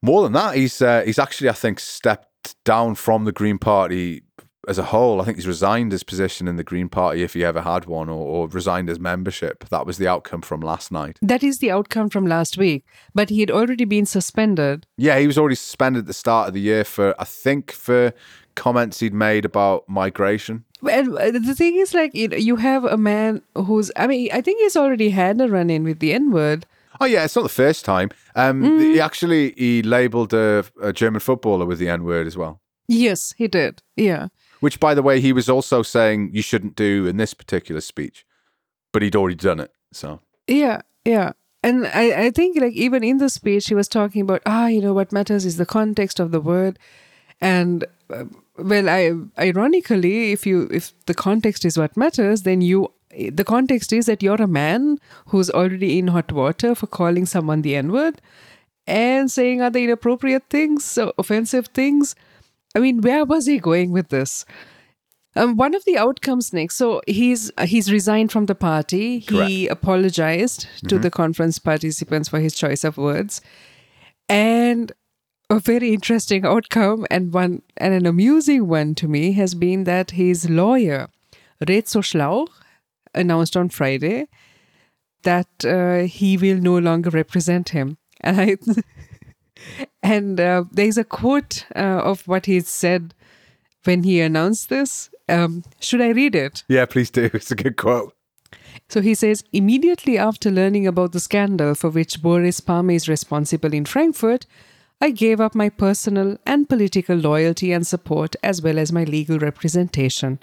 More 0.00 0.22
than 0.22 0.32
that, 0.32 0.54
he's 0.54 0.80
uh, 0.80 1.02
he's 1.04 1.18
actually, 1.18 1.48
I 1.48 1.54
think, 1.54 1.80
stepped 1.80 2.54
down 2.64 2.94
from 2.94 3.24
the 3.24 3.32
Green 3.32 3.58
Party 3.58 4.22
as 4.68 4.78
a 4.78 4.84
whole. 4.84 5.20
I 5.20 5.24
think 5.24 5.38
he's 5.38 5.46
resigned 5.46 5.92
his 5.92 6.04
position 6.04 6.46
in 6.46 6.56
the 6.56 6.64
Green 6.64 6.88
Party 6.88 7.22
if 7.22 7.34
he 7.34 7.44
ever 7.44 7.62
had 7.62 7.86
one, 7.86 8.08
or, 8.08 8.26
or 8.26 8.48
resigned 8.48 8.88
his 8.88 9.00
membership. 9.00 9.68
That 9.70 9.86
was 9.86 9.98
the 9.98 10.06
outcome 10.06 10.42
from 10.42 10.60
last 10.60 10.92
night. 10.92 11.18
That 11.20 11.42
is 11.42 11.58
the 11.58 11.70
outcome 11.70 12.10
from 12.10 12.26
last 12.26 12.56
week. 12.56 12.84
But 13.14 13.28
he 13.30 13.40
had 13.40 13.50
already 13.50 13.84
been 13.84 14.06
suspended. 14.06 14.86
Yeah, 14.96 15.18
he 15.18 15.26
was 15.26 15.38
already 15.38 15.56
suspended 15.56 16.00
at 16.00 16.06
the 16.06 16.14
start 16.14 16.48
of 16.48 16.54
the 16.54 16.60
year 16.60 16.84
for, 16.84 17.14
I 17.18 17.24
think, 17.24 17.72
for 17.72 18.12
comments 18.54 19.00
he'd 19.00 19.14
made 19.14 19.44
about 19.44 19.88
migration. 19.88 20.64
Well, 20.82 21.18
uh, 21.18 21.30
the 21.30 21.54
thing 21.54 21.76
is, 21.76 21.94
like, 21.94 22.14
you 22.14 22.28
know, 22.28 22.36
you 22.36 22.56
have 22.56 22.84
a 22.84 22.96
man 22.96 23.42
who's, 23.54 23.90
I 23.96 24.06
mean, 24.06 24.28
I 24.32 24.40
think 24.40 24.60
he's 24.60 24.76
already 24.76 25.10
had 25.10 25.40
a 25.40 25.48
run 25.48 25.70
in 25.70 25.84
with 25.84 25.98
the 26.00 26.12
N 26.12 26.30
word. 26.30 26.66
Oh 27.00 27.06
yeah, 27.06 27.24
it's 27.24 27.34
not 27.34 27.42
the 27.42 27.48
first 27.48 27.84
time. 27.84 28.10
Um, 28.36 28.78
He 28.78 29.00
actually 29.00 29.52
he 29.56 29.82
labelled 29.82 30.32
a, 30.32 30.64
a 30.80 30.92
German 30.92 31.20
footballer 31.20 31.66
with 31.66 31.78
the 31.78 31.88
N 31.88 32.04
word 32.04 32.26
as 32.26 32.36
well. 32.36 32.60
Yes, 32.86 33.34
he 33.36 33.48
did. 33.48 33.82
Yeah. 33.96 34.28
Which, 34.60 34.78
by 34.78 34.94
the 34.94 35.02
way, 35.02 35.20
he 35.20 35.32
was 35.32 35.48
also 35.48 35.82
saying 35.82 36.30
you 36.32 36.42
shouldn't 36.42 36.76
do 36.76 37.06
in 37.06 37.16
this 37.16 37.34
particular 37.34 37.80
speech, 37.80 38.24
but 38.92 39.02
he'd 39.02 39.16
already 39.16 39.36
done 39.36 39.60
it. 39.60 39.72
So 39.92 40.20
Yeah. 40.46 40.82
Yeah. 41.04 41.32
And 41.62 41.86
I, 41.86 42.26
I 42.26 42.30
think, 42.30 42.60
like, 42.60 42.74
even 42.74 43.02
in 43.02 43.16
the 43.18 43.30
speech, 43.30 43.68
he 43.68 43.74
was 43.74 43.88
talking 43.88 44.20
about, 44.20 44.42
ah, 44.44 44.66
you 44.66 44.82
know, 44.82 44.92
what 44.92 45.12
matters 45.12 45.46
is 45.46 45.56
the 45.56 45.64
context 45.64 46.20
of 46.20 46.30
the 46.30 46.40
word. 46.40 46.78
And, 47.40 47.86
uh, 48.10 48.24
well, 48.58 48.88
I, 48.88 49.12
ironically, 49.38 50.32
if 50.32 50.46
you, 50.46 50.68
if 50.72 50.92
the 51.06 51.14
context 51.14 51.64
is 51.64 51.76
what 51.76 51.96
matters, 51.96 52.42
then 52.42 52.60
you, 52.60 52.92
the 53.10 53.44
context 53.44 53.92
is 53.92 54.06
that 54.06 54.22
you're 54.22 54.42
a 54.42 54.46
man 54.46 54.98
who's 55.26 55.50
already 55.50 55.98
in 55.98 56.08
hot 56.08 56.32
water 56.32 56.74
for 56.74 56.86
calling 56.86 57.26
someone 57.26 57.62
the 57.62 57.76
N 57.76 57.92
word 57.92 58.20
and 58.86 59.30
saying 59.30 59.62
other 59.62 59.78
inappropriate 59.78 60.44
things, 60.50 60.84
so 60.84 61.12
offensive 61.18 61.68
things. 61.68 62.14
I 62.74 62.80
mean, 62.80 63.00
where 63.00 63.24
was 63.24 63.46
he 63.46 63.58
going 63.58 63.92
with 63.92 64.08
this? 64.08 64.44
Um, 65.36 65.56
one 65.56 65.74
of 65.74 65.84
the 65.84 65.98
outcomes, 65.98 66.52
Nick. 66.52 66.70
So 66.70 67.02
he's 67.06 67.50
he's 67.62 67.90
resigned 67.90 68.30
from 68.30 68.46
the 68.46 68.54
party. 68.54 69.18
He 69.18 69.66
apologized 69.66 70.68
to 70.88 70.98
the 70.98 71.10
conference 71.10 71.58
participants 71.58 72.28
for 72.28 72.38
his 72.38 72.54
choice 72.54 72.84
of 72.84 72.96
words, 72.96 73.40
and 74.28 74.92
a 75.50 75.58
very 75.60 75.92
interesting 75.92 76.44
outcome 76.44 77.06
and 77.10 77.32
one 77.32 77.62
and 77.76 77.94
an 77.94 78.06
amusing 78.06 78.66
one 78.66 78.94
to 78.96 79.08
me 79.08 79.32
has 79.32 79.54
been 79.54 79.84
that 79.84 80.12
his 80.12 80.48
lawyer, 80.48 81.08
Rezzo 81.64 82.02
Schlauch, 82.02 82.48
announced 83.14 83.56
on 83.56 83.68
Friday 83.68 84.28
that 85.22 85.64
uh, 85.64 86.06
he 86.06 86.36
will 86.36 86.58
no 86.58 86.78
longer 86.78 87.10
represent 87.10 87.70
him. 87.70 87.98
And 88.20 88.40
I 88.40 88.56
and 90.02 90.40
uh, 90.40 90.64
there's 90.72 90.96
a 90.96 91.04
quote 91.04 91.66
uh, 91.76 92.00
of 92.02 92.26
what 92.26 92.46
he 92.46 92.60
said 92.60 93.14
when 93.84 94.02
he 94.02 94.20
announced 94.20 94.70
this. 94.70 95.10
Um, 95.28 95.62
should 95.80 96.00
I 96.00 96.08
read 96.08 96.34
it? 96.34 96.64
yeah, 96.68 96.86
please 96.86 97.10
do. 97.10 97.30
It's 97.34 97.50
a 97.50 97.54
good 97.54 97.76
quote. 97.76 98.14
So 98.88 99.00
he 99.00 99.14
says 99.14 99.44
immediately 99.52 100.18
after 100.18 100.50
learning 100.50 100.86
about 100.86 101.12
the 101.12 101.20
scandal 101.20 101.74
for 101.74 101.90
which 101.90 102.22
Boris 102.22 102.60
Palmer 102.60 102.92
is 102.92 103.08
responsible 103.08 103.74
in 103.74 103.84
Frankfurt, 103.84 104.46
I 105.00 105.10
gave 105.10 105.40
up 105.40 105.54
my 105.54 105.68
personal 105.68 106.38
and 106.46 106.68
political 106.68 107.16
loyalty 107.16 107.72
and 107.72 107.86
support 107.86 108.36
as 108.42 108.62
well 108.62 108.78
as 108.78 108.92
my 108.92 109.04
legal 109.04 109.38
representation. 109.38 110.38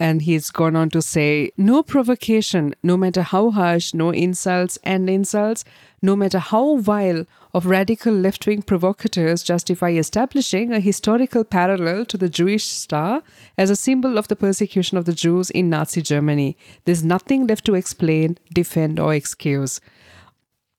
And 0.00 0.22
he's 0.22 0.50
gone 0.50 0.74
on 0.74 0.90
to 0.90 1.02
say, 1.02 1.52
no 1.56 1.82
provocation, 1.82 2.74
no 2.82 2.96
matter 2.96 3.22
how 3.22 3.50
harsh, 3.50 3.94
no 3.94 4.10
insults 4.10 4.76
and 4.82 5.08
insults, 5.08 5.64
no 6.00 6.16
matter 6.16 6.40
how 6.40 6.78
vile 6.78 7.24
of 7.54 7.66
radical 7.66 8.12
left 8.12 8.46
wing 8.46 8.62
provocateurs 8.62 9.42
justify 9.42 9.90
establishing 9.90 10.72
a 10.72 10.80
historical 10.80 11.44
parallel 11.44 12.04
to 12.06 12.16
the 12.16 12.28
Jewish 12.28 12.64
star 12.64 13.22
as 13.56 13.70
a 13.70 13.76
symbol 13.76 14.18
of 14.18 14.26
the 14.28 14.34
persecution 14.34 14.98
of 14.98 15.04
the 15.04 15.12
Jews 15.12 15.50
in 15.50 15.70
Nazi 15.70 16.02
Germany. 16.02 16.56
There's 16.84 17.04
nothing 17.04 17.46
left 17.46 17.64
to 17.66 17.74
explain, 17.74 18.38
defend, 18.52 18.98
or 18.98 19.14
excuse. 19.14 19.80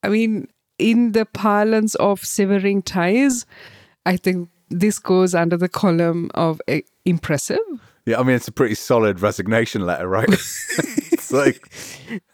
I 0.01 0.09
mean, 0.09 0.49
in 0.83 1.13
the 1.13 1.25
parlance 1.25 1.95
of 1.95 2.25
severing 2.25 2.81
ties, 2.81 3.45
I 4.05 4.17
think 4.17 4.49
this 4.69 4.99
goes 4.99 5.33
under 5.33 5.55
the 5.55 5.69
column 5.69 6.29
of 6.35 6.61
eh, 6.67 6.81
impressive. 7.05 7.57
Yeah, 8.05 8.19
I 8.19 8.23
mean 8.23 8.35
it's 8.35 8.49
a 8.49 8.51
pretty 8.51 8.75
solid 8.75 9.21
resignation 9.21 9.85
letter, 9.85 10.09
right? 10.09 10.27
it's 10.29 11.31
like, 11.31 11.71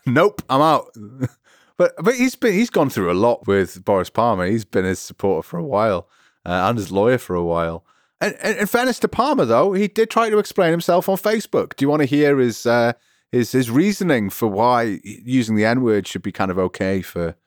nope, 0.05 0.41
I'm 0.49 0.61
out. 0.61 0.87
But 1.77 1.93
but 2.03 2.15
he's 2.15 2.35
been 2.35 2.51
he's 2.51 2.69
gone 2.69 2.89
through 2.89 3.09
a 3.09 3.13
lot 3.13 3.47
with 3.47 3.85
Boris 3.85 4.09
Palmer. 4.09 4.45
He's 4.45 4.65
been 4.65 4.83
his 4.83 4.99
supporter 4.99 5.47
for 5.47 5.57
a 5.57 5.63
while 5.63 6.09
uh, 6.45 6.67
and 6.67 6.77
his 6.77 6.91
lawyer 6.91 7.17
for 7.17 7.37
a 7.37 7.43
while. 7.43 7.85
And, 8.19 8.35
and 8.41 8.57
in 8.57 8.67
fairness 8.67 8.99
to 8.99 9.07
Palmer, 9.07 9.45
though, 9.45 9.71
he 9.71 9.87
did 9.87 10.09
try 10.09 10.29
to 10.29 10.39
explain 10.39 10.71
himself 10.71 11.07
on 11.07 11.15
Facebook. 11.15 11.77
Do 11.77 11.85
you 11.85 11.89
want 11.89 12.01
to 12.01 12.05
hear 12.05 12.37
his 12.37 12.65
uh, 12.65 12.91
his 13.31 13.53
his 13.53 13.71
reasoning 13.71 14.29
for 14.29 14.49
why 14.49 14.99
using 15.03 15.55
the 15.55 15.63
N 15.63 15.81
word 15.81 16.05
should 16.05 16.21
be 16.21 16.33
kind 16.33 16.51
of 16.51 16.59
okay 16.59 17.01
for 17.01 17.37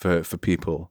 for 0.00 0.22
for 0.24 0.36
people? 0.36 0.90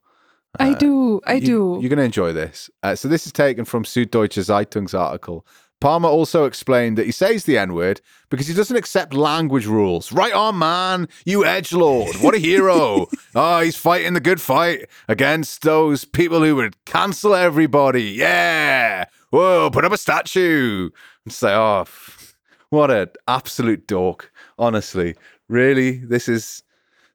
I 0.60 0.74
do, 0.74 1.22
I 1.28 1.34
You- 1.36 1.45
do. 1.45 1.78
You're 1.80 1.89
going 1.89 1.97
to 1.97 2.03
enjoy 2.03 2.34
this. 2.34 2.70
Uh, 2.82 2.95
so 2.95 3.07
this 3.07 3.26
is 3.28 3.32
taken 3.32 3.66
from 3.66 3.84
Süddeutsche 3.84 4.43
Zeitung's 4.43 4.95
article 4.95 5.45
Palmer 5.82 6.10
also 6.10 6.43
explained 6.43 6.97
that 6.97 7.05
he 7.05 7.12
says 7.14 7.45
the 7.45 7.57
N 7.57 7.74
word 7.74 8.01
because 8.30 8.47
he 8.47 8.53
doesn't 8.53 8.76
accept 8.76 9.14
language 9.14 9.66
rules. 9.66 10.12
Right 10.12 10.34
on, 10.34 10.57
man. 10.60 11.07
You 11.24 11.45
edge 11.45 11.72
lord. 11.72 12.16
What 12.18 12.36
a 12.36 12.38
hero. 12.38 13.07
oh, 13.34 13.60
he's 13.64 13.78
fighting 13.78 14.14
the 14.14 14.20
good 14.20 14.41
fight 14.41 14.89
against 15.07 15.62
those 15.62 16.03
people 16.03 16.43
who 16.43 16.57
would 16.57 16.84
cancel 16.84 17.34
everybody. 17.34 18.03
Yeah. 18.03 19.05
Whoa, 19.30 19.70
put 19.72 19.86
up 19.86 19.93
a 19.93 19.97
statue. 19.97 20.89
And 21.26 21.32
say, 21.34 21.53
oh, 21.53 21.86
what 22.72 22.91
an 22.91 23.07
absolute 23.28 23.88
dork. 23.88 24.34
Honestly, 24.57 25.16
really, 25.47 25.99
this 25.99 26.28
is 26.28 26.62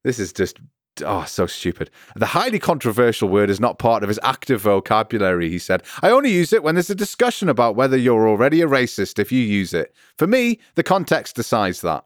this 0.05 0.19
is 0.19 0.33
just 0.33 0.59
Oh, 1.03 1.25
so 1.25 1.47
stupid. 1.47 1.91
The 2.15 2.27
highly 2.27 2.59
controversial 2.59 3.29
word 3.29 3.51
is 3.51 3.59
not 3.59 3.79
part 3.79 4.03
of 4.03 4.09
his 4.09 4.21
active 4.23 4.61
vocabulary, 4.61 5.49
he 5.49 5.59
said. 5.59 5.83
I 6.03 6.11
only 6.11 6.31
use 6.31 6.53
it 6.53 6.63
when 6.63 6.77
there's 6.77 6.91
a 6.91 6.95
discussion 6.95 7.49
about 7.49 7.75
whether 7.75 7.97
you're 7.97 8.29
already 8.29 8.61
a 8.61 8.69
racist 8.69 9.19
if 9.19 9.33
you 9.33 9.41
use 9.41 9.75
it. 9.75 9.95
For 10.17 10.27
me, 10.27 10.61
the 10.77 10.85
context 10.85 11.35
decides 11.35 11.81
that. 11.81 12.05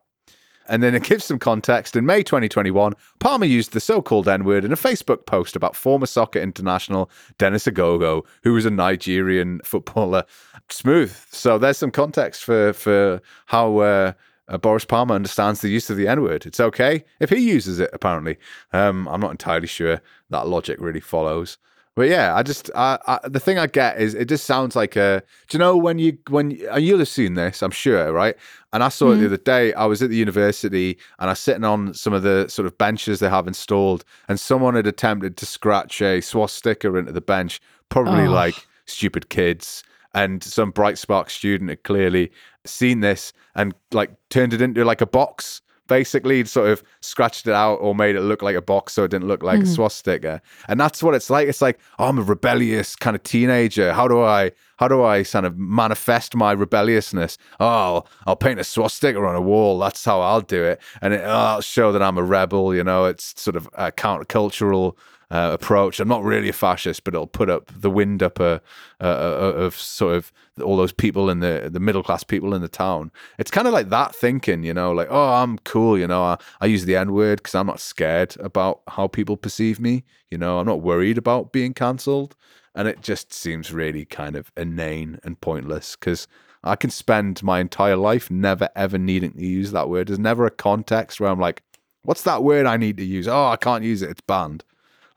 And 0.69 0.83
then 0.83 0.95
it 0.95 1.03
gives 1.03 1.25
some 1.25 1.39
context. 1.39 1.97
In 1.97 2.07
May 2.07 2.23
2021, 2.23 2.95
Palmer 3.21 3.47
used 3.47 3.73
the 3.73 3.81
so 3.81 4.03
called 4.03 4.29
N 4.29 4.45
word 4.45 4.65
in 4.65 4.73
a 4.73 4.77
Facebook 4.77 5.27
post 5.27 5.57
about 5.57 5.75
former 5.75 6.07
soccer 6.07 6.39
international 6.39 7.11
Dennis 7.39 7.65
Ogogo, 7.67 8.25
who 8.43 8.53
was 8.53 8.67
a 8.67 8.71
Nigerian 8.71 9.61
footballer. 9.65 10.25
Smooth. 10.69 11.15
So 11.31 11.59
there's 11.59 11.79
some 11.79 11.91
context 11.91 12.45
for, 12.45 12.73
for 12.73 13.21
how. 13.47 13.79
Uh, 13.79 14.13
uh, 14.49 14.59
Boris 14.59 14.85
Palmer 14.85 15.15
understands 15.15 15.61
the 15.61 15.69
use 15.69 15.91
of 15.91 15.97
the 15.97 16.09
N 16.09 16.23
word. 16.23 16.47
It's 16.47 16.61
okay 16.61 17.05
if 17.21 17.31
he 17.31 17.39
uses 17.39 17.79
it. 17.81 17.91
Apparently, 17.93 18.37
um, 18.73 19.07
I'm 19.09 19.21
not 19.21 19.31
entirely 19.31 19.67
sure 19.67 20.01
that 20.31 20.49
logic 20.49 20.81
really 20.81 21.01
follows. 21.01 21.59
But 21.95 22.09
yeah, 22.09 22.37
I 22.37 22.45
just 22.45 22.71
I, 22.77 22.97
I, 23.09 23.19
the 23.29 23.41
thing 23.41 23.59
I 23.59 23.67
get 23.67 24.01
is 24.01 24.15
it 24.15 24.29
just 24.29 24.45
sounds 24.45 24.77
like 24.77 24.95
a. 24.95 25.21
Do 25.49 25.57
you 25.57 25.59
know 25.59 25.77
when 25.77 25.99
you 25.99 26.17
when 26.29 26.53
you'll 26.53 27.01
have 27.01 27.09
seen 27.09 27.35
this? 27.35 27.61
I'm 27.61 27.73
sure, 27.73 28.13
right? 28.13 28.37
And 28.73 28.85
I 28.85 28.89
saw 28.89 29.07
mm-hmm. 29.07 29.15
it 29.15 29.17
the 29.17 29.25
mm-hmm. 29.25 29.35
other 29.35 29.43
day. 29.43 29.75
I 29.75 29.85
was 29.85 30.01
at 30.01 30.11
the 30.11 30.17
university 30.17 30.97
and 31.19 31.29
I 31.29 31.33
was 31.33 31.41
sitting 31.41 31.65
on 31.65 31.93
some 31.95 32.13
of 32.13 32.23
the 32.23 32.47
sort 32.49 32.67
of 32.67 32.79
benches 32.79 33.19
they 33.19 33.29
have 33.29 33.49
installed, 33.49 34.05
and 34.29 34.39
someone 34.39 34.77
had 34.77 34.87
attempted 34.87 35.37
to 35.39 35.47
scratch 35.47 36.01
a 36.01 36.21
swastika 36.21 36.95
into 36.95 37.11
the 37.11 37.21
bench, 37.21 37.61
probably 37.89 38.27
oh. 38.27 38.31
like 38.31 38.55
stupid 38.87 39.29
kids 39.29 39.83
and 40.15 40.43
some 40.43 40.71
bright 40.71 40.99
spark 40.99 41.31
student 41.31 41.71
had 41.71 41.83
clearly 41.83 42.31
seen 42.65 43.01
this 43.01 43.33
and 43.55 43.75
like 43.93 44.11
turned 44.31 44.53
it 44.53 44.63
into 44.63 44.85
like 44.85 45.01
a 45.01 45.07
box 45.07 45.63
basically. 45.89 46.45
Sort 46.45 46.71
of 46.71 46.83
scratched 47.01 47.49
it 47.49 47.55
out 47.55 47.77
or 47.77 47.95
made 47.95 48.15
it 48.15 48.21
look 48.21 48.43
like 48.43 48.55
a 48.55 48.63
box 48.63 48.93
so 48.93 49.05
it 49.05 49.11
didn't 49.11 49.27
look 49.27 49.43
like 49.43 49.59
mm. 49.59 49.65
a 49.65 49.67
swastika. 49.67 50.41
And 50.69 50.79
that's 50.79 51.03
what 51.03 51.15
it's 51.15 51.31
like. 51.31 51.49
It's 51.49 51.61
like 51.61 51.81
oh, 51.99 52.07
i'm 52.07 52.19
a 52.19 52.23
rebellious 52.23 52.95
kind 52.95 53.17
of 53.17 53.23
teenager. 53.25 53.93
How 53.93 54.07
do 54.07 54.23
i 54.23 54.53
how 54.77 54.87
do 54.87 55.03
i 55.03 55.25
kind 55.25 55.47
of 55.47 55.59
manifest 55.59 56.37
my 56.37 56.53
rebelliousness? 56.53 57.39
Oh 57.59 57.67
i'll, 57.67 58.07
I'll 58.27 58.37
paint 58.37 58.61
a 58.61 58.65
swastika 58.65 59.19
on 59.19 59.35
a 59.35 59.41
wall. 59.41 59.79
That's 59.79 60.05
how 60.05 60.21
i'll 60.21 60.43
do 60.43 60.63
it. 60.63 60.81
And 61.03 61.15
it, 61.15 61.23
oh, 61.25 61.31
i'll 61.31 61.61
show 61.61 61.91
that 61.91 62.03
i'm 62.03 62.19
a 62.19 62.23
rebel 62.23 62.75
you 62.75 62.85
know? 62.85 63.07
It's 63.07 63.41
sort 63.41 63.57
of 63.57 63.69
a 63.75 63.91
countercultural 63.91 64.97
uh, 65.31 65.51
approach. 65.53 66.01
I'm 66.01 66.09
not 66.09 66.25
really 66.25 66.49
a 66.49 66.55
fascist, 66.55 67.05
but 67.05 67.15
it'll 67.15 67.27
put 67.27 67.51
up 67.51 67.71
the 67.75 67.91
wind 67.91 68.23
up 68.23 68.41
a, 68.41 68.63
a, 68.99 69.07
a, 69.09 69.51
of 69.51 69.75
sort 69.75 70.15
of 70.15 70.33
all 70.63 70.77
those 70.77 70.93
people 70.93 71.29
in 71.29 71.41
the 71.41 71.69
the 71.71 71.81
middle 71.81 72.03
class 72.03 72.25
people 72.25 72.55
in 72.55 72.63
the 72.63 72.69
town. 72.69 73.11
It's 73.39 73.51
kind 73.51 73.67
of 73.67 73.75
like 73.75 73.91
that 73.91 74.15
thinking, 74.15 74.63
you 74.63 74.73
know, 74.73 74.93
like 74.93 75.09
oh, 75.11 75.35
I'm 75.35 75.59
cool, 75.59 75.99
you 75.99 76.07
know. 76.07 76.23
I, 76.23 76.39
I 76.61 76.67
use 76.67 76.85
the 76.85 76.97
N 76.97 77.13
word 77.13 77.39
because 77.39 77.55
I'm 77.55 77.67
not 77.67 77.81
scared 77.81 78.37
about 78.41 78.81
how 78.89 79.07
people 79.07 79.37
perceive 79.37 79.79
me. 79.81 80.05
You 80.31 80.39
know, 80.39 80.59
I'm 80.59 80.67
not 80.67 80.83
worried 80.83 81.19
about 81.19 81.53
being 81.53 81.75
cancelled, 81.75 82.35
and 82.75 82.89
it 82.89 83.03
just 83.03 83.33
seems 83.33 83.73
really 83.73 84.05
kind 84.05 84.37
of 84.37 84.51
inane 84.57 85.21
and 85.25 85.41
pointless 85.41 85.97
because. 85.97 86.27
I 86.65 86.75
can 86.75 86.91
spend 86.91 87.41
my 87.45 87.61
entire 87.61 87.95
life 87.95 88.33
never 88.33 88.69
ever 88.75 88.99
needing 88.99 89.33
to 89.35 89.47
use 89.47 89.71
that 89.71 89.89
word. 89.89 90.09
There's 90.09 90.19
never 90.19 90.45
a 90.45 90.51
context 90.51 91.21
where 91.21 91.31
I'm 91.31 91.39
like, 91.39 91.63
what's 92.03 92.23
that 92.23 92.43
word 92.43 92.67
I 92.67 92.77
need 92.77 92.97
to 92.97 93.05
use? 93.05 93.29
Oh, 93.29 93.47
I 93.47 93.57
can't 93.57 93.85
use 93.85 94.03
it. 94.03 94.11
It's 94.11 94.21
banned. 94.21 94.65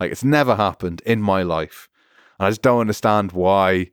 Like 0.02 0.12
it's 0.12 0.24
never 0.24 0.56
happened 0.56 1.04
in 1.06 1.22
my 1.22 1.44
life. 1.44 1.88
And 2.40 2.48
I 2.48 2.50
just 2.50 2.64
don't 2.64 2.80
understand 2.80 3.34
why 3.34 3.92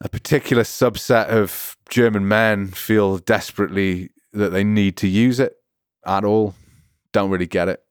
a 0.00 0.08
particular 0.08 0.64
subset 0.64 1.28
of 1.28 1.76
German 1.88 2.26
men 2.26 2.66
feel 2.66 3.18
desperately 3.18 4.10
that 4.32 4.48
they 4.48 4.64
need 4.64 4.96
to 4.96 5.06
use 5.06 5.38
it 5.38 5.54
at 6.04 6.24
all. 6.24 6.56
Don't 7.12 7.30
really 7.30 7.46
get 7.46 7.68
it. 7.68 7.84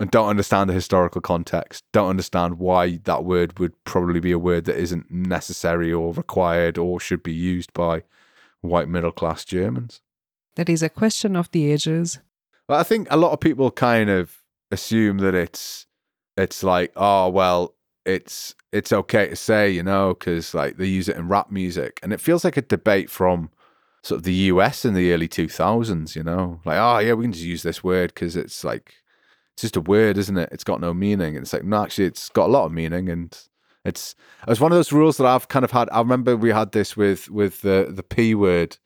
And 0.00 0.10
don't 0.10 0.28
understand 0.28 0.68
the 0.68 0.74
historical 0.74 1.20
context. 1.20 1.84
Don't 1.92 2.10
understand 2.10 2.58
why 2.58 2.98
that 3.04 3.22
word 3.22 3.60
would 3.60 3.74
probably 3.84 4.18
be 4.18 4.32
a 4.32 4.38
word 4.38 4.64
that 4.64 4.80
isn't 4.80 5.08
necessary 5.08 5.92
or 5.92 6.12
required 6.12 6.76
or 6.76 6.98
should 6.98 7.22
be 7.22 7.32
used 7.32 7.72
by 7.72 8.02
white 8.62 8.88
middle 8.88 9.12
class 9.12 9.44
Germans. 9.44 10.00
That 10.56 10.68
is 10.68 10.82
a 10.82 10.88
question 10.88 11.36
of 11.36 11.52
the 11.52 11.70
ages. 11.70 12.18
Well, 12.68 12.80
I 12.80 12.82
think 12.82 13.06
a 13.12 13.16
lot 13.16 13.30
of 13.30 13.38
people 13.38 13.70
kind 13.70 14.10
of 14.10 14.42
assume 14.72 15.18
that 15.18 15.36
it's 15.36 15.85
it's 16.36 16.62
like, 16.62 16.92
oh 16.96 17.28
well, 17.28 17.74
it's 18.04 18.54
it's 18.72 18.92
okay 18.92 19.28
to 19.28 19.36
say, 19.36 19.70
you 19.70 19.82
know, 19.82 20.14
because 20.14 20.54
like 20.54 20.76
they 20.76 20.86
use 20.86 21.08
it 21.08 21.16
in 21.16 21.28
rap 21.28 21.50
music, 21.50 22.00
and 22.02 22.12
it 22.12 22.20
feels 22.20 22.44
like 22.44 22.56
a 22.56 22.62
debate 22.62 23.10
from 23.10 23.50
sort 24.02 24.18
of 24.18 24.24
the 24.24 24.34
US 24.34 24.84
in 24.84 24.94
the 24.94 25.12
early 25.12 25.28
two 25.28 25.48
thousands, 25.48 26.14
you 26.16 26.22
know, 26.22 26.60
like 26.64 26.78
oh 26.78 26.98
yeah, 26.98 27.14
we 27.14 27.24
can 27.24 27.32
just 27.32 27.44
use 27.44 27.62
this 27.62 27.82
word 27.82 28.14
because 28.14 28.36
it's 28.36 28.64
like 28.64 28.94
it's 29.54 29.62
just 29.62 29.76
a 29.76 29.80
word, 29.80 30.18
isn't 30.18 30.36
it? 30.36 30.50
It's 30.52 30.64
got 30.64 30.80
no 30.80 30.92
meaning, 30.94 31.36
and 31.36 31.44
it's 31.44 31.52
like 31.52 31.64
no, 31.64 31.82
actually, 31.82 32.06
it's 32.06 32.28
got 32.28 32.46
a 32.46 32.52
lot 32.52 32.66
of 32.66 32.72
meaning, 32.72 33.08
and 33.08 33.36
it's 33.84 34.14
it's 34.46 34.60
one 34.60 34.72
of 34.72 34.76
those 34.76 34.92
rules 34.92 35.16
that 35.16 35.26
I've 35.26 35.48
kind 35.48 35.64
of 35.64 35.70
had. 35.70 35.88
I 35.90 35.98
remember 36.00 36.36
we 36.36 36.50
had 36.50 36.72
this 36.72 36.96
with 36.96 37.30
with 37.30 37.62
the 37.62 37.90
the 37.90 38.02
p 38.02 38.34
word 38.34 38.76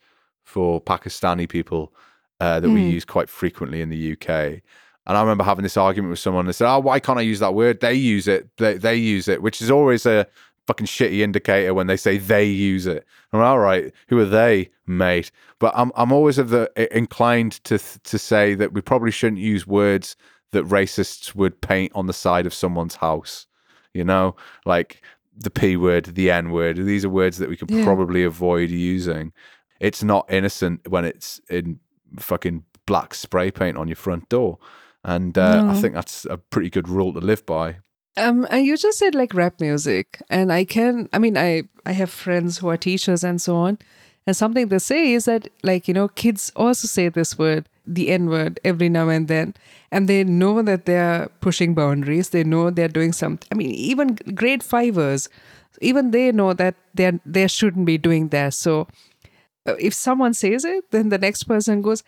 for 0.43 0.81
Pakistani 0.81 1.47
people 1.47 1.93
uh, 2.39 2.59
that 2.59 2.67
mm. 2.67 2.73
we 2.73 2.89
use 2.89 3.05
quite 3.05 3.29
frequently 3.29 3.81
in 3.81 3.89
the 3.89 4.13
UK. 4.13 4.61
And 5.07 5.17
I 5.17 5.21
remember 5.21 5.43
having 5.43 5.63
this 5.63 5.77
argument 5.77 6.11
with 6.11 6.19
someone 6.19 6.45
They 6.45 6.51
said, 6.51 6.71
"Oh, 6.71 6.79
why 6.79 6.99
can't 6.99 7.19
I 7.19 7.23
use 7.23 7.39
that 7.39 7.53
word? 7.53 7.79
They 7.79 7.93
use 7.93 8.27
it. 8.27 8.49
They 8.57 8.77
they 8.77 8.95
use 8.95 9.27
it," 9.27 9.41
which 9.41 9.61
is 9.61 9.71
always 9.71 10.05
a 10.05 10.27
fucking 10.67 10.85
shitty 10.85 11.19
indicator 11.19 11.73
when 11.73 11.87
they 11.87 11.97
say 11.97 12.17
they 12.17 12.45
use 12.45 12.85
it. 12.85 13.05
I'm 13.33 13.41
all 13.41 13.59
right. 13.59 13.91
Who 14.09 14.19
are 14.19 14.25
they, 14.25 14.69
mate? 14.85 15.31
But 15.59 15.73
I'm 15.75 15.91
I'm 15.95 16.11
always 16.11 16.37
of 16.37 16.49
the 16.49 16.69
inclined 16.95 17.63
to 17.65 17.77
to 17.77 18.17
say 18.17 18.53
that 18.55 18.73
we 18.73 18.81
probably 18.81 19.11
shouldn't 19.11 19.41
use 19.41 19.65
words 19.65 20.15
that 20.51 20.65
racists 20.65 21.33
would 21.33 21.61
paint 21.61 21.91
on 21.95 22.07
the 22.07 22.13
side 22.13 22.45
of 22.45 22.53
someone's 22.53 22.95
house. 22.95 23.47
You 23.93 24.03
know, 24.03 24.35
like 24.65 25.01
the 25.35 25.49
p 25.49 25.77
word, 25.77 26.05
the 26.05 26.31
n 26.31 26.51
word. 26.51 26.77
These 26.77 27.05
are 27.05 27.09
words 27.09 27.37
that 27.39 27.49
we 27.49 27.57
could 27.57 27.71
yeah. 27.71 27.83
probably 27.83 28.23
avoid 28.23 28.69
using. 28.69 29.33
It's 29.79 30.03
not 30.03 30.31
innocent 30.31 30.87
when 30.87 31.05
it's 31.05 31.41
in 31.49 31.79
fucking 32.19 32.63
black 32.85 33.13
spray 33.13 33.51
paint 33.51 33.77
on 33.77 33.87
your 33.87 33.95
front 33.95 34.29
door. 34.29 34.59
And 35.03 35.37
uh, 35.37 35.63
no. 35.63 35.71
I 35.71 35.73
think 35.75 35.93
that's 35.95 36.25
a 36.25 36.37
pretty 36.37 36.69
good 36.69 36.87
rule 36.87 37.13
to 37.13 37.19
live 37.19 37.45
by. 37.45 37.77
Um, 38.17 38.45
and 38.49 38.65
you 38.65 38.77
just 38.77 38.97
said 38.99 39.15
like 39.15 39.33
rap 39.33 39.59
music, 39.61 40.21
and 40.29 40.51
I 40.51 40.65
can. 40.65 41.07
I 41.13 41.17
mean, 41.17 41.37
I 41.37 41.63
I 41.85 41.93
have 41.93 42.09
friends 42.09 42.57
who 42.57 42.69
are 42.69 42.77
teachers 42.77 43.23
and 43.23 43.41
so 43.41 43.55
on, 43.55 43.79
and 44.27 44.35
something 44.35 44.67
they 44.67 44.79
say 44.79 45.13
is 45.13 45.25
that 45.25 45.47
like 45.63 45.87
you 45.87 45.93
know 45.93 46.09
kids 46.09 46.51
also 46.55 46.87
say 46.87 47.07
this 47.07 47.39
word, 47.39 47.69
the 47.87 48.09
N 48.09 48.27
word, 48.27 48.59
every 48.65 48.89
now 48.89 49.07
and 49.07 49.29
then, 49.29 49.53
and 49.91 50.09
they 50.09 50.25
know 50.25 50.61
that 50.61 50.85
they're 50.85 51.29
pushing 51.39 51.73
boundaries. 51.73 52.29
They 52.29 52.43
know 52.43 52.69
they're 52.69 52.89
doing 52.89 53.13
something. 53.13 53.47
I 53.49 53.55
mean, 53.55 53.71
even 53.71 54.15
grade 54.35 54.61
fivers, 54.61 55.29
even 55.79 56.11
they 56.11 56.33
know 56.33 56.53
that 56.53 56.75
they 56.93 57.17
they 57.25 57.47
shouldn't 57.47 57.85
be 57.85 57.97
doing 57.97 58.27
that. 58.29 58.53
So 58.53 58.87
uh, 59.65 59.75
if 59.79 59.93
someone 59.93 60.33
says 60.33 60.65
it, 60.65 60.91
then 60.91 61.09
the 61.09 61.17
next 61.17 61.43
person 61.43 61.81
goes, 61.81 62.03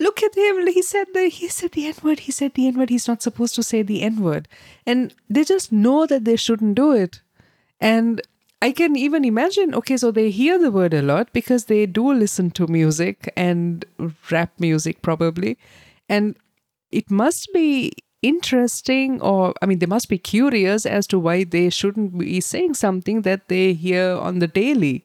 look 0.00 0.22
at 0.22 0.36
him. 0.36 0.66
He 0.66 0.82
said 0.82 1.06
the 1.12 1.28
he 1.28 1.48
said 1.48 1.72
the 1.72 1.86
N 1.86 1.94
word. 2.02 2.20
He 2.20 2.32
said 2.32 2.54
the 2.54 2.66
N 2.66 2.78
word. 2.78 2.90
He's 2.90 3.08
not 3.08 3.22
supposed 3.22 3.54
to 3.56 3.62
say 3.62 3.82
the 3.82 4.02
N 4.02 4.20
word. 4.20 4.48
And 4.86 5.14
they 5.28 5.44
just 5.44 5.72
know 5.72 6.06
that 6.06 6.24
they 6.24 6.36
shouldn't 6.36 6.74
do 6.74 6.92
it. 6.92 7.20
And 7.80 8.20
I 8.62 8.72
can 8.72 8.96
even 8.96 9.24
imagine, 9.24 9.74
okay, 9.74 9.96
so 9.96 10.10
they 10.10 10.30
hear 10.30 10.58
the 10.58 10.70
word 10.70 10.94
a 10.94 11.02
lot 11.02 11.32
because 11.32 11.66
they 11.66 11.84
do 11.86 12.12
listen 12.12 12.50
to 12.52 12.66
music 12.66 13.32
and 13.36 13.84
rap 14.30 14.52
music 14.58 15.02
probably. 15.02 15.58
And 16.08 16.36
it 16.90 17.10
must 17.10 17.52
be 17.52 17.92
interesting 18.22 19.20
or 19.20 19.52
I 19.60 19.66
mean 19.66 19.80
they 19.80 19.86
must 19.86 20.08
be 20.08 20.16
curious 20.16 20.86
as 20.86 21.06
to 21.08 21.18
why 21.18 21.44
they 21.44 21.68
shouldn't 21.68 22.16
be 22.16 22.40
saying 22.40 22.72
something 22.72 23.20
that 23.20 23.48
they 23.48 23.74
hear 23.74 24.12
on 24.12 24.38
the 24.38 24.46
daily. 24.46 25.04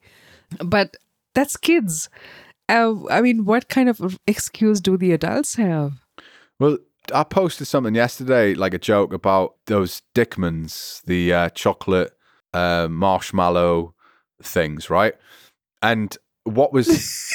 But 0.64 0.96
that's 1.34 1.56
kids 1.56 2.08
uh, 2.70 2.94
I 3.10 3.20
mean, 3.20 3.44
what 3.44 3.68
kind 3.68 3.88
of 3.88 4.18
excuse 4.26 4.80
do 4.80 4.96
the 4.96 5.12
adults 5.12 5.56
have? 5.56 5.92
Well, 6.58 6.78
I 7.14 7.24
posted 7.24 7.66
something 7.66 7.94
yesterday, 7.94 8.54
like 8.54 8.74
a 8.74 8.78
joke 8.78 9.12
about 9.12 9.56
those 9.66 10.02
Dickmann's, 10.14 11.02
the 11.06 11.32
uh, 11.32 11.48
chocolate 11.50 12.12
uh, 12.54 12.88
marshmallow 12.90 13.94
things, 14.42 14.90
right? 14.90 15.14
And 15.82 16.16
what 16.44 16.72
was 16.72 16.88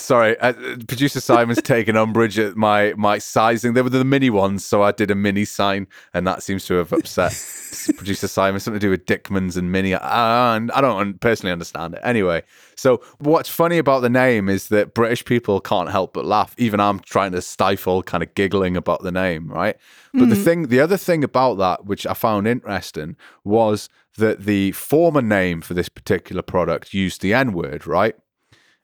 Sorry, 0.00 0.38
uh, 0.40 0.52
producer 0.88 1.20
Simon's 1.20 1.62
taken 1.62 1.96
umbrage 1.96 2.38
at 2.38 2.56
my 2.56 2.94
my 2.96 3.18
sizing. 3.18 3.74
They 3.74 3.82
were 3.82 3.90
the 3.90 4.04
mini 4.04 4.30
ones, 4.30 4.64
so 4.64 4.82
I 4.82 4.92
did 4.92 5.10
a 5.10 5.14
mini 5.14 5.44
sign, 5.44 5.86
and 6.14 6.26
that 6.26 6.42
seems 6.42 6.64
to 6.66 6.74
have 6.74 6.92
upset 6.92 7.32
producer 7.96 8.26
Simon. 8.28 8.60
Something 8.60 8.80
to 8.80 8.86
do 8.86 8.90
with 8.90 9.06
Dickmann's 9.06 9.56
and 9.56 9.70
mini. 9.70 9.94
Uh, 9.94 10.00
and 10.02 10.70
I 10.72 10.80
don't 10.80 11.20
personally 11.20 11.52
understand 11.52 11.94
it. 11.94 12.00
Anyway, 12.02 12.42
so 12.76 13.02
what's 13.18 13.48
funny 13.48 13.78
about 13.78 14.00
the 14.00 14.10
name 14.10 14.48
is 14.48 14.68
that 14.68 14.94
British 14.94 15.24
people 15.24 15.60
can't 15.60 15.90
help 15.90 16.14
but 16.14 16.24
laugh. 16.24 16.54
Even 16.58 16.80
I'm 16.80 17.00
trying 17.00 17.32
to 17.32 17.42
stifle 17.42 18.02
kind 18.02 18.22
of 18.22 18.34
giggling 18.34 18.76
about 18.76 19.02
the 19.02 19.12
name, 19.12 19.48
right? 19.48 19.76
But 20.12 20.28
the 20.28 20.34
thing, 20.36 20.68
the 20.68 20.80
other 20.80 20.96
thing 20.96 21.22
about 21.22 21.58
that, 21.58 21.84
which 21.86 22.04
I 22.04 22.14
found 22.14 22.48
interesting, 22.48 23.16
was 23.44 23.88
that 24.18 24.40
the 24.44 24.72
former 24.72 25.22
name 25.22 25.60
for 25.60 25.74
this 25.74 25.88
particular 25.88 26.42
product 26.42 26.92
used 26.92 27.20
the 27.22 27.32
N 27.32 27.52
word, 27.52 27.86
right? 27.86 28.16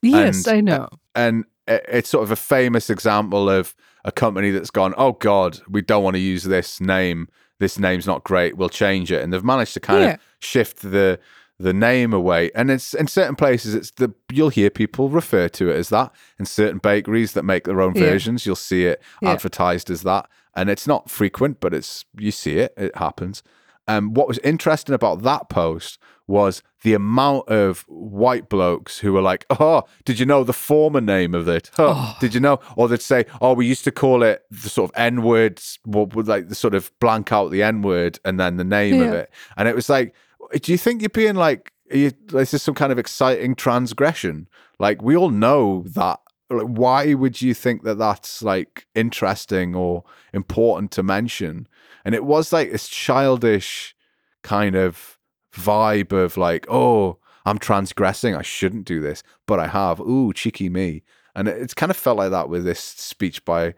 Yes, 0.03 0.47
And- 0.47 0.57
I 0.57 0.61
know. 0.61 0.89
And 1.17 1.45
it's 1.67 2.09
sort 2.09 2.23
of 2.23 2.31
a 2.31 2.37
famous 2.37 2.89
example 2.91 3.51
of 3.51 3.75
a 4.05 4.13
company 4.13 4.53
that's 4.53 4.71
gone, 4.71 4.95
oh 4.97 5.13
God, 5.13 5.59
we 5.69 5.83
don't 5.83 6.05
want 6.05 6.15
to 6.15 6.21
use 6.21 6.45
this 6.45 6.81
name. 6.81 7.27
This 7.59 7.79
name's 7.79 8.07
not 8.07 8.23
great. 8.23 8.57
We'll 8.57 8.69
change 8.69 9.11
it, 9.11 9.23
and 9.23 9.33
they've 9.33 9.43
managed 9.43 9.75
to 9.75 9.81
kind 9.81 10.03
Yeah. 10.05 10.13
of 10.15 10.21
shift 10.39 10.83
the 10.83 11.19
the 11.59 11.73
name 11.73 12.13
away. 12.13 12.51
And 12.55 12.71
it's 12.71 12.93
in 12.93 13.07
certain 13.07 13.35
places, 13.35 13.75
it's 13.75 13.91
the 13.93 14.13
you'll 14.31 14.51
hear 14.51 14.69
people 14.69 15.09
refer 15.09 15.49
to 15.49 15.71
it 15.71 15.77
as 15.77 15.89
that. 15.89 16.13
In 16.39 16.45
certain 16.45 16.77
bakeries 16.77 17.33
that 17.33 17.45
make 17.45 17.65
their 17.65 17.81
own 17.81 17.95
Yeah. 17.95 18.03
versions, 18.11 18.45
you'll 18.45 18.57
see 18.57 18.85
it 18.85 19.03
Yeah. 19.23 19.31
advertised 19.31 19.91
as 19.91 20.03
that, 20.03 20.29
and 20.55 20.69
it's 20.69 20.87
not 20.87 21.11
frequent, 21.11 21.59
but 21.61 21.73
it's 21.73 22.05
you 22.19 22.31
see 22.31 22.59
it. 22.59 22.75
It 22.77 22.95
happens. 22.97 23.43
Um, 23.89 24.15
what 24.15 24.29
was 24.29 24.39
interesting 24.39 24.95
about 24.95 25.23
that 25.23 25.49
post 25.49 25.99
was 26.29 26.61
the 26.83 26.93
amount 26.95 27.49
of 27.49 27.85
white 27.87 28.49
blokes 28.49 28.99
who 28.99 29.13
were 29.13 29.23
like, 29.23 29.47
"Oh, 29.61 29.85
did 30.05 30.19
you 30.19 30.27
know 30.27 30.43
the 30.43 30.53
former 30.53 31.01
name 31.01 31.35
of 31.35 31.47
it? 31.49 31.71
Huh, 31.77 31.95
Oh. 31.97 32.17
Did 32.21 32.35
you 32.35 32.41
know?" 32.41 32.59
Or 32.77 32.89
they'd 32.89 33.01
say, 33.01 33.27
"Oh, 33.41 33.53
we 33.53 33.67
used 33.67 33.85
to 33.85 33.93
call 33.93 34.23
it 34.25 34.43
the 34.51 34.69
sort 34.69 34.91
of 34.91 34.97
N 34.97 35.23
words, 35.23 35.79
what 35.85 36.15
would 36.17 36.27
like 36.27 36.49
the 36.49 36.55
sort 36.57 36.75
of 36.75 36.91
blank 37.01 37.33
out 37.33 37.51
the 37.53 37.63
N 37.63 37.83
word 37.83 38.19
and 38.25 38.41
then 38.41 38.57
the 38.57 38.65
name 38.65 39.01
of 39.03 39.13
it." 39.15 39.31
And 39.57 39.69
it 39.69 39.77
was 39.77 39.89
like, 39.89 40.15
"Do 40.61 40.73
you 40.73 40.79
think 40.79 41.01
you're 41.01 41.09
being 41.11 41.37
like, 41.37 41.73
are 41.93 41.97
you, 41.97 42.11
is 42.35 42.51
this 42.51 42.63
some 42.65 42.75
kind 42.75 42.91
of 42.91 42.99
exciting 42.99 43.55
transgression? 43.55 44.49
Like 44.81 45.01
we 45.03 45.17
all 45.17 45.31
know 45.31 45.85
that." 45.95 46.19
Like, 46.49 46.67
why 46.67 47.15
would 47.15 47.43
you 47.43 47.55
think 47.55 47.83
that 47.83 47.99
that's 47.99 48.43
like 48.43 48.87
interesting 48.95 49.75
or 49.75 50.05
important 50.33 50.91
to 50.93 51.03
mention? 51.03 51.67
And 52.05 52.15
it 52.15 52.25
was 52.25 52.53
like 52.53 52.71
this 52.71 52.89
childish 52.89 53.95
kind 54.43 54.77
of 54.77 55.19
vibe 55.53 56.13
of 56.13 56.37
like, 56.37 56.67
oh, 56.69 57.19
I'm 57.45 57.59
transgressing. 57.59 58.35
I 58.35 58.43
shouldn't 58.43 58.87
do 58.87 59.01
this, 59.01 59.23
but 59.47 59.59
I 59.59 59.67
have. 59.69 60.01
Ooh, 60.01 60.33
cheeky 60.33 60.69
me. 60.69 61.03
And 61.35 61.49
it- 61.49 61.61
it's 61.61 61.75
kind 61.75 61.91
of 61.91 61.97
felt 61.97 62.19
like 62.19 62.31
that 62.31 62.49
with 62.49 62.65
this 62.65 62.81
speech 62.81 63.45
by 63.45 63.75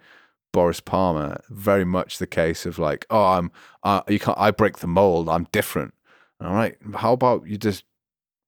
Boris 0.52 0.80
Palmer. 0.80 1.40
Very 1.48 1.84
much 1.84 2.18
the 2.18 2.26
case 2.26 2.66
of 2.66 2.78
like, 2.78 3.06
oh, 3.10 3.24
I'm, 3.24 3.50
uh, 3.82 4.02
you 4.08 4.18
can't, 4.18 4.38
I 4.38 4.50
break 4.50 4.78
the 4.78 4.86
mold. 4.86 5.28
I'm 5.28 5.46
different. 5.52 5.94
All 6.40 6.52
right. 6.52 6.76
How 6.94 7.12
about 7.14 7.46
you 7.46 7.56
just 7.58 7.84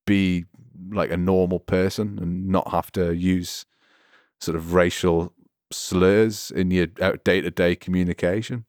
be 0.06 0.44
like 0.90 1.10
a 1.10 1.16
normal 1.16 1.60
person 1.60 2.18
and 2.20 2.48
not 2.48 2.70
have 2.70 2.90
to 2.92 3.14
use 3.14 3.66
sort 4.40 4.56
of 4.56 4.74
racial 4.74 5.32
slurs 5.70 6.50
in 6.50 6.70
your 6.70 6.86
day 7.24 7.40
to 7.40 7.50
day 7.50 7.76
communication? 7.76 8.64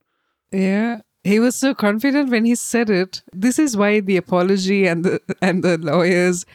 Yeah. 0.52 1.02
He 1.24 1.40
was 1.40 1.56
so 1.56 1.76
confident 1.76 2.32
when 2.32 2.46
he 2.46 2.56
said 2.56 2.90
it. 2.90 3.22
This 3.32 3.60
is 3.60 3.78
why 3.78 4.00
the 4.00 4.18
apology 4.18 4.88
and 4.88 5.06
the 5.06 5.22
and 5.42 5.64
the 5.64 5.78
lawyers 5.78 6.46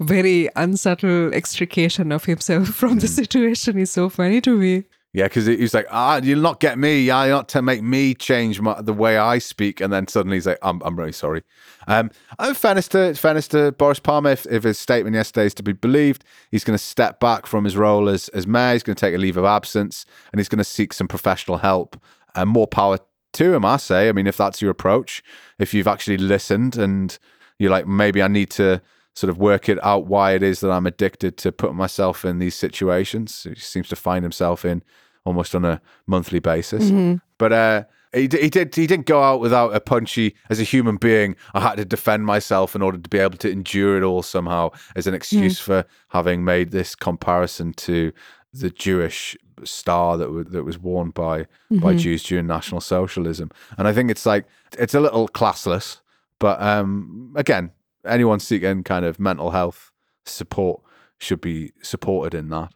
very 0.00 0.48
unsubtle 0.56 1.32
extrication 1.32 2.12
of 2.12 2.24
himself 2.24 2.68
from 2.74 2.98
the 2.98 3.06
hmm. 3.06 3.14
situation 3.14 3.78
is 3.78 3.90
so 3.90 4.08
funny 4.08 4.40
to 4.40 4.56
me. 4.56 4.84
Yeah, 5.14 5.24
because 5.24 5.44
he's 5.44 5.74
like, 5.74 5.86
ah, 5.90 6.20
you'll 6.22 6.40
not 6.40 6.58
get 6.58 6.78
me. 6.78 7.00
You're 7.00 7.28
not 7.28 7.46
to 7.50 7.60
make 7.60 7.82
me 7.82 8.14
change 8.14 8.62
my, 8.62 8.80
the 8.80 8.94
way 8.94 9.18
I 9.18 9.38
speak. 9.38 9.82
And 9.82 9.92
then 9.92 10.08
suddenly 10.08 10.38
he's 10.38 10.46
like, 10.46 10.58
I'm, 10.62 10.80
I'm 10.82 10.98
really 10.98 11.12
sorry. 11.12 11.42
Um, 11.86 12.10
in 12.42 12.54
fairness 12.54 12.88
to, 12.88 13.12
fairness 13.14 13.46
to 13.48 13.72
Boris 13.72 13.98
Palmer, 13.98 14.30
if, 14.30 14.46
if 14.46 14.62
his 14.62 14.78
statement 14.78 15.14
yesterday 15.14 15.44
is 15.44 15.54
to 15.54 15.62
be 15.62 15.74
believed, 15.74 16.24
he's 16.50 16.64
going 16.64 16.78
to 16.78 16.82
step 16.82 17.20
back 17.20 17.46
from 17.46 17.64
his 17.64 17.76
role 17.76 18.08
as, 18.08 18.30
as 18.30 18.46
mayor. 18.46 18.72
He's 18.72 18.82
going 18.82 18.96
to 18.96 19.00
take 19.00 19.14
a 19.14 19.18
leave 19.18 19.36
of 19.36 19.44
absence 19.44 20.06
and 20.32 20.40
he's 20.40 20.48
going 20.48 20.58
to 20.58 20.64
seek 20.64 20.94
some 20.94 21.08
professional 21.08 21.58
help 21.58 22.00
and 22.34 22.48
more 22.48 22.66
power 22.66 22.98
to 23.34 23.54
him, 23.54 23.66
I 23.66 23.76
say. 23.76 24.08
I 24.08 24.12
mean, 24.12 24.26
if 24.26 24.38
that's 24.38 24.62
your 24.62 24.70
approach, 24.70 25.22
if 25.58 25.74
you've 25.74 25.88
actually 25.88 26.16
listened 26.16 26.78
and 26.78 27.18
you're 27.58 27.70
like, 27.70 27.86
maybe 27.86 28.22
I 28.22 28.28
need 28.28 28.48
to 28.52 28.80
sort 29.14 29.28
of 29.28 29.36
work 29.36 29.68
it 29.68 29.78
out 29.84 30.06
why 30.06 30.32
it 30.32 30.42
is 30.42 30.60
that 30.60 30.70
I'm 30.70 30.86
addicted 30.86 31.36
to 31.36 31.52
putting 31.52 31.76
myself 31.76 32.24
in 32.24 32.38
these 32.38 32.54
situations. 32.54 33.46
He 33.46 33.54
seems 33.56 33.88
to 33.88 33.96
find 33.96 34.24
himself 34.24 34.64
in 34.64 34.82
almost 35.24 35.54
on 35.54 35.64
a 35.64 35.80
monthly 36.06 36.38
basis. 36.40 36.90
But 37.38 37.52
uh, 37.52 37.84
he, 38.14 38.22
he 38.22 38.50
did 38.50 38.74
he 38.74 38.86
didn't 38.86 39.06
go 39.06 39.22
out 39.22 39.40
without 39.40 39.74
a 39.74 39.80
punchy. 39.80 40.34
As 40.50 40.60
a 40.60 40.64
human 40.64 40.96
being, 40.96 41.34
I 41.54 41.60
had 41.60 41.76
to 41.76 41.84
defend 41.84 42.26
myself 42.26 42.74
in 42.76 42.82
order 42.82 42.98
to 42.98 43.08
be 43.08 43.18
able 43.18 43.38
to 43.38 43.50
endure 43.50 43.96
it 43.96 44.02
all 44.02 44.22
somehow 44.22 44.70
as 44.96 45.06
an 45.06 45.14
excuse 45.14 45.58
for 45.58 45.84
having 46.08 46.44
made 46.44 46.70
this 46.70 46.94
comparison 46.94 47.72
to 47.74 48.12
the 48.52 48.70
Jewish 48.70 49.36
star 49.64 50.18
that 50.18 50.24
w- 50.26 50.44
that 50.44 50.64
was 50.64 50.78
worn 50.78 51.10
by 51.10 51.46
by 51.70 51.94
Jews 51.94 52.22
during 52.22 52.46
National 52.46 52.80
Socialism. 52.80 53.50
And 53.78 53.88
I 53.88 53.92
think 53.92 54.10
it's 54.10 54.26
like 54.26 54.44
it's 54.78 54.94
a 54.94 55.00
little 55.00 55.26
classless, 55.28 56.00
but 56.38 56.60
um, 56.60 57.32
again, 57.36 57.70
anyone 58.04 58.40
seeking 58.40 58.82
kind 58.84 59.04
of 59.04 59.18
mental 59.18 59.50
health 59.52 59.90
support 60.26 60.82
should 61.18 61.40
be 61.40 61.72
supported 61.82 62.36
in 62.36 62.48
that. 62.50 62.72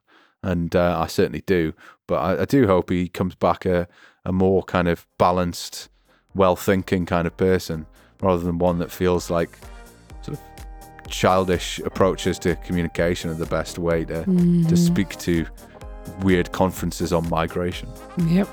And 0.46 0.76
uh, 0.76 1.00
I 1.00 1.08
certainly 1.08 1.42
do. 1.44 1.74
But 2.06 2.16
I, 2.16 2.42
I 2.42 2.44
do 2.44 2.66
hope 2.66 2.90
he 2.90 3.08
comes 3.08 3.34
back 3.34 3.66
a, 3.66 3.88
a 4.24 4.32
more 4.32 4.62
kind 4.62 4.86
of 4.86 5.06
balanced, 5.18 5.88
well 6.34 6.54
thinking 6.56 7.04
kind 7.04 7.26
of 7.26 7.36
person 7.36 7.86
rather 8.22 8.42
than 8.42 8.58
one 8.58 8.78
that 8.78 8.90
feels 8.90 9.28
like 9.28 9.58
sort 10.22 10.38
of 10.38 11.08
childish 11.08 11.78
approaches 11.80 12.38
to 12.40 12.54
communication 12.56 13.30
are 13.30 13.34
the 13.34 13.46
best 13.46 13.78
way 13.78 14.04
to, 14.04 14.24
to 14.68 14.76
speak 14.76 15.18
to 15.18 15.46
weird 16.22 16.50
conferences 16.52 17.12
on 17.12 17.28
migration. 17.28 17.88
Yep. 18.28 18.48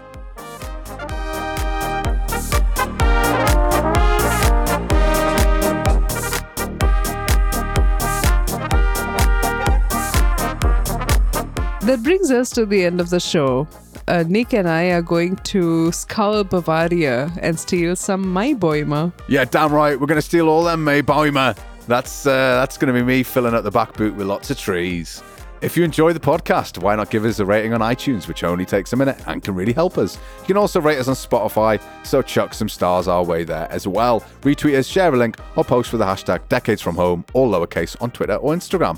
That 11.85 12.01
brings 12.01 12.31
us 12.31 12.49
to 12.51 12.65
the 12.65 12.85
end 12.85 13.01
of 13.01 13.09
the 13.09 13.19
show. 13.19 13.67
Uh, 14.07 14.23
Nick 14.25 14.53
and 14.53 14.69
I 14.69 14.91
are 14.91 15.01
going 15.01 15.35
to 15.37 15.91
scour 15.91 16.45
Bavaria 16.45 17.29
and 17.41 17.59
steal 17.59 17.97
some 17.97 18.23
Maibäume. 18.23 19.11
Yeah, 19.27 19.43
damn 19.43 19.73
right. 19.73 19.99
We're 19.99 20.07
going 20.07 20.17
to 20.17 20.21
steal 20.21 20.47
all 20.47 20.63
them 20.63 20.85
Maibäume. 20.85 21.57
That's 21.87 22.25
uh, 22.25 22.55
that's 22.55 22.77
going 22.77 22.93
to 22.93 22.97
be 22.97 23.05
me 23.05 23.21
filling 23.21 23.53
up 23.53 23.65
the 23.65 23.71
back 23.71 23.95
boot 23.95 24.15
with 24.15 24.27
lots 24.27 24.49
of 24.49 24.57
trees. 24.57 25.21
If 25.61 25.75
you 25.75 25.83
enjoy 25.83 26.13
the 26.13 26.21
podcast, 26.21 26.81
why 26.81 26.95
not 26.95 27.09
give 27.09 27.25
us 27.25 27.39
a 27.39 27.45
rating 27.45 27.73
on 27.73 27.81
iTunes, 27.81 28.29
which 28.29 28.45
only 28.45 28.65
takes 28.65 28.93
a 28.93 28.95
minute 28.95 29.21
and 29.27 29.43
can 29.43 29.53
really 29.53 29.73
help 29.73 29.97
us? 29.97 30.17
You 30.41 30.47
can 30.47 30.57
also 30.57 30.79
rate 30.79 30.99
us 30.99 31.09
on 31.09 31.15
Spotify, 31.15 31.81
so 32.05 32.21
chuck 32.21 32.53
some 32.53 32.69
stars 32.69 33.09
our 33.09 33.25
way 33.25 33.43
there 33.43 33.69
as 33.69 33.87
well. 33.87 34.21
Retweet 34.41 34.77
us, 34.77 34.87
share 34.87 35.13
a 35.13 35.17
link, 35.17 35.37
or 35.57 35.65
post 35.65 35.91
with 35.91 35.99
the 35.99 36.05
hashtag 36.05 36.47
Decades 36.47 36.81
From 36.81 36.95
Home, 36.95 37.25
all 37.33 37.51
lowercase, 37.51 38.01
on 38.01 38.09
Twitter 38.11 38.35
or 38.35 38.53
Instagram. 38.53 38.97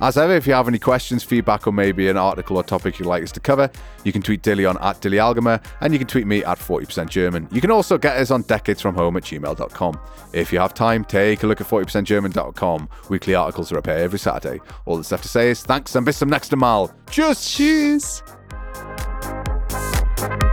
As 0.00 0.16
ever, 0.16 0.34
if 0.34 0.46
you 0.46 0.54
have 0.54 0.66
any 0.68 0.78
questions, 0.78 1.22
feedback, 1.22 1.66
or 1.66 1.72
maybe 1.72 2.08
an 2.08 2.16
article 2.16 2.56
or 2.56 2.62
topic 2.62 2.98
you'd 2.98 3.06
like 3.06 3.22
us 3.22 3.32
to 3.32 3.40
cover, 3.40 3.70
you 4.04 4.12
can 4.12 4.22
tweet 4.22 4.42
Dilly 4.42 4.64
on 4.64 4.78
at 4.78 5.00
Dilly 5.00 5.18
and 5.18 5.92
you 5.92 5.98
can 5.98 6.06
tweet 6.06 6.26
me 6.26 6.42
at 6.44 6.58
40% 6.58 7.08
German. 7.08 7.48
You 7.52 7.60
can 7.60 7.70
also 7.70 7.98
get 7.98 8.16
us 8.16 8.30
on 8.30 8.44
decadesfromhome 8.44 9.16
at 9.16 9.24
gmail.com. 9.24 10.00
If 10.32 10.52
you 10.52 10.58
have 10.58 10.72
time, 10.72 11.04
take 11.04 11.42
a 11.42 11.46
look 11.46 11.60
at 11.60 11.66
40%german.com. 11.66 12.88
Weekly 13.08 13.34
articles 13.34 13.72
are 13.72 13.78
up 13.78 13.86
here 13.86 13.96
every 13.96 14.18
Saturday. 14.18 14.60
All 14.86 14.96
that's 14.96 15.10
left 15.12 15.24
to 15.24 15.28
say 15.28 15.50
is 15.50 15.62
thanks 15.62 15.94
and 15.94 16.06
bis 16.06 16.18
zum 16.18 16.30
nächsten 16.30 16.58
Mal. 16.58 16.90
Tschüss! 17.06 18.22
Tschüss! 20.20 20.49